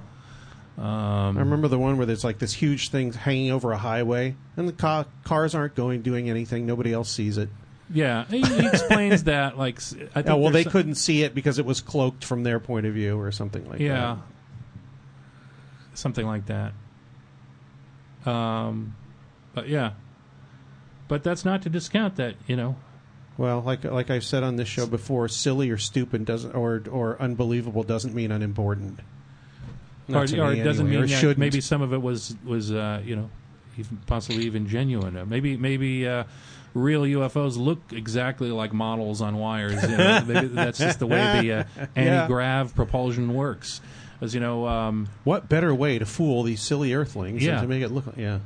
[0.77, 4.35] Um, I remember the one where there's like this huge thing hanging over a highway,
[4.57, 6.67] and the ca- cars aren't going doing anything.
[6.67, 7.49] Nobody else sees it.
[7.93, 11.33] Yeah, he, he explains that like I think Oh well, they some- couldn't see it
[11.33, 13.85] because it was cloaked from their point of view, or something like that.
[13.85, 14.17] yeah,
[15.95, 16.73] something like that.
[18.27, 18.97] Um,
[19.55, 19.93] but yeah,
[21.09, 22.77] but that's not to discount that you know.
[23.37, 27.21] Well, like like I've said on this show before, silly or stupid doesn't or or
[27.21, 29.01] unbelievable doesn't mean unimportant.
[30.07, 31.39] Not or, or it doesn't anyway, mean or shouldn't.
[31.39, 33.31] maybe some of it was was uh, you know
[33.77, 35.29] even possibly even genuine.
[35.29, 36.25] Maybe maybe uh,
[36.75, 39.83] real UFOs look exactly like models on wires.
[39.83, 40.25] You know?
[40.27, 41.65] maybe that's just the way the uh,
[41.97, 43.81] anti grav propulsion works.
[44.21, 47.57] As you know, um, What better way to fool these silly Earthlings Yeah.
[47.57, 48.39] than to make it look like yeah.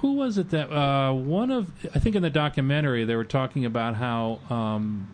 [0.00, 3.64] who was it that uh, one of I think in the documentary they were talking
[3.64, 5.08] about how um,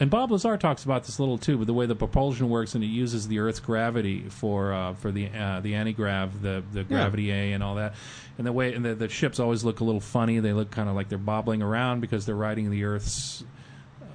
[0.00, 2.76] and Bob Lazar talks about this a little too, but the way the propulsion works
[2.76, 6.62] and it uses the Earth's gravity for uh, for the uh, the anti grav, the
[6.72, 7.94] the gravity A, and all that,
[8.38, 10.38] and the way and the, the ships always look a little funny.
[10.38, 13.42] They look kind of like they're bobbling around because they're riding the Earth's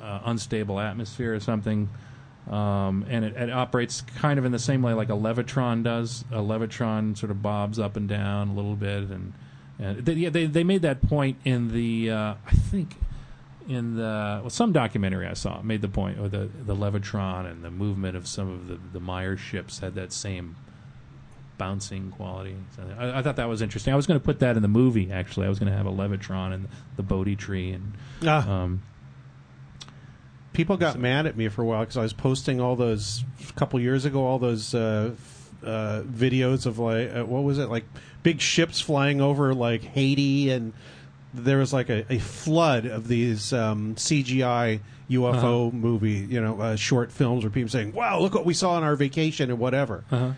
[0.01, 1.89] uh, unstable atmosphere or something.
[2.49, 6.26] Um, and it, it operates kind of in the same way like a levitron does.
[6.32, 9.34] A levitron sort of bobs up and down a little bit, and,
[9.80, 12.98] and they, yeah, they they made that point in the uh, I think
[13.70, 17.64] in the well, some documentary I saw made the point, or the the levitron and
[17.64, 20.57] the movement of some of the the Meier ships had that same
[21.57, 22.56] bouncing quality.
[22.76, 23.94] So I, I thought that was interesting.
[23.94, 25.11] I was going to put that in the movie.
[25.11, 26.68] Actually, I was going to have a levitron and
[26.98, 27.94] the Bodhi tree and.
[28.26, 28.82] Ah, Um,
[30.53, 33.53] people got mad at me for a while because I was posting all those a
[33.53, 35.11] couple years ago, all those uh,
[35.63, 37.85] uh, videos of like uh, what was it like
[38.21, 40.73] big ships flying over like Haiti, and
[41.34, 46.75] there was like a, a flood of these um, CGI UFO movie, you know, uh,
[46.75, 50.03] short films where people saying, "Wow, look what we saw on our vacation" and whatever.
[50.11, 50.31] uh-huh.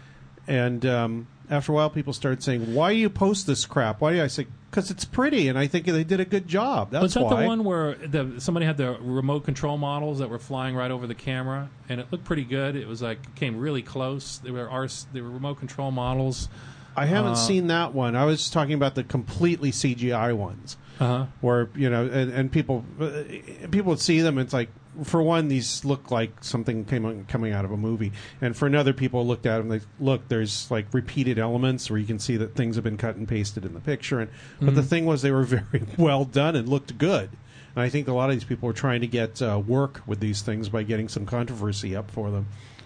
[0.47, 4.01] And um, after a while, people started saying, "Why do you post this crap?
[4.01, 6.47] Why do you?" I say, "Because it's pretty, and I think they did a good
[6.47, 7.41] job." That's Was that why.
[7.41, 11.07] the one where the, somebody had the remote control models that were flying right over
[11.07, 12.75] the camera, and it looked pretty good?
[12.75, 14.37] It was like came really close.
[14.37, 14.69] They were
[15.13, 16.49] they were remote control models.
[16.95, 18.15] I haven't Uh, seen that one.
[18.15, 21.25] I was just talking about the completely CGI ones, Uh-huh.
[21.41, 23.23] where you know, and, and people uh,
[23.71, 24.37] people would see them.
[24.37, 24.69] It's like,
[25.03, 28.93] for one, these look like something came coming out of a movie, and for another,
[28.93, 29.67] people looked at them.
[29.67, 33.17] They look, there's like repeated elements where you can see that things have been cut
[33.17, 34.19] and pasted in the picture.
[34.21, 34.29] And
[34.61, 37.29] but the thing was, they were very well done and looked good.
[37.75, 40.21] And I think a lot of these people are trying to get uh, work with
[40.21, 42.45] these things by getting some controversy up for them.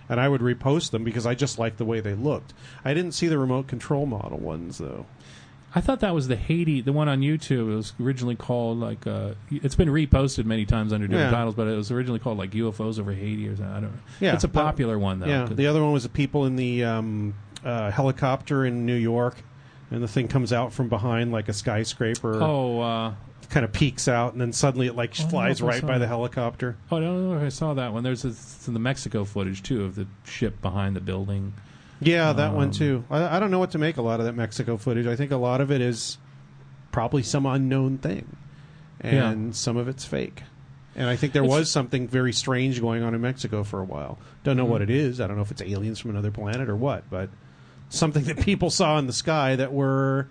[0.10, 2.53] And I would repost them because I just liked the way they looked.
[2.84, 5.06] I didn't see the remote control model ones though.
[5.76, 7.72] I thought that was the Haiti, the one on YouTube.
[7.72, 11.38] It was originally called like uh, it's been reposted many times under different Yeah.
[11.38, 13.72] titles, but it was originally called like UFOs over Haiti or something.
[13.72, 13.99] I don't know.
[14.19, 15.27] Yeah, it's a that- popular one though.
[15.27, 19.44] Yeah, the other one was the people in the um, uh, helicopter in New York,
[19.91, 22.41] and the thing comes out from behind like a skyscraper.
[22.41, 23.14] oh, uh,
[23.49, 26.76] kind of peeks out, and then suddenly it like know flies right by the helicopter.
[26.91, 28.03] oh, I don't know if I saw that one.
[28.03, 31.53] There's this, the Mexico footage too of the ship behind the building.
[32.01, 33.03] Yeah, that one Um, too.
[33.09, 35.05] I, I don't know what to make a lot of that Mexico footage.
[35.07, 36.17] I think a lot of it is
[36.91, 38.35] probably some unknown thing,
[39.01, 39.51] and Yeah.
[39.53, 40.43] some of it's fake.
[40.95, 43.84] And I think there It's- was something very strange going on in Mexico for a
[43.85, 44.17] while.
[44.43, 45.19] Don't know what it is.
[45.21, 47.30] I don't know if it's aliens from another planet or what, but
[47.89, 50.27] something that people saw in the sky that were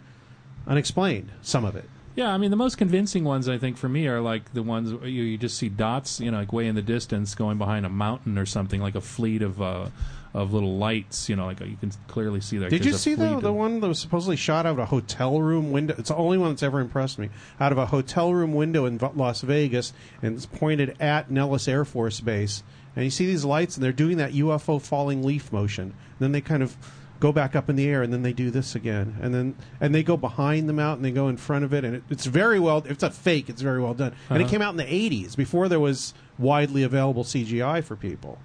[0.66, 1.30] unexplained.
[1.42, 1.88] Some of it.
[2.18, 4.92] Yeah, I mean the most convincing ones I think for me are like the ones
[4.92, 7.86] where you, you just see dots, you know, like way in the distance going behind
[7.86, 9.86] a mountain or something, like a fleet of uh,
[10.34, 11.28] of little lights.
[11.28, 12.70] You know, like you can clearly see that.
[12.70, 15.70] Did you see the the one that was supposedly shot out of a hotel room
[15.70, 15.94] window?
[15.96, 17.28] It's the only one that's ever impressed me.
[17.60, 21.68] Out of a hotel room window in V- Las Vegas, and it's pointed at Nellis
[21.68, 22.64] Air Force Base.
[22.96, 25.84] And you see these lights, and they're doing that UFO falling leaf motion.
[25.84, 26.76] And then they kind of
[27.20, 29.94] go back up in the air, and then they do this again, and then and
[29.94, 32.60] they go behind the mountain, they go in front of it, and it, it's very
[32.60, 32.84] well.
[32.86, 34.14] It's a fake, it's very well done.
[34.30, 34.50] And it Uh-huh.
[34.50, 38.38] came out in the '80s before there was widely available CGI for people,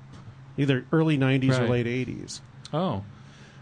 [0.57, 1.85] either early '90s or Right.
[1.85, 2.41] late '80s.
[2.73, 3.03] Oh,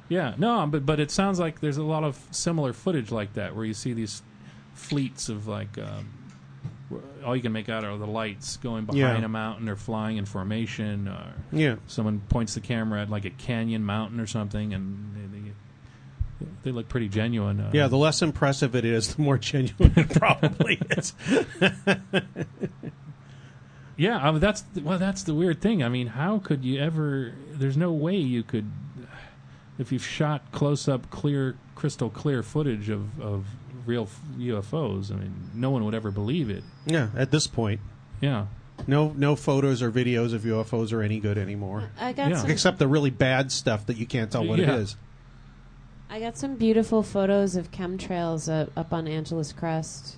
[0.08, 3.56] yeah, no, but but it sounds like there's a lot of similar footage like that
[3.56, 4.22] where you see these
[4.74, 6.06] fleets of like um,
[7.26, 9.26] all you can make out are the lights going behind Yeah.
[9.26, 11.76] a mountain or flying in formation, or Yeah.
[11.88, 15.40] someone points the camera at like a canyon mountain or something, and they,
[16.46, 17.60] they, they look pretty genuine.
[17.60, 21.14] Uh, Yeah, the less impressive it is, the more genuine it probably is.
[23.98, 25.84] Yeah, I mean, that's well, that's the weird thing.
[25.84, 27.34] I mean, how could you ever?
[27.52, 28.72] There's no way you could,
[29.78, 33.46] if you've shot close up, clear, crystal clear footage of of
[33.86, 35.12] real UFOs.
[35.12, 36.64] I mean, no one would ever believe it.
[36.86, 37.80] Yeah, at this point,
[38.22, 38.46] Yeah,
[38.88, 42.38] no no photos or videos of UFOs are any good anymore, I got Yeah.
[42.38, 42.50] some.
[42.52, 44.74] except the really bad stuff that you can't tell what Yeah.
[44.76, 44.96] it is.
[46.10, 50.18] I got some beautiful photos of chemtrails uh, up on Angeles Crest.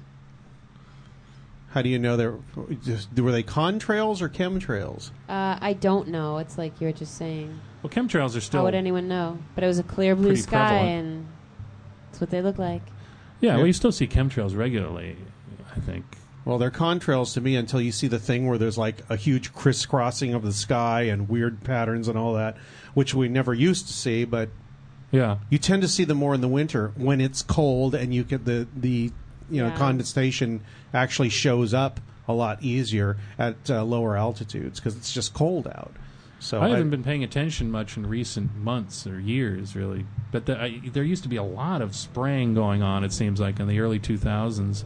[1.71, 2.35] How do you know they're
[2.83, 5.09] just were they contrails or chemtrails?
[5.27, 6.37] Uh, I don't know.
[6.37, 7.59] It's like you were just saying.
[7.81, 8.59] well, chemtrails are still.
[8.59, 9.39] How would anyone know?
[9.55, 10.89] But it was a clear blue Pretty sky, prevalent.
[10.89, 11.27] and
[12.11, 12.83] that's what they look like.
[13.43, 15.17] Yeah, well, you still see chemtrails regularly.
[15.75, 16.05] I think.
[16.45, 19.53] Well, they're contrails to me until you see the thing where there's like a huge
[19.53, 22.57] crisscrossing of the sky and weird patterns and all that,
[22.93, 24.49] which we never used to see, but
[25.11, 28.23] Yeah, you tend to see them more in the winter when it's cold and you
[28.23, 29.11] get the the
[29.49, 29.77] you know Yeah.
[29.77, 30.61] condensation
[30.93, 35.93] actually shows up a lot easier at uh, lower altitudes because it's just cold out.
[36.43, 40.05] So I haven't been paying attention much in recent months or years, really.
[40.29, 43.05] But the, I, there used to be a lot of spraying going on.
[43.05, 44.83] It seems like in the early 2000s.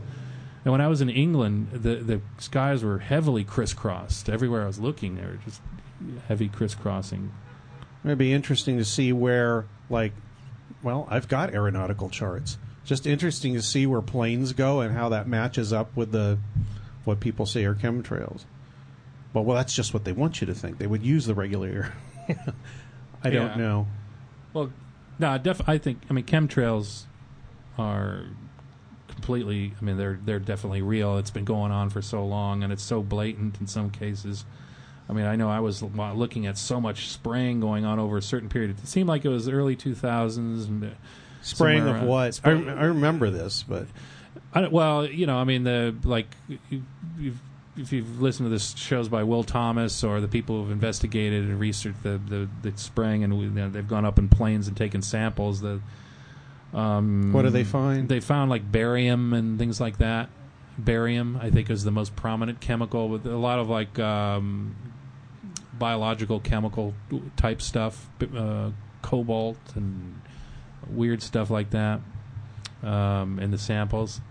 [0.64, 4.80] And when I was in England, the the skies were heavily crisscrossed everywhere I was
[4.80, 5.16] looking.
[5.16, 5.62] They were just
[6.28, 7.32] heavy crisscrossing.
[8.06, 10.14] It'd be interesting to see where, like,
[10.84, 12.60] well, I've got aeronautical charts.
[12.86, 16.38] Just interesting to see where planes go and how that matches up with the
[17.04, 18.44] what people say are chemtrails.
[19.34, 20.78] But well, that's just what they want you to think.
[20.78, 21.94] They would use the regular.
[23.24, 23.88] I don't know.
[24.54, 24.72] Well,
[25.20, 27.04] no, def- I think I mean chemtrails
[27.78, 28.24] are
[29.08, 29.74] completely.
[29.80, 31.18] I mean, they're they're definitely real.
[31.18, 34.46] It's been going on for so long, and it's so blatant in some cases.
[35.10, 38.18] I mean, I know I was wa- looking at so much spraying going on over
[38.18, 38.72] a certain period.
[38.78, 40.66] It seemed like it was early two thousands.
[40.68, 40.90] Uh,
[41.42, 42.42] spraying somewhere of around- what?
[42.44, 43.88] I, I remember this, but
[44.54, 46.28] I don't- well, you know, I mean, the like,
[46.70, 46.84] you,
[47.18, 47.40] you've,
[47.78, 51.60] if you've listened to this shows by Will Thomas or the people who've investigated and
[51.60, 54.76] researched the the, the spraying, and we, you know, they've gone up in planes and
[54.76, 55.62] taken samples.
[55.62, 55.80] The
[56.74, 58.10] um, What do they find?
[58.10, 60.30] They found like barium and things like that.
[60.78, 64.76] Barium, I think, is the most prominent chemical with a lot of like um,
[65.74, 66.94] biological chemical
[67.36, 68.72] type stuff, uh,
[69.02, 70.22] cobalt and
[70.90, 72.02] weird stuff like that
[72.84, 74.22] um, in the samples.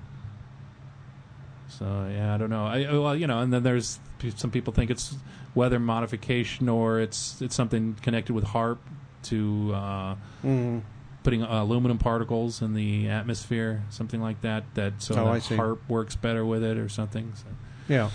[1.69, 2.67] So yeah, I don't know.
[2.67, 3.99] I, well, you know, and then there's
[4.37, 5.15] some people think it's
[5.55, 8.79] weather modification or it's it's something connected with HAARP
[9.25, 10.15] to uh,
[10.45, 10.83] mm,
[11.23, 14.65] putting uh, aluminum particles in the atmosphere, something like that.
[14.75, 15.43] That so Oh, that.
[15.43, 17.33] HAARP works better with it or something.
[17.35, 17.45] So,
[17.89, 18.11] yeah.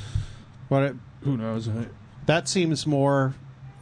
[0.69, 1.69] But it, who knows?
[2.27, 3.33] that seems more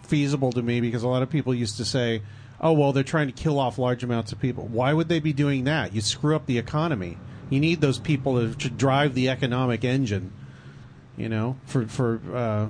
[0.04, 2.24] feasible to me because a lot of people used to say,
[2.60, 5.34] "Oh, well, they're trying to kill off large amounts of people." Why would they be
[5.34, 5.94] doing that?
[5.94, 7.18] You screw up the economy.
[7.50, 10.32] You need those people to, to drive the economic engine.
[11.18, 12.68] You know, for for uh,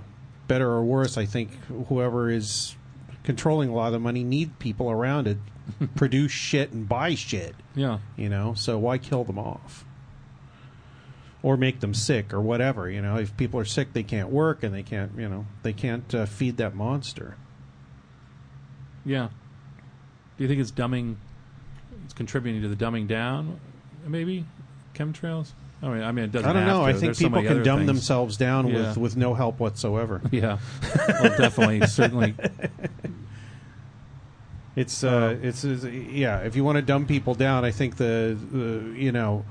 [0.48, 1.52] better or worse, I think
[1.88, 2.76] whoever is
[3.24, 5.38] controlling a lot of the money need people around to
[5.96, 7.56] produce shit and buy shit.
[7.76, 8.00] Yeah.
[8.18, 9.86] You know, so why kill them off?
[11.42, 12.90] Or make them sick or whatever.
[12.90, 15.12] You know, if people are sick, they can't work and they can't.
[15.18, 17.38] You know, they can't uh, feed that monster.
[19.06, 19.30] Yeah.
[20.38, 21.16] Do you think it's dumbing?
[22.06, 23.60] It's contributing to the dumbing down,
[24.06, 24.46] maybe
[25.00, 25.52] chemtrails.
[25.82, 26.50] I mean, I mean, it doesn't.
[26.50, 26.80] I don't have know.
[26.82, 26.86] to.
[26.90, 27.88] I think There's people many can dumb things.
[27.88, 28.90] themselves down Yeah.
[28.90, 30.22] with with no help whatsoever.
[30.32, 30.58] Yeah.
[31.22, 32.36] Well, definitely, certainly.
[34.76, 36.40] It's uh, it's, it's yeah.
[36.40, 39.44] If you want to dumb people down, I think the, the you know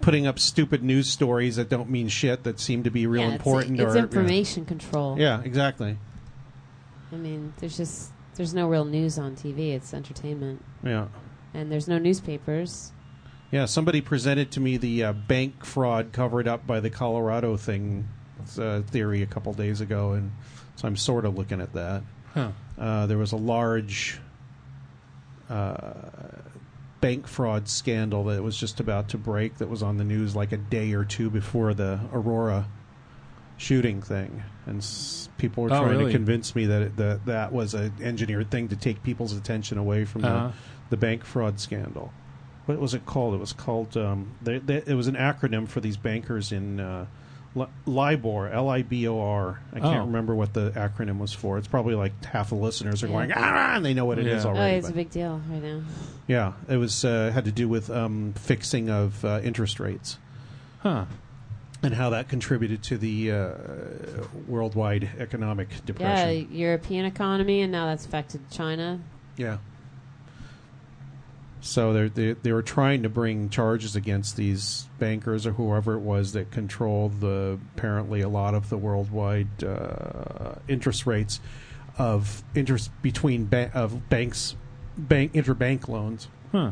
[0.00, 3.32] putting up stupid news stories that don't mean shit that seem to be real Yeah,
[3.32, 3.80] important.
[3.80, 5.18] It's, it's or, information control.
[5.18, 5.96] Yeah, exactly.
[7.10, 9.72] I mean, there's just there's no real news on TV.
[9.74, 11.06] It's entertainment, Yeah.
[11.54, 12.92] and there's no newspapers.
[13.50, 18.08] Yeah, somebody presented to me the uh, bank fraud covered up by the Colorado thing
[18.58, 20.32] uh, theory a couple days ago, and
[20.76, 22.02] so I'm sort of looking at that.
[22.34, 22.50] Huh.
[22.78, 24.20] Uh, there was a large
[25.48, 25.82] uh,
[27.00, 30.52] bank fraud scandal that was just about to break that was on the news like
[30.52, 32.66] a day or two before the Aurora
[33.58, 36.06] shooting thing, and s- people were Oh, trying really?
[36.06, 39.78] to convince me that it, that that was an engineered thing to take people's attention
[39.78, 40.48] away from Uh-huh.
[40.48, 40.54] the,
[40.90, 42.12] the bank fraud scandal.
[42.66, 43.34] What was it called?
[43.34, 43.96] It was called.
[43.96, 47.06] Um, they, they, it was an acronym for these bankers in uh,
[47.54, 49.60] Li- LIBOR, L I B O R.
[49.72, 50.04] I can't Oh.
[50.06, 51.58] remember what the acronym was for.
[51.58, 53.12] It's probably like half the listeners are Yeah.
[53.12, 54.50] going ah, and they know what it is Yeah.
[54.50, 54.76] Oh, already.
[54.78, 55.80] it's a but- big deal right now.
[56.26, 60.18] yeah, it was uh, had to do with um, fixing of uh, interest rates
[60.80, 61.04] Huh.
[61.84, 63.50] and how that contributed to the uh,
[64.48, 66.28] worldwide economic depression.
[66.28, 66.56] Yeah, depression.
[66.58, 68.98] European economy, and now that's affected China.
[69.36, 69.58] Yeah.
[71.66, 76.00] So they're, they they were trying to bring charges against these bankers or whoever it
[76.00, 81.40] was that controlled the apparently a lot of the worldwide uh, interest rates
[81.98, 84.54] of interest between ba- of banks
[84.96, 86.28] bank interbank loans.
[86.52, 86.70] Huh.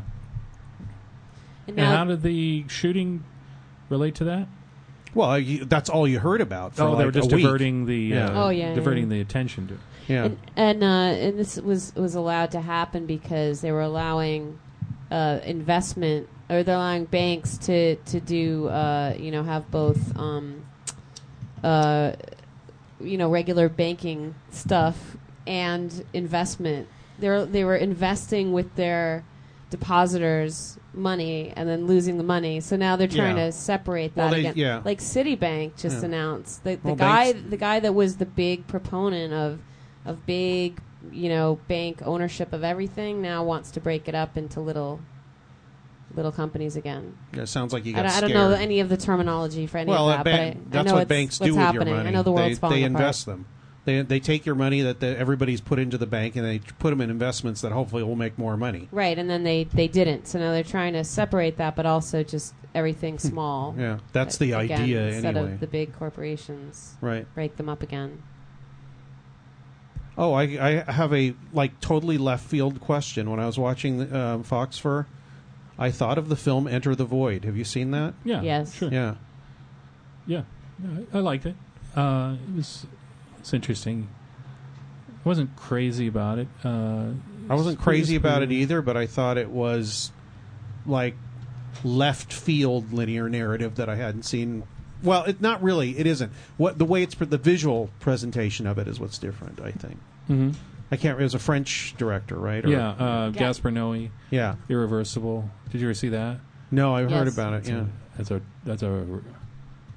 [1.67, 3.25] And And now, how did the shooting
[3.89, 4.49] relate to that?
[5.15, 6.75] Well, you, that's all you heard about.
[6.77, 7.45] For oh, they were just a week.
[7.45, 8.29] diverting the Yeah.
[8.29, 9.09] uh, Oh, yeah, diverting yeah.
[9.11, 9.79] the attention to.
[10.09, 14.59] Yeah, and and, uh, and this was was allowed to happen because they were allowing
[15.15, 20.67] uh, investment or they're allowing banks to to do uh, you know have both um,
[21.63, 22.13] uh,
[23.01, 25.17] you know regular banking stuff
[25.47, 26.89] and investment.
[27.19, 29.25] They they were investing with their
[29.71, 32.61] depositors money and then losing the money.
[32.61, 33.47] So now they're trying Yeah.
[33.47, 34.55] to separate that Well, they- again.
[34.57, 34.81] yeah.
[34.85, 36.07] Like Citibank just Yeah.
[36.07, 39.59] announced the, the Well, guy banks- the guy that was the big proponent of
[40.07, 40.81] of big
[41.13, 45.01] you know bank ownership of everything now wants to break it up into little
[46.15, 47.17] little companies again.
[47.35, 49.67] Yeah, it sounds like you I got don't, I don't know any of the terminology
[49.67, 51.57] for any well, of that, bank, but I, I that's know what banks do with
[51.57, 51.89] happening.
[51.89, 52.09] your money.
[52.09, 53.01] I know the world's they, falling they apart.
[53.01, 53.47] invest them.
[53.85, 56.91] They they take your money that the, everybody's put into the bank and they put
[56.91, 58.89] them in investments that hopefully will make more money.
[58.91, 60.27] Right, and then they they didn't.
[60.27, 63.73] So now they're trying to separate that, but also just everything small.
[63.73, 63.81] Hmm.
[63.81, 65.53] Yeah, that's the Again, idea instead anyway.
[65.55, 67.33] of the big corporations right.
[67.35, 68.23] break them up again.
[70.17, 73.31] Oh, I I have a like totally left field question.
[73.31, 75.07] When I was watching um, Foxfur,
[75.79, 77.45] I thought of the film Enter the Void.
[77.45, 78.15] Have you seen that?
[78.25, 78.43] Yeah.
[78.43, 78.75] Yes.
[78.75, 78.91] Sure.
[78.93, 79.15] Yeah.
[80.27, 80.43] Yeah,
[80.83, 81.57] Yeah, I I liked it.
[81.97, 82.87] Uh, it was
[83.39, 84.09] it's interesting.
[85.25, 86.49] I wasn't crazy about it.
[86.63, 87.09] Uh,
[87.49, 90.13] I wasn't crazy pretty- about it either, but I thought it was
[90.87, 91.17] like
[91.83, 94.63] left field linear narrative that I hadn't seen.
[95.05, 95.97] Well, it not really.
[95.99, 96.33] It isn't.
[96.57, 99.61] What the way it's the visual presentation of it is what's different.
[99.61, 99.99] I think.
[100.29, 100.55] Mhm.
[100.91, 101.19] I can't.
[101.21, 102.65] It was a French director, right?
[102.65, 104.57] Or- Yeah, uh, Ga- Gaspar Noé, yeah.
[104.69, 105.51] Irreversible.
[105.71, 106.39] Did you ever see that?
[106.71, 107.69] No, I've heard about it.
[107.69, 107.85] Yeah.
[108.17, 109.05] That's a that's a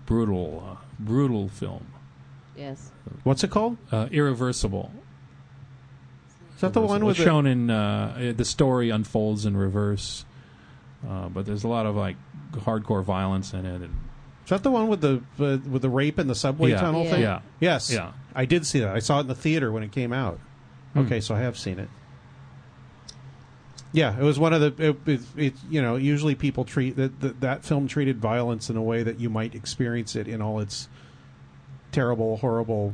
[0.05, 1.85] brutal uh, brutal film.
[2.55, 2.91] Yes.
[3.23, 3.77] What's it called?
[3.91, 4.91] Uh, Irreversible.
[6.55, 10.25] Is that the one with It's the, shown in uh, the story unfolds in reverse,
[11.07, 12.15] uh, but there's a lot of like
[12.53, 13.81] hardcore violence in it.
[13.83, 13.93] And,
[14.47, 16.79] Is that the one with the uh, with the rape in the subway Yeah.
[16.79, 17.11] tunnel Yeah.
[17.11, 17.21] thing?
[17.21, 17.39] Yeah.
[17.59, 17.91] Yes.
[17.91, 18.13] Yeah.
[18.33, 18.95] I did see that.
[18.95, 20.39] I saw it in the theater when it came out.
[20.93, 20.99] Hmm.
[20.99, 21.89] Okay, so I have seen it.
[23.91, 24.89] Yeah, it was one of the.
[24.89, 28.77] It, it, it you know usually people treat that that that film treated violence in
[28.77, 30.87] a way that you might experience it in all its
[31.91, 32.93] terrible, horrible,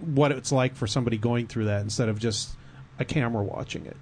[0.00, 2.56] what it's like for somebody going through that instead of just
[2.98, 3.96] a camera watching it.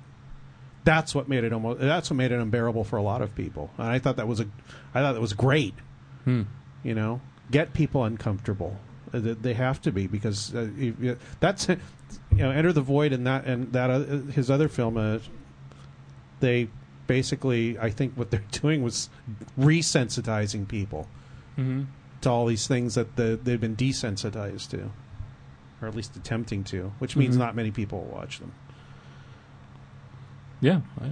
[0.85, 1.81] That's what made it almost.
[1.81, 4.40] That's what made it unbearable for a lot of people, and I thought that was
[4.40, 4.47] a.
[4.94, 5.74] I thought that was great.
[6.82, 7.20] You know,
[7.51, 8.78] get people uncomfortable.
[9.12, 10.69] Uh, They have to be because uh,
[11.40, 11.77] that's you
[12.39, 13.98] know, Enter the Void and that and that uh,
[14.32, 14.97] his other film.
[14.97, 15.19] Uh,
[16.40, 16.69] they
[17.07, 19.11] basically, I think, what they're doing was
[19.59, 21.07] resensitizing people.
[21.59, 21.86] Mhm.
[22.23, 24.90] to all these things that the, they've been desensitized to,
[25.82, 27.39] or at least attempting to, which means Mhm.
[27.39, 28.52] not many people will watch them.
[30.61, 31.07] Yeah, I,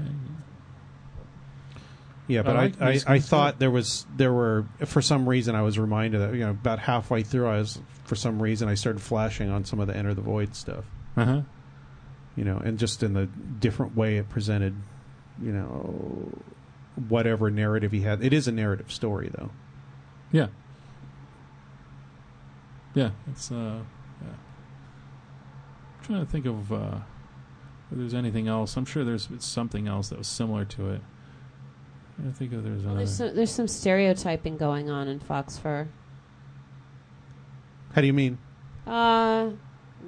[2.28, 5.62] Yeah, but I, like I, I, thought there was there were for some reason I
[5.62, 9.00] was reminded that you know about halfway through I was for some reason I started
[9.00, 10.84] flashing on some of the Enter the Void stuff.
[11.16, 11.40] uh-huh.
[12.36, 14.76] you know, and just in the different way it presented,
[15.42, 16.30] you know,
[17.08, 18.22] whatever narrative he had.
[18.22, 19.50] It is a narrative story, though.
[20.30, 20.48] Yeah.
[22.94, 23.80] Yeah, it's uh
[24.22, 24.34] yeah.
[25.98, 26.98] I'm trying to think of uh
[27.90, 28.76] if there's anything else.
[28.76, 31.00] I'm sure there's something else that was similar to it.
[32.26, 35.86] I think if there's Well, another there's some, there's some stereotyping going on in Foxfur.
[37.94, 38.38] How do you mean?
[38.86, 39.50] Uh,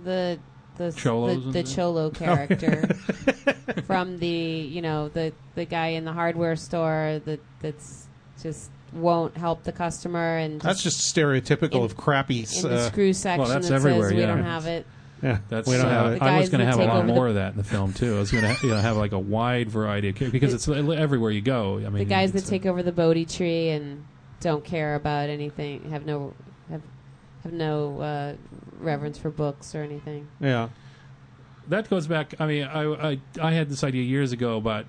[0.05, 0.39] the
[0.77, 2.87] the Cholos the, the cholo character
[3.87, 8.07] from the you know the the guy in the hardware store that that's
[8.43, 12.41] just won't help the customer and That's just stereotypical in- of crappy.
[12.57, 14.27] in the Uh, screw section that's that everywhere, says we yeah.
[14.27, 14.87] don't have it.
[15.23, 16.23] Yeah, That's we don't uh, have it.
[16.23, 17.93] I was going to have a lot over the- more of that in the film
[17.93, 18.17] too.
[18.17, 20.69] I was going to you know have like a wide variety of characters because it's
[20.69, 21.77] everywhere you go.
[21.79, 24.05] I mean, the guys that it's, take over the Bodhi tree and
[24.41, 26.35] don't care about anything, have no
[26.71, 26.83] have
[27.45, 28.35] have no uh,
[28.79, 30.29] reverence for books or anything.
[30.41, 30.71] Yeah,
[31.69, 32.35] that goes back.
[32.41, 34.87] I mean, I, I I had this idea years ago about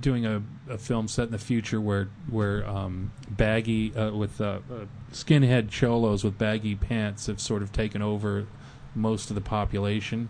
[0.00, 4.60] doing a, a film set in the future where where um, baggy uh, with uh,
[4.70, 8.46] uh, skinhead cholos with baggy pants have sort of taken over
[8.94, 10.28] most of the population.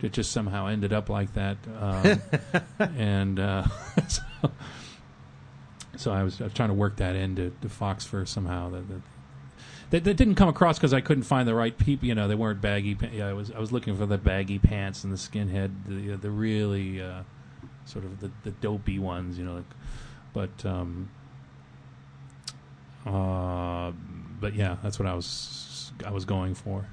[0.00, 2.22] It just somehow ended up like that, um,
[2.96, 3.66] and uh,
[4.08, 4.22] so,
[5.96, 8.88] so I was I was trying to work that into to Foxfur somehow that.
[8.88, 9.02] that
[9.90, 12.06] that, that didn't come across because I couldn't find the right people.
[12.06, 12.94] You know, they weren't baggy.
[12.94, 16.16] Pa- yeah, I was I was looking for the baggy pants and the skinhead, the
[16.16, 17.22] the really uh,
[17.84, 19.36] sort of the, the dopey ones.
[19.36, 19.64] You know, like,
[20.32, 21.10] but um,
[23.04, 23.90] uh,
[24.40, 26.86] but yeah, that's what I was I was going for.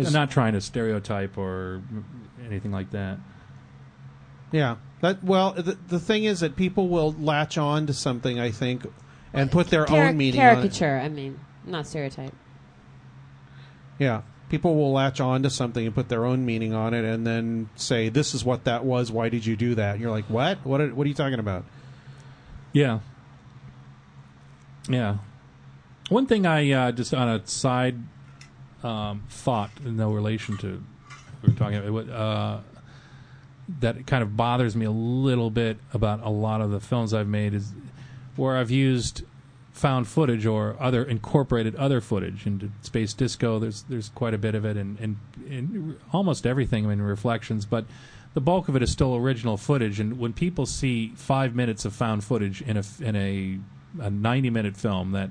[0.00, 1.82] I'm not trying to stereotype or
[2.44, 3.18] anything like that.
[4.52, 4.76] yeah.
[5.00, 8.40] That well, the the thing is that people will latch on to something.
[8.40, 8.86] I think,
[9.34, 10.52] and put their Cari- own meaning on it.
[10.54, 10.98] caricature.
[10.98, 12.32] I mean, not stereotype.
[13.98, 14.22] Yeah.
[14.48, 17.68] People will latch on to something and put their own meaning on it, and then
[17.76, 19.10] say, "This is what that was.
[19.12, 20.58] Why did you do that?" And you're like, "What?
[20.64, 20.80] What?
[20.80, 21.64] Are, what are you talking about?"
[22.72, 23.00] Yeah.
[24.88, 25.18] Yeah.
[26.08, 27.98] One thing I uh, just on a side
[28.84, 30.82] um, thought, no relation to
[31.42, 32.60] we were talking about, uh,
[33.80, 37.28] that kind of bothers me a little bit about a lot of the films I've
[37.28, 37.72] made is
[38.36, 39.22] where I've used
[39.72, 43.58] found footage or other incorporated other footage into Space Disco.
[43.58, 45.16] There's there's quite a bit of it, and and,
[45.48, 46.86] and almost everything.
[46.86, 47.84] I mean, reflections, but
[48.34, 50.00] the bulk of it is still original footage.
[50.00, 53.58] And when people see five minutes of found footage in a in a
[54.00, 55.30] a 90 minute film that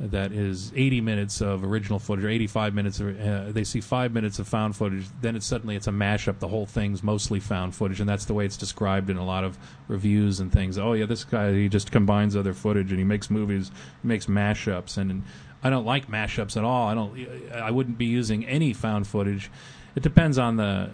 [0.00, 4.12] that is 80 minutes of original footage or 85 minutes of, uh, they see five
[4.12, 6.40] minutes of found footage then it's suddenly it's a mashup.
[6.40, 9.44] The whole thing's mostly found footage and that's the way it's described in a lot
[9.44, 9.56] of
[9.86, 10.78] reviews and things.
[10.78, 13.70] Oh yeah this guy he just combines other footage and he makes movies
[14.02, 15.22] he makes mashups and, and
[15.62, 16.88] i don't like mashups at all.
[16.88, 19.48] I don't i wouldn't be using any found footage.
[19.94, 20.90] It depends on the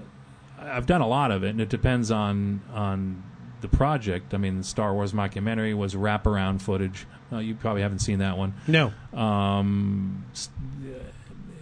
[0.59, 3.23] i've done a lot of it and it depends on on
[3.61, 8.01] the project i mean the star wars mockumentary was wraparound footage uh, you probably haven't
[8.01, 8.93] seen that one No.
[9.15, 10.25] um,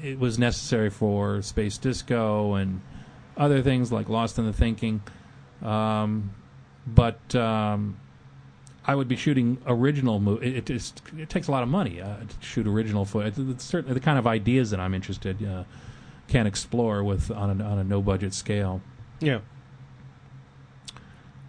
[0.02, 2.80] it was necessary for Space Disco and
[3.36, 5.02] other things like Lost in the Thinking.
[5.62, 6.30] Um,
[6.86, 7.96] but um,
[8.84, 10.54] I would be shooting original movie.
[10.56, 13.34] It, it, it takes a lot of money uh, to shoot original footage.
[13.38, 15.64] It's certainly the kind of ideas that I'm interested uh,
[16.28, 18.80] can explore with on a, on a no budget scale.
[19.20, 19.40] Yeah.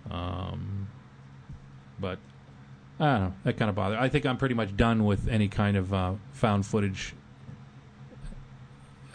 [0.10, 0.88] Um,
[2.00, 2.20] but
[3.00, 3.34] I don't know.
[3.44, 3.98] That kind of bothers.
[4.00, 7.14] I think I'm pretty much done with any kind of uh, found footage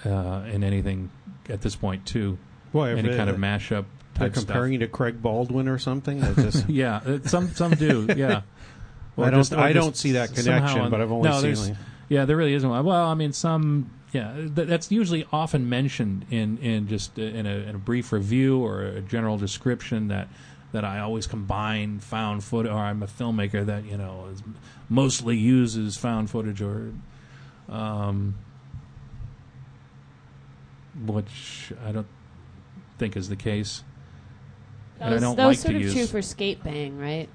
[0.04, 1.10] uh, in anything
[1.48, 2.38] at this point, too.
[2.72, 3.84] Boy, if any it- kind of mashup
[4.14, 6.20] They're type comparing you to Craig Baldwin or something.
[6.20, 6.68] That just.
[6.68, 8.06] Yeah, uh, some some do.
[8.16, 8.42] Yeah.
[9.18, 9.40] I don't.
[9.40, 11.68] just- I just don't see that connection, on- but I've only no, seen.
[11.70, 11.76] Like,
[12.08, 12.84] Yeah, there really isn't one.
[12.84, 13.90] Well, I mean, some.
[14.12, 18.12] Yeah, th- that's usually often mentioned in in just uh, in a, in a brief
[18.12, 20.28] review or a general description that
[20.74, 24.42] that I always combine found footage, or I'm a filmmaker that you know is
[24.88, 26.92] mostly uses found footage, or
[27.68, 28.34] um,
[31.06, 32.08] which I don't
[32.98, 33.84] think is the case.
[34.98, 36.62] That And I was, don't that was like sort to of use- true for Skate
[36.64, 37.28] Bang, right?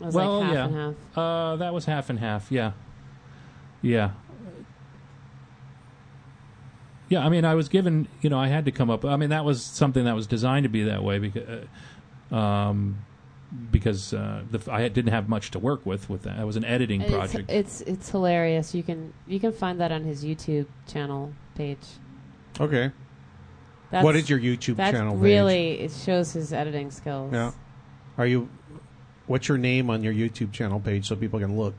[0.00, 0.64] It was Well, like half yeah.
[0.66, 1.18] and half.
[1.18, 2.52] Uh, that was half and half.
[2.52, 2.72] Yeah,
[3.80, 4.10] yeah,
[7.08, 7.24] yeah.
[7.24, 8.08] I mean, I was given.
[8.20, 9.06] You know, I had to come up.
[9.06, 11.66] I mean, that was something that was designed to be that way because, uh,
[12.30, 13.04] um,
[13.70, 16.08] because uh, the, I didn't have much to work with.
[16.10, 17.50] With that, it was an editing It's, project.
[17.50, 18.74] it's it's hilarious.
[18.74, 21.78] You can you can find that on his YouTube channel page.
[22.60, 22.92] Okay.
[23.90, 25.14] That's, what is your YouTube that channel?
[25.14, 25.22] page?
[25.22, 27.32] really it shows his editing skills.
[27.32, 27.52] Yeah.
[28.18, 28.48] Are you?
[29.26, 31.74] What's your name on your YouTube channel page so people can look?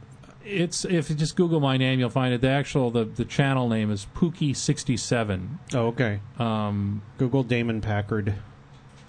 [0.46, 2.42] it's if you just Google my name, you'll find it.
[2.42, 5.60] The actual the, the channel name is Pookie sixty seven.
[5.74, 6.20] Oh, okay.
[6.38, 8.36] Um, Google Damon Packard.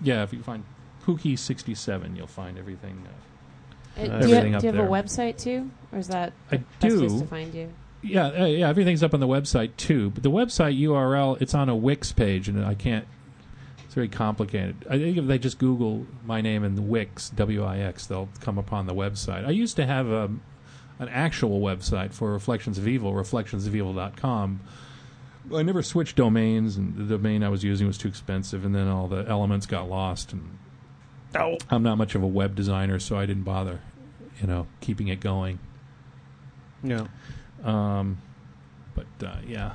[0.01, 0.65] yeah, if you find
[1.05, 3.07] Pookie sixty seven, you'll find everything.
[3.07, 6.09] Uh, Uh, do you, everything have, up do you have a website too, or is
[6.09, 7.21] that I do.
[7.21, 7.73] to find you?
[8.03, 10.11] Yeah, uh, yeah, everything's up on the website too.
[10.11, 13.07] But the website URL, it's on a Wix page, and I can't.
[13.85, 14.87] It's very complicated.
[14.89, 18.57] I think if they just Google my name and Wix W I X, they'll come
[18.57, 19.45] upon the website.
[19.45, 20.31] I used to have a,
[21.01, 24.61] an actual website for Reflections of Evil, reflectionsofevil.com.
[25.55, 28.87] I never switched domains, and the domain I was using was too expensive, and then
[28.87, 30.33] all the elements got lost.
[30.33, 30.59] And
[31.71, 33.81] I'm not much of a web designer, so I didn't bother,
[34.41, 35.59] you know, keeping it going.
[36.83, 37.07] Yeah.
[37.63, 38.19] Um,
[38.95, 39.73] but uh, yeah.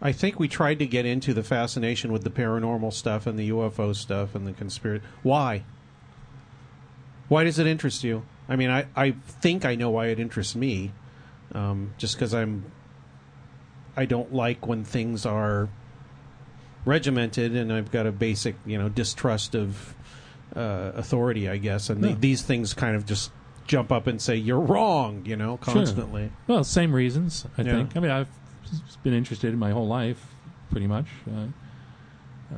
[0.00, 3.50] I think we tried to get into the fascination with the paranormal stuff and the
[3.50, 5.04] UFO stuff and the conspiracy.
[5.22, 5.64] Why?
[7.28, 8.22] Why does it interest you?
[8.48, 10.92] I mean, I, I think I know why it interests me.
[11.52, 12.70] Um, just because I'm.
[13.96, 15.68] I don't like when things are
[16.84, 19.94] regimented, and I've got a basic, you know, distrust of
[20.56, 21.90] uh, authority, I guess.
[21.90, 23.32] And the- these things kind of just
[23.66, 25.74] jump up and say you're wrong, you know, Sure.
[25.74, 26.30] constantly.
[26.46, 27.72] Well, same reasons, I Yeah.
[27.72, 27.96] think.
[27.96, 28.28] I mean, I've
[29.02, 30.24] been interested in my whole life,
[30.70, 31.06] pretty much.
[31.28, 31.46] Uh,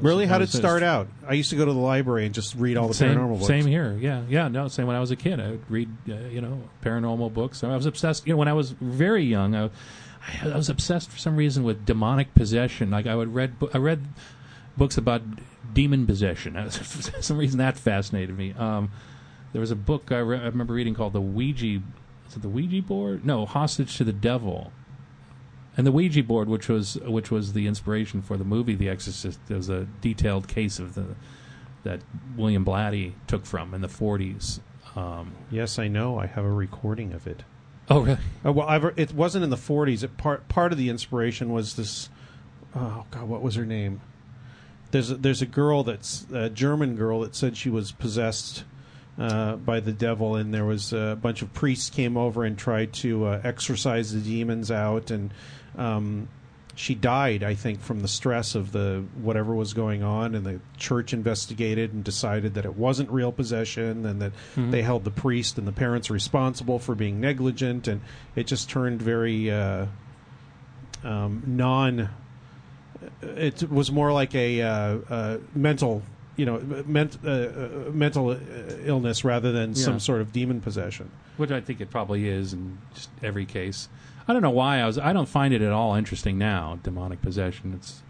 [0.02, 1.08] Really, how did it start out?
[1.26, 3.46] I used to go to the library and just read all the same, paranormal books.
[3.46, 3.96] Same here.
[3.98, 4.48] Yeah, yeah.
[4.48, 4.86] No, same.
[4.86, 7.64] When I was a kid, I would read, uh, you know, paranormal books.
[7.64, 8.26] I was obsessed.
[8.26, 9.70] You know, when I was very young, I,
[10.42, 12.90] I was obsessed for some reason with demonic possession.
[12.90, 14.06] Like I would read, I read
[14.76, 15.22] books about
[15.72, 16.54] demon possession.
[16.70, 18.52] for some reason, that fascinated me.
[18.52, 18.90] Um,
[19.52, 21.80] there was a book I, re- I remember reading called the Ouija.
[22.28, 23.24] Is it the Ouija board?
[23.24, 24.72] No, Hostage to the Devil.
[25.76, 29.38] And the Ouija board, which was which was the inspiration for the movie The Exorcist,
[29.46, 31.14] there was a detailed case of the
[31.84, 32.00] that
[32.36, 34.58] William Blatty took from in the 40s.
[34.96, 36.18] Um, Yes, I know.
[36.18, 37.44] I have a recording of it.
[37.90, 38.18] Oh, really?
[38.44, 40.02] Uh, well, I've, it wasn't in the 40s.
[40.02, 42.08] It, part part of the inspiration was this.
[42.74, 44.00] Oh God, what was her name?
[44.90, 48.64] There's a, there's a girl that's a German girl that said she was possessed
[49.18, 52.92] uh, by the devil, and there was a bunch of priests came over and tried
[52.92, 55.32] to uh, exorcise the demons out, and
[55.76, 56.28] um,
[56.78, 60.60] she died, I think, from the stress of the whatever was going on, and the
[60.76, 65.56] church investigated and decided that it wasn't real possession, and that they held the priest
[65.56, 68.02] and the parents responsible for being negligent, and
[68.34, 69.86] it just turned very uh,
[71.02, 72.10] um, non.
[73.22, 74.68] It was more like a uh,
[75.08, 76.02] uh, mental,
[76.36, 78.38] you know, ment, uh, uh, mental
[78.84, 79.76] illness rather than Yeah.
[79.82, 81.10] some sort of demon possession.
[81.36, 83.88] Which I think it probably is in just every case.
[84.28, 84.98] I don't know why I was.
[84.98, 86.78] I don't find it at all interesting now.
[86.82, 87.74] Demonic possession.
[87.74, 88.02] It's.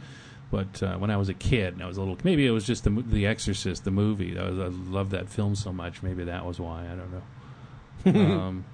[0.49, 2.17] But uh, when I was a kid, and I was a little.
[2.23, 4.39] Maybe it was just the The Exorcist, the movie.
[4.39, 6.03] I, was, I loved that film so much.
[6.03, 6.85] Maybe that was why.
[6.85, 7.23] I don't know.
[8.37, 8.65] um,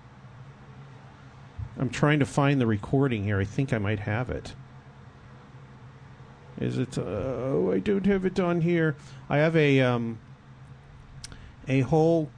[1.78, 3.40] I'm trying to find the recording here.
[3.40, 4.54] I think I might have it.
[6.60, 6.98] Is it?
[6.98, 8.94] Uh, oh, I don't have it on here.
[9.28, 10.18] I have a um,
[11.66, 12.30] a whole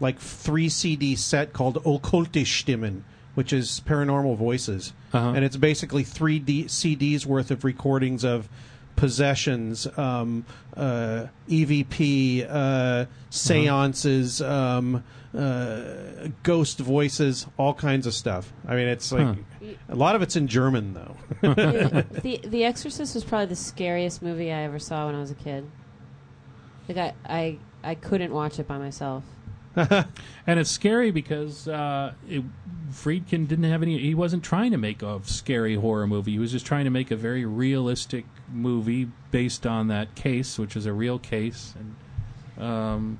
[0.00, 3.04] like three CD set called Okkulte Stimmen,
[3.40, 5.32] which is paranormal voices, Uh-huh.
[5.34, 8.50] and it's basically three D- CDs worth of recordings of
[8.96, 10.44] possessions, um,
[10.76, 15.02] uh, EVP, uh, seances, um,
[15.34, 15.80] uh,
[16.42, 18.52] ghost voices, all kinds of stuff.
[18.68, 19.34] I mean, it's like Huh.
[19.88, 21.16] a lot of it's in German though.
[22.20, 25.34] the The Exorcist was probably the scariest movie I ever saw when I was a
[25.46, 25.64] kid.
[26.86, 29.24] Like I I, I couldn't watch it by myself.
[29.76, 32.42] and it's scary because uh, it,
[32.90, 33.98] Friedkin didn't have any.
[33.98, 36.32] He wasn't trying to make a scary horror movie.
[36.32, 40.74] He was just trying to make a very realistic movie based on that case, which
[40.74, 41.74] is a real case.
[42.58, 43.18] And um,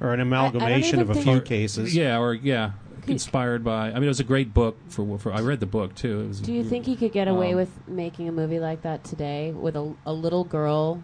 [0.00, 1.94] or an amalgamation even of a think- few cases.
[1.94, 2.72] yeah, or yeah,
[3.06, 3.88] inspired by.
[3.90, 5.18] I mean, it was a great book for.
[5.18, 6.20] for I read the book too.
[6.22, 8.80] It was, Do you think he could get away Um, with making a movie like
[8.82, 11.02] that today with a, a little girl?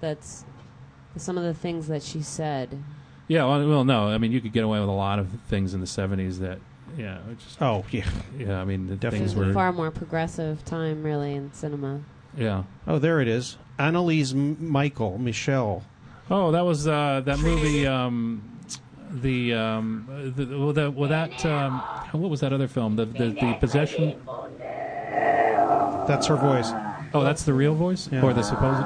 [0.00, 0.44] That's
[1.16, 2.82] some of the things that she said.
[3.28, 4.08] Yeah, well, well, no.
[4.08, 6.58] I mean, you could get away with a lot of things in the '70s that.
[6.96, 8.04] Yeah, just, Oh yeah.
[8.38, 8.60] yeah.
[8.60, 9.18] I mean, the It Definitely.
[9.26, 9.54] things was a were.
[9.54, 12.00] far more progressive time, really, in cinema.
[12.36, 12.64] Yeah.
[12.86, 13.56] Oh, there it is.
[13.78, 15.82] Anneliese M- Michael Michel.
[16.30, 17.86] Oh, that was uh, that movie.
[17.86, 18.42] Um,
[19.10, 21.80] the um, the, well, that well, that um,
[22.12, 22.94] what was that other film?
[22.96, 24.16] The the, the possession.
[26.06, 26.70] That's her voice.
[27.14, 28.22] Oh, that's the real voice Yeah.
[28.22, 28.82] or the supposed.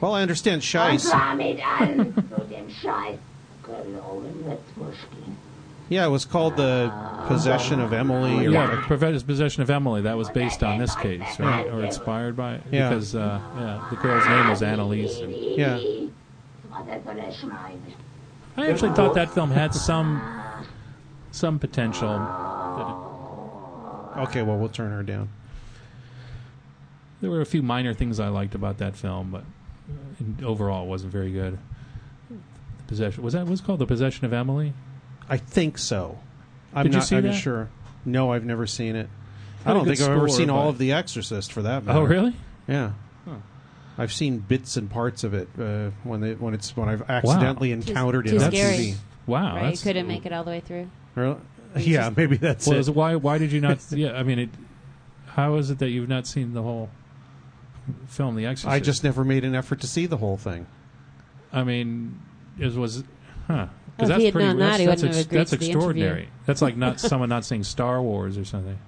[0.00, 1.02] Well, I understand Und Scheiß.
[1.10, 3.18] zwar mit allen zu dem Scheiß
[3.64, 5.32] gelogen Witzwurschki.
[5.90, 6.90] Yeah, it was called the
[7.28, 8.46] Possession of Emily.
[8.46, 10.00] Or Yeah, the Prevent- Possession of Emily.
[10.02, 11.66] That was based on this case, right?
[11.66, 12.62] Or inspired by it?
[12.70, 12.88] Yeah.
[12.88, 15.22] Because, uh, yeah, the girl's name was Anneliese.
[15.22, 15.74] And Yeah.
[16.70, 17.78] Was so der Schwein.
[18.56, 20.20] I actually thought that film had some
[21.30, 22.08] some potential.
[24.18, 25.28] Okay, well, we'll turn her down.
[27.22, 29.44] There were a few minor things I liked about that film, but
[30.42, 31.58] uh, overall, it wasn't very good.
[32.28, 32.36] The
[32.88, 34.74] possession was that was called the Possession of Emily?
[35.30, 36.18] I think so.
[36.74, 37.34] I'm Did you not see I'm that?
[37.34, 37.70] sure.
[38.04, 39.08] No, I've never seen it.
[39.64, 41.84] I don't good think I've ever score, seen all but- of The Exorcist for that
[41.84, 42.00] matter.
[42.00, 42.34] Oh, really?
[42.66, 42.92] Yeah.
[43.24, 43.36] Huh.
[43.96, 47.68] I've seen bits and parts of it uh, when they, when it's when I've accidentally
[47.68, 48.74] Too- encountered too it on scary.
[48.76, 48.94] TV.
[49.28, 49.62] Wow, right?
[49.62, 50.90] You that's couldn't make it all the way through.
[51.14, 51.36] Really?
[51.74, 52.76] Or Yeah, just- maybe that's well.
[52.76, 52.80] it.
[52.80, 53.78] is it- Why why did you not?
[53.92, 54.48] yeah, I mean, it,
[55.26, 56.90] how is it that you've not seen the whole
[58.06, 58.72] film, The Exorcist?
[58.72, 60.66] I just never made an effort to see the whole thing.
[61.52, 62.20] I mean,
[62.58, 63.04] it was,
[63.46, 63.66] huh?
[63.66, 63.68] Well,
[63.98, 64.48] if that's he had pretty.
[64.48, 66.10] known that, that's he that's, wouldn't have agreed that's to the extraordinary.
[66.22, 66.30] interview.
[66.46, 68.78] That's like not someone not seeing Star Wars or something.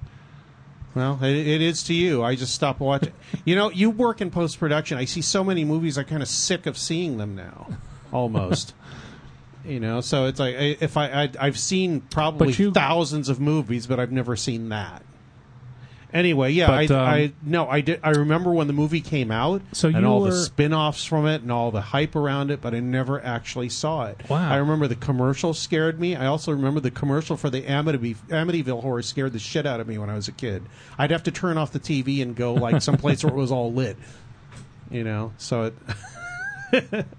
[0.94, 2.22] Well, it, it is to you.
[2.22, 3.12] I just stopped watching.
[3.44, 4.96] you know, you work in post production.
[4.96, 5.98] I see so many movies.
[5.98, 7.66] I'm kind of sick of seeing them now,
[8.12, 8.74] almost.
[9.64, 13.28] you know, so it's like I- if I, I I've seen probably But you- thousands
[13.28, 15.02] of movies, but I've never seen that.
[16.14, 17.98] Anyway, yeah, But, I, um, I no, I did.
[18.04, 21.42] I remember when the movie came out, So and all were- the spin-offs from it,
[21.42, 24.20] and all the hype around it, but I never actually saw it.
[24.30, 24.48] Wow.
[24.48, 26.14] I remember the commercial scared me.
[26.14, 29.88] I also remember the commercial for the Amityville, Amityville horror scared the shit out of
[29.88, 30.62] me when I was a kid.
[30.96, 33.72] I'd have to turn off the TV and go like someplace where it was all
[33.72, 33.96] lit.
[34.92, 35.72] You know, so
[36.72, 37.06] it.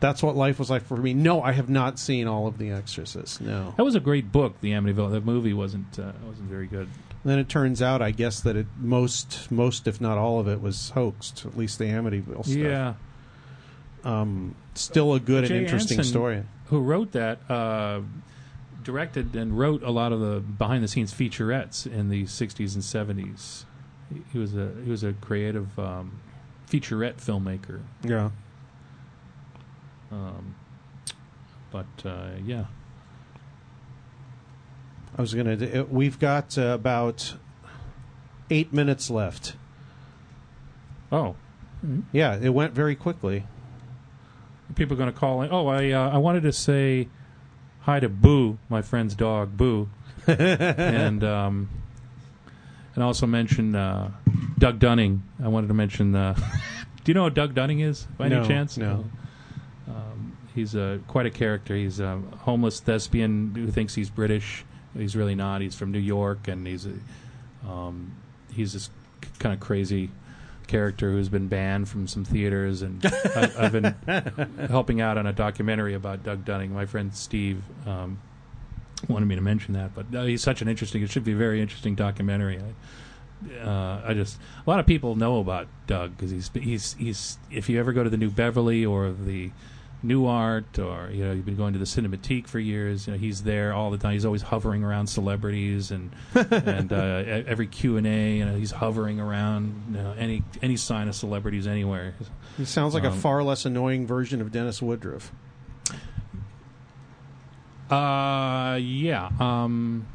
[0.00, 1.14] That's what life was like for me.
[1.14, 3.40] No, I have not seen all of The Exorcist.
[3.40, 3.72] No.
[3.78, 4.60] That was a great book.
[4.60, 5.10] The Amityville.
[5.12, 6.88] That movie wasn't uh, wasn't very good.
[7.24, 10.60] Then it turns out, I guess that it most, most if not all of it,
[10.60, 11.46] was hoaxed.
[11.46, 12.56] At least the Amityville stuff.
[12.56, 12.94] Yeah.
[14.04, 16.42] Um, still a good Jay and interesting Anson, story.
[16.66, 17.38] Who wrote that?
[17.50, 18.02] Uh,
[18.82, 22.82] directed and wrote a lot of the behind the scenes featurettes in the '60s and
[22.84, 23.64] '70s.
[24.12, 26.20] He- He was a he was a creative um,
[26.70, 27.80] featurette filmmaker.
[28.02, 28.28] Yeah.
[30.12, 30.54] Um,
[31.70, 32.64] but uh, yeah,
[35.16, 35.52] I was gonna.
[35.52, 37.34] uh, We've got uh, about
[38.50, 39.54] eight minutes left.
[41.12, 41.36] Oh,
[42.12, 43.44] Yeah, it went very quickly.
[44.74, 45.50] people are going to call in.
[45.52, 47.08] Oh, I uh, I wanted to say
[47.80, 49.88] hi to Boo, my friend's dog, Boo,
[50.26, 51.68] and um,
[52.94, 54.10] and also mention uh,
[54.58, 55.22] Doug Dunning.
[55.42, 56.14] I wanted to mention.
[56.16, 56.34] Uh,
[57.04, 58.76] do you know who Doug Dunning is by No, any chance?
[58.76, 59.04] no.
[59.86, 61.76] Um, he's uh, quite a character.
[61.76, 64.64] He's a homeless thespian who thinks he's British.
[64.96, 65.60] He's really not.
[65.60, 66.86] He's from New York, and he's
[67.68, 68.12] um,
[68.52, 68.90] he's this
[69.38, 70.10] kind of crazy
[70.66, 72.82] character who's been banned from some theaters.
[72.82, 73.94] And I, I've been
[74.68, 76.72] helping out on a documentary about Doug Dunning.
[76.72, 78.20] My friend Steve um,
[79.08, 81.02] wanted me to mention that, but uh, he's such an interesting.
[81.02, 82.58] It should be a very interesting documentary.
[82.58, 87.38] I, uh, I just a lot of people know about Doug because he's he's he's
[87.50, 89.50] if you ever go to the New Beverly or the
[90.04, 93.06] Nuart or you know you've been going to the Cinematheque for years.
[93.06, 94.12] You know he's there all the time.
[94.12, 98.36] He's always hovering around celebrities and and uh, every Q and A.
[98.36, 102.14] You know he's hovering around you know, any any sign of celebrities anywhere.
[102.56, 105.32] He sounds like a Um, far less annoying version of Dennis Woodruff.
[107.90, 109.30] Uh, yeah.
[109.40, 110.06] Um,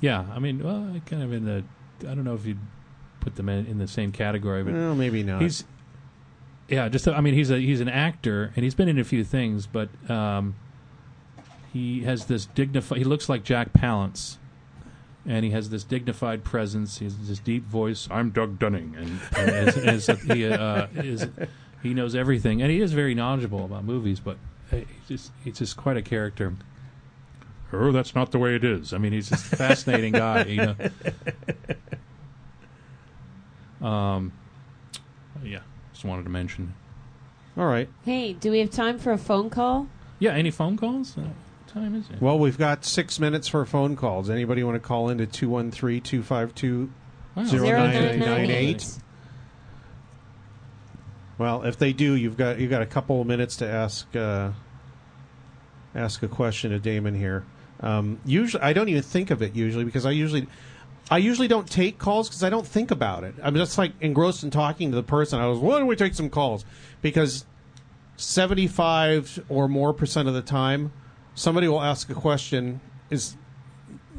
[0.00, 0.24] yeah.
[0.32, 1.64] I mean, well, kind of in the.
[2.08, 2.58] I don't know if you'd
[3.20, 5.42] put them in, in the same category, but Well, maybe not.
[5.42, 5.64] he's.
[6.70, 9.24] Yeah, just I mean, he's a he's an actor, and he's been in a few
[9.24, 10.54] things, but um,
[11.72, 12.98] he has this dignified.
[12.98, 14.36] He looks like Jack Palance,
[15.26, 16.98] and he has this dignified presence.
[16.98, 18.06] He has this deep voice.
[18.08, 21.26] I'm Doug Dunning, and, and as, as he uh, is,
[21.82, 24.20] he knows everything, and he is very knowledgeable about movies.
[24.20, 24.36] But
[24.72, 26.54] uh, he's just he's just quite a character.
[27.72, 28.92] Oh, that's not the way it is.
[28.92, 30.44] I mean, he's just a fascinating guy.
[30.44, 30.76] You know.
[33.80, 34.32] Um.
[35.42, 35.60] Yeah,
[36.00, 36.72] just wanted to mention.
[37.58, 37.86] All right.
[38.06, 39.86] Hey, do we have time for a phone call?
[40.18, 41.18] Yeah, any phone calls?
[41.18, 42.22] Uh, what time is it?
[42.22, 44.30] Well, we've got six minutes for phone calls.
[44.30, 46.90] Anybody want to call into 213 252
[47.36, 48.98] 0998?
[51.36, 54.52] Well, if they do, you've got you've got a couple of minutes to ask uh,
[55.94, 57.44] ask a question to Damon here.
[57.80, 60.46] Um, usually, I don't even think of it usually because I usually
[61.10, 63.34] I usually don't take calls because I don't think about it.
[63.42, 65.40] I'm just like engrossed in talking to the person.
[65.40, 66.64] I was, why don't we take some calls?
[67.02, 67.44] Because
[68.16, 70.92] 75 or more percent of the time,
[71.34, 72.80] somebody will ask a question
[73.10, 73.34] is,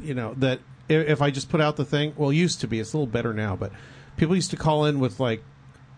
[0.02, 0.58] you know, that
[0.90, 3.10] i- if I just put out the thing, well, used to be, it's a little
[3.10, 3.72] better now, but
[4.16, 5.42] people used to call in with like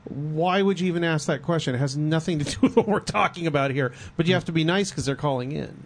[0.04, 1.74] Why would you even ask that question?
[1.74, 3.92] It has nothing to do with what we're talking about here.
[4.18, 5.84] But you have to be nice because they're calling in.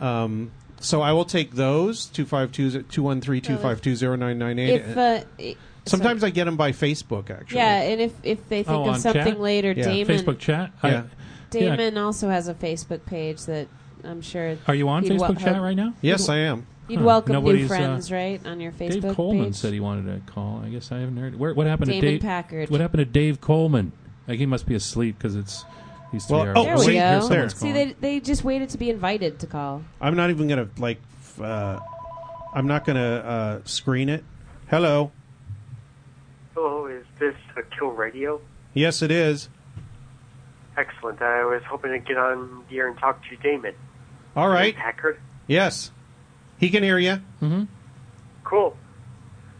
[0.00, 0.50] Um,
[0.80, 4.68] so I will take those 252-213-252-0998.
[4.68, 5.56] If uh, i-
[5.86, 7.58] Sometimes I get them by Facebook, actually.
[7.58, 9.38] yeah, and if if they think Oh, of on something chat?
[9.40, 9.84] later, Yeah.
[9.84, 10.70] Damon Facebook chat.
[10.82, 11.02] I- Yeah.
[11.52, 11.76] yeah.
[11.76, 13.68] Damon also has a Facebook page that
[14.02, 14.56] I'm sure.
[14.66, 15.92] Are you on he'd wel- Facebook chat right now?
[16.00, 16.66] Yes, I am.
[16.88, 17.04] You'd Huh.
[17.06, 19.54] welcome new Nobody's, uh, friends, right, on your Facebook Dave Coleman page.
[19.56, 20.62] said he wanted to call.
[20.64, 21.38] I guess I haven't heard.
[21.38, 22.20] Where, what happened Damon to Dave?
[22.22, 22.70] Packard.
[22.70, 23.92] What happened to Dave Coleman?
[24.26, 25.64] Like he must be asleep because it's
[26.14, 26.56] he's three Well, hours.
[26.56, 27.28] oh, there see, we here's go.
[27.28, 29.82] someone's See, they they just waited to be invited to call.
[30.00, 31.80] I'm not even going to, like, f- uh,
[32.54, 34.24] I'm not going to uh, screen it.
[34.70, 35.12] Hello.
[36.54, 38.40] Hello, is this a Kill Radio?
[38.72, 39.48] Yes, it is.
[40.76, 41.20] Excellent.
[41.22, 43.74] I was hoping to get on the air and talk to Damon.
[44.34, 44.74] All right.
[44.74, 45.20] Packard.
[45.46, 45.90] Yes.
[46.58, 47.20] He can hear you.
[47.42, 47.64] Mm-hmm.
[48.44, 48.76] Cool.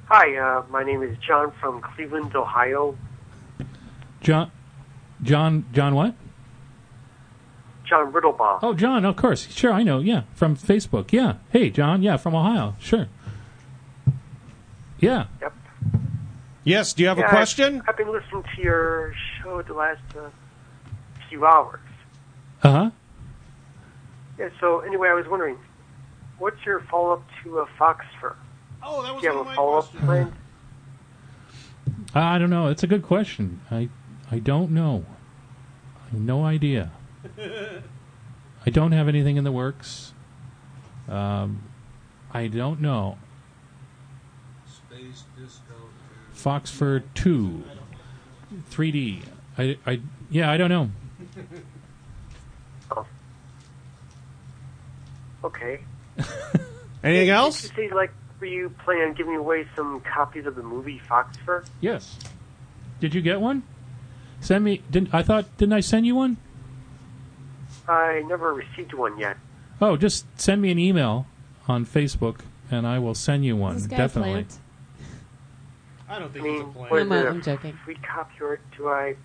[0.06, 2.96] Hi, uh, my name is John from Cleveland, Ohio.
[4.20, 4.50] John,
[5.22, 6.14] John, John, what?
[7.88, 8.60] John Riddlebaugh.
[8.62, 9.04] Oh, John.
[9.04, 9.72] Of course, sure.
[9.72, 9.98] I know.
[10.00, 11.12] Yeah, from Facebook.
[11.12, 11.34] Yeah.
[11.50, 12.02] Hey, John.
[12.02, 12.74] Yeah, from Ohio.
[12.78, 13.08] Sure.
[15.00, 15.26] Yeah.
[15.40, 15.52] Yep.
[16.64, 16.92] Yes.
[16.94, 17.80] Do you have Yeah, a question?
[17.82, 20.30] I've, I've been listening to your show the last uh,
[21.28, 21.80] few hours.
[22.62, 22.90] Uh huh.
[24.38, 24.48] Yeah.
[24.60, 25.58] So anyway, I was wondering,
[26.38, 28.36] what's your follow-up to uh, Fox for?
[28.82, 30.32] Oh, that was Do you have a follow-up planned?
[32.14, 32.68] I don't know.
[32.68, 33.60] It's a good question.
[33.70, 33.88] I
[34.30, 35.04] I don't know.
[36.06, 36.92] I have no idea.
[38.66, 40.12] I don't have anything in the works.
[41.08, 41.62] Um,
[42.32, 43.18] I don't know.
[44.66, 45.74] Space Disco.
[46.32, 47.62] Foxfur two,
[48.70, 49.22] 3D.
[49.56, 50.50] I, I yeah.
[50.50, 50.90] I don't know.
[55.44, 55.80] Okay.
[57.04, 57.60] Anything else?
[57.60, 61.00] Did you say, like, were you planning on giving away some copies of the movie
[61.06, 61.64] Foxfur?
[61.80, 62.18] Yes.
[62.98, 63.62] Did you get one?
[64.40, 64.82] Send me.
[64.90, 65.54] Didn't I thought?
[65.58, 66.38] Didn't I send you one?
[67.88, 69.36] I never received one yet.
[69.80, 71.26] Oh, just send me an email
[71.68, 72.40] on Facebook,
[72.70, 73.76] and I will send you one.
[73.76, 74.32] Is this guy Definitely.
[74.32, 74.58] plant?
[76.08, 76.90] I don't I think mean, he's a plan.
[76.90, 77.78] was I'm, it uh, a I'm joking.
[77.84, 79.16] free copy or do I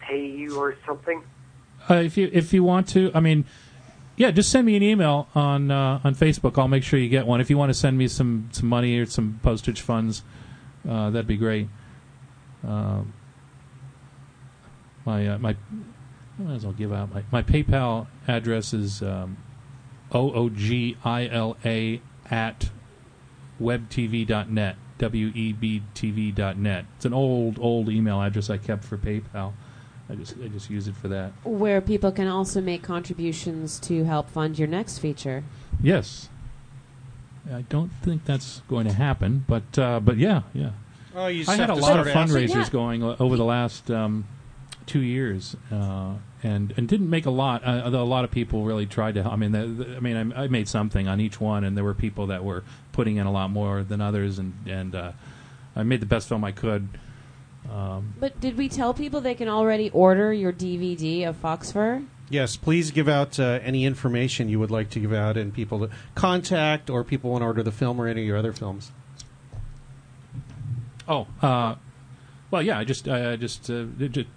[0.00, 1.22] pay you or something?
[1.88, 3.44] Uh, if you if you want to, I mean,
[4.16, 6.58] yeah, just send me an email on uh, on Facebook.
[6.58, 7.40] I'll make sure you get one.
[7.40, 10.22] If you want to send me some some money or some postage funds,
[10.88, 11.68] uh, that'd be great.
[12.66, 13.12] Um,
[15.04, 15.56] my uh, my
[16.38, 19.36] I might as well give out my my PayPal address is um,
[20.12, 22.00] o o g i l a
[22.30, 22.70] at
[23.60, 26.84] webtv.net w e b t v dot net.
[26.96, 29.52] It's an old old email address I kept for PayPal.
[30.08, 31.32] I just I just use it for that.
[31.44, 35.44] Where people can also make contributions to help fund your next feature.
[35.82, 36.28] Yes.
[37.52, 40.70] I don't think that's going to happen, but uh, but yeah, yeah.
[41.14, 42.68] Oh, you I had a lot of fundraisers Yeah.
[42.70, 44.26] going over the last um,
[44.86, 47.64] two years, uh, and and didn't make a lot.
[47.64, 49.24] Uh, although a lot of people really tried to.
[49.24, 51.84] I mean, the, the, I mean, I, I made something on each one, and there
[51.84, 55.12] were people that were putting in a lot more than others, and and uh,
[55.76, 56.88] I made the best film I could.
[57.70, 62.04] Um, But did we tell people they can already order your DVD of Foxfur?
[62.28, 65.80] Yes, please give out uh, any information you would like to give out and people
[65.80, 68.90] to contact or people want to order the film or any of your other films.
[71.06, 71.74] Oh, uh,
[72.50, 72.78] well, yeah.
[72.78, 74.28] I just, uh, just, uh, just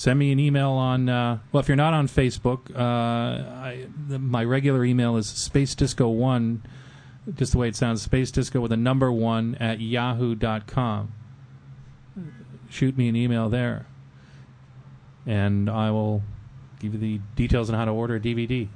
[0.00, 1.10] send me an email on.
[1.10, 5.74] Uh, well, if you're not on Facebook, uh, I, the, my regular email is space
[5.74, 6.62] disco one,
[7.34, 8.00] just the way it sounds.
[8.00, 11.12] Space disco with a number one at yahoo.com.
[12.70, 13.84] Shoot me an email there,
[15.26, 16.22] and I will
[16.78, 18.68] give you the details on how to order a DVD.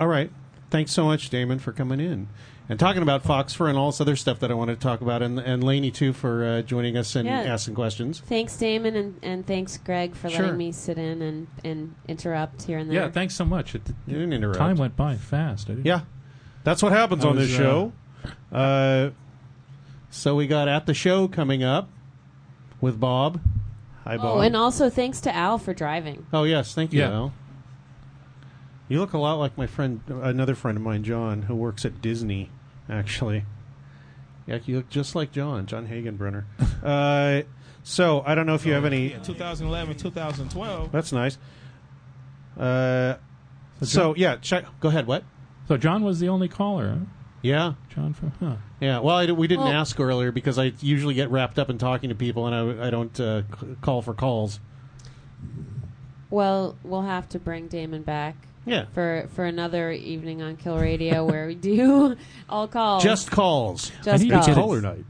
[0.00, 0.32] All right.
[0.68, 2.26] Thanks so much, Damon, for coming in
[2.68, 5.22] and talking about Foxfur and all this other stuff that I wanted to talk about,
[5.22, 7.40] and, and Laney too for uh, joining us and Yeah.
[7.42, 8.20] asking questions.
[8.26, 10.42] Thanks, Damon, and, and thanks, Greg, for Sure.
[10.42, 13.02] letting me sit in and, and interrupt here and there.
[13.02, 13.74] Yeah, thanks so much.
[13.74, 14.58] It, You didn't interrupt.
[14.58, 15.68] time went by fast.
[15.70, 16.00] I didn't- Yeah,
[16.64, 17.92] that's what happens I on was, this uh, show.
[18.52, 19.10] Uh,
[20.10, 21.88] so we got at the show coming up
[22.80, 23.40] with Bob.
[24.04, 24.38] Hi, Bob.
[24.38, 26.26] Oh, and also thanks to Al for driving.
[26.32, 27.10] Oh yes, thank you, Yeah.
[27.12, 27.32] Al.
[28.88, 32.00] You look a lot like my friend, another friend of mine, John, who works at
[32.00, 32.50] Disney.
[32.88, 33.44] Actually,
[34.46, 36.44] yeah, you look just like John, John Hagenbrenner.
[36.84, 37.42] uh,
[37.82, 39.10] so I don't know if you have any.
[39.22, 40.92] 2011, 2012.
[40.92, 41.38] That's nice.
[42.58, 43.16] Uh,
[43.82, 44.64] so yeah, check.
[44.80, 45.06] Go ahead.
[45.06, 45.24] What?
[45.68, 46.88] So John was the only caller.
[46.90, 47.04] Huh?
[47.42, 48.56] Yeah, John from huh.
[48.80, 48.98] yeah.
[49.00, 52.08] Well, I, we didn't Well- ask earlier because I usually get wrapped up in talking
[52.08, 54.58] to people, and I, I don't uh, c- call for calls.
[56.30, 61.24] Well, we'll have to bring Damon back Yeah, for, for another evening on Kill Radio
[61.30, 62.16] where we do
[62.48, 63.02] all calls.
[63.02, 63.90] just calls.
[64.02, 64.46] Just I need to calls.
[64.46, 64.54] get.
[64.56, 65.04] Caller night.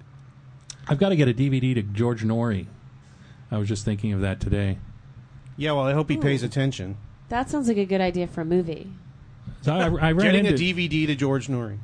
[0.88, 2.66] I've got to get a DVD to George Noory.
[3.50, 4.78] I was just thinking of that today.
[5.56, 6.96] Yeah, well, I hope he pays attention.
[7.30, 8.92] That sounds like a good idea for a movie.
[9.62, 11.78] So I, I ran Getting into a DVD to George Noory.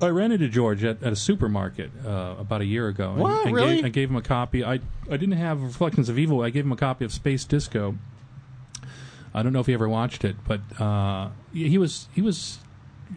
[0.00, 3.10] I ran into George at, at a supermarket uh, about a year ago.
[3.12, 3.46] And, What?
[3.46, 3.76] and Really?
[3.76, 4.64] Gave, I gave him a copy.
[4.64, 4.74] I
[5.10, 6.42] I didn't have Reflections of Evil.
[6.42, 7.96] I gave him a copy of Space Disco.
[9.34, 12.58] I don't know if he ever watched it, but uh, he was he was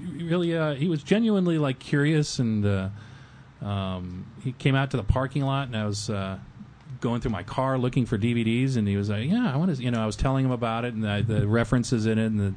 [0.01, 2.89] really uh, he was genuinely like curious, and uh,
[3.61, 6.09] um, he came out to the parking lot, and I was.
[6.09, 6.39] Uh,
[7.01, 9.83] Going through my car looking for DVDs, and he was like, "Yeah, I want to."
[9.83, 12.39] You know, I was telling him about it and the, the references in it, and
[12.39, 12.53] the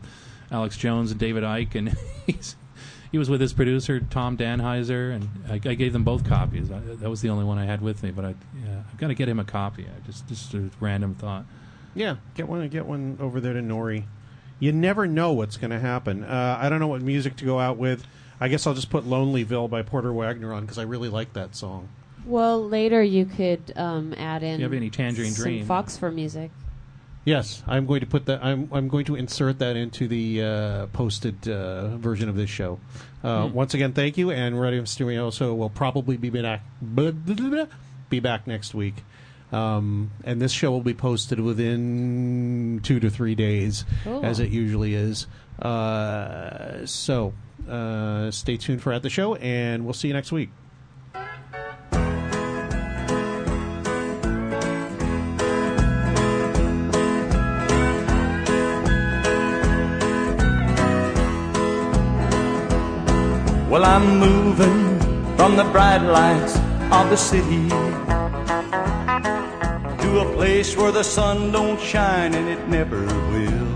[0.50, 1.96] Alex Jones and David Icke, and
[3.12, 6.70] he was with his producer Tom Danheiser, and I, I gave them both copies.
[6.70, 8.34] I, that was the only one I had with me, but I
[8.90, 9.84] I've got to get him a copy.
[9.84, 11.44] I just just a random thought.
[11.98, 12.66] Yeah, get one.
[12.68, 14.04] Get one over there to Noory.
[14.60, 16.24] You never know what's going to happen.
[16.24, 18.04] Uh, I don't know what music to go out with.
[18.40, 21.54] I guess I'll just put "Lonelyville" by Porter Wagoner on because I really like that
[21.56, 21.88] song.
[22.24, 25.66] Well, later you could um, add in you have any Tangerine some Dream?
[25.66, 26.50] Foxfur music.
[27.24, 28.42] Yes, I'm going to put that.
[28.44, 32.78] I'm I'm going to insert that into the uh, posted uh, version of this show.
[33.22, 33.54] Uh, Hmm.
[33.54, 36.62] Once again, thank you, and Radio Mysterioso will probably be back
[38.08, 39.02] be back next week.
[39.50, 44.24] Um, and this show will be posted within two to three days, Cool.
[44.24, 45.26] as it usually is.
[45.60, 47.32] Uh, so
[47.68, 50.50] uh, stay tuned for at the show, and we'll see you next week.
[63.70, 64.98] Well, I'm moving
[65.36, 66.56] from the bright lights
[66.90, 67.68] of the city
[70.08, 73.02] to a place where the sun don't shine and it never
[73.32, 73.68] will.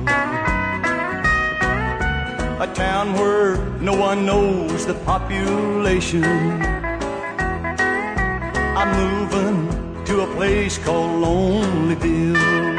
[2.67, 3.57] A town where
[3.91, 6.25] no one knows the population.
[8.81, 9.59] I'm moving
[10.09, 12.79] to a place called Lonelyville.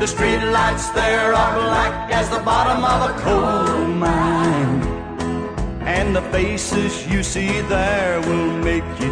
[0.00, 4.80] The street lights there are black as the bottom of a coal mine.
[5.96, 9.11] And the faces you see there will make you.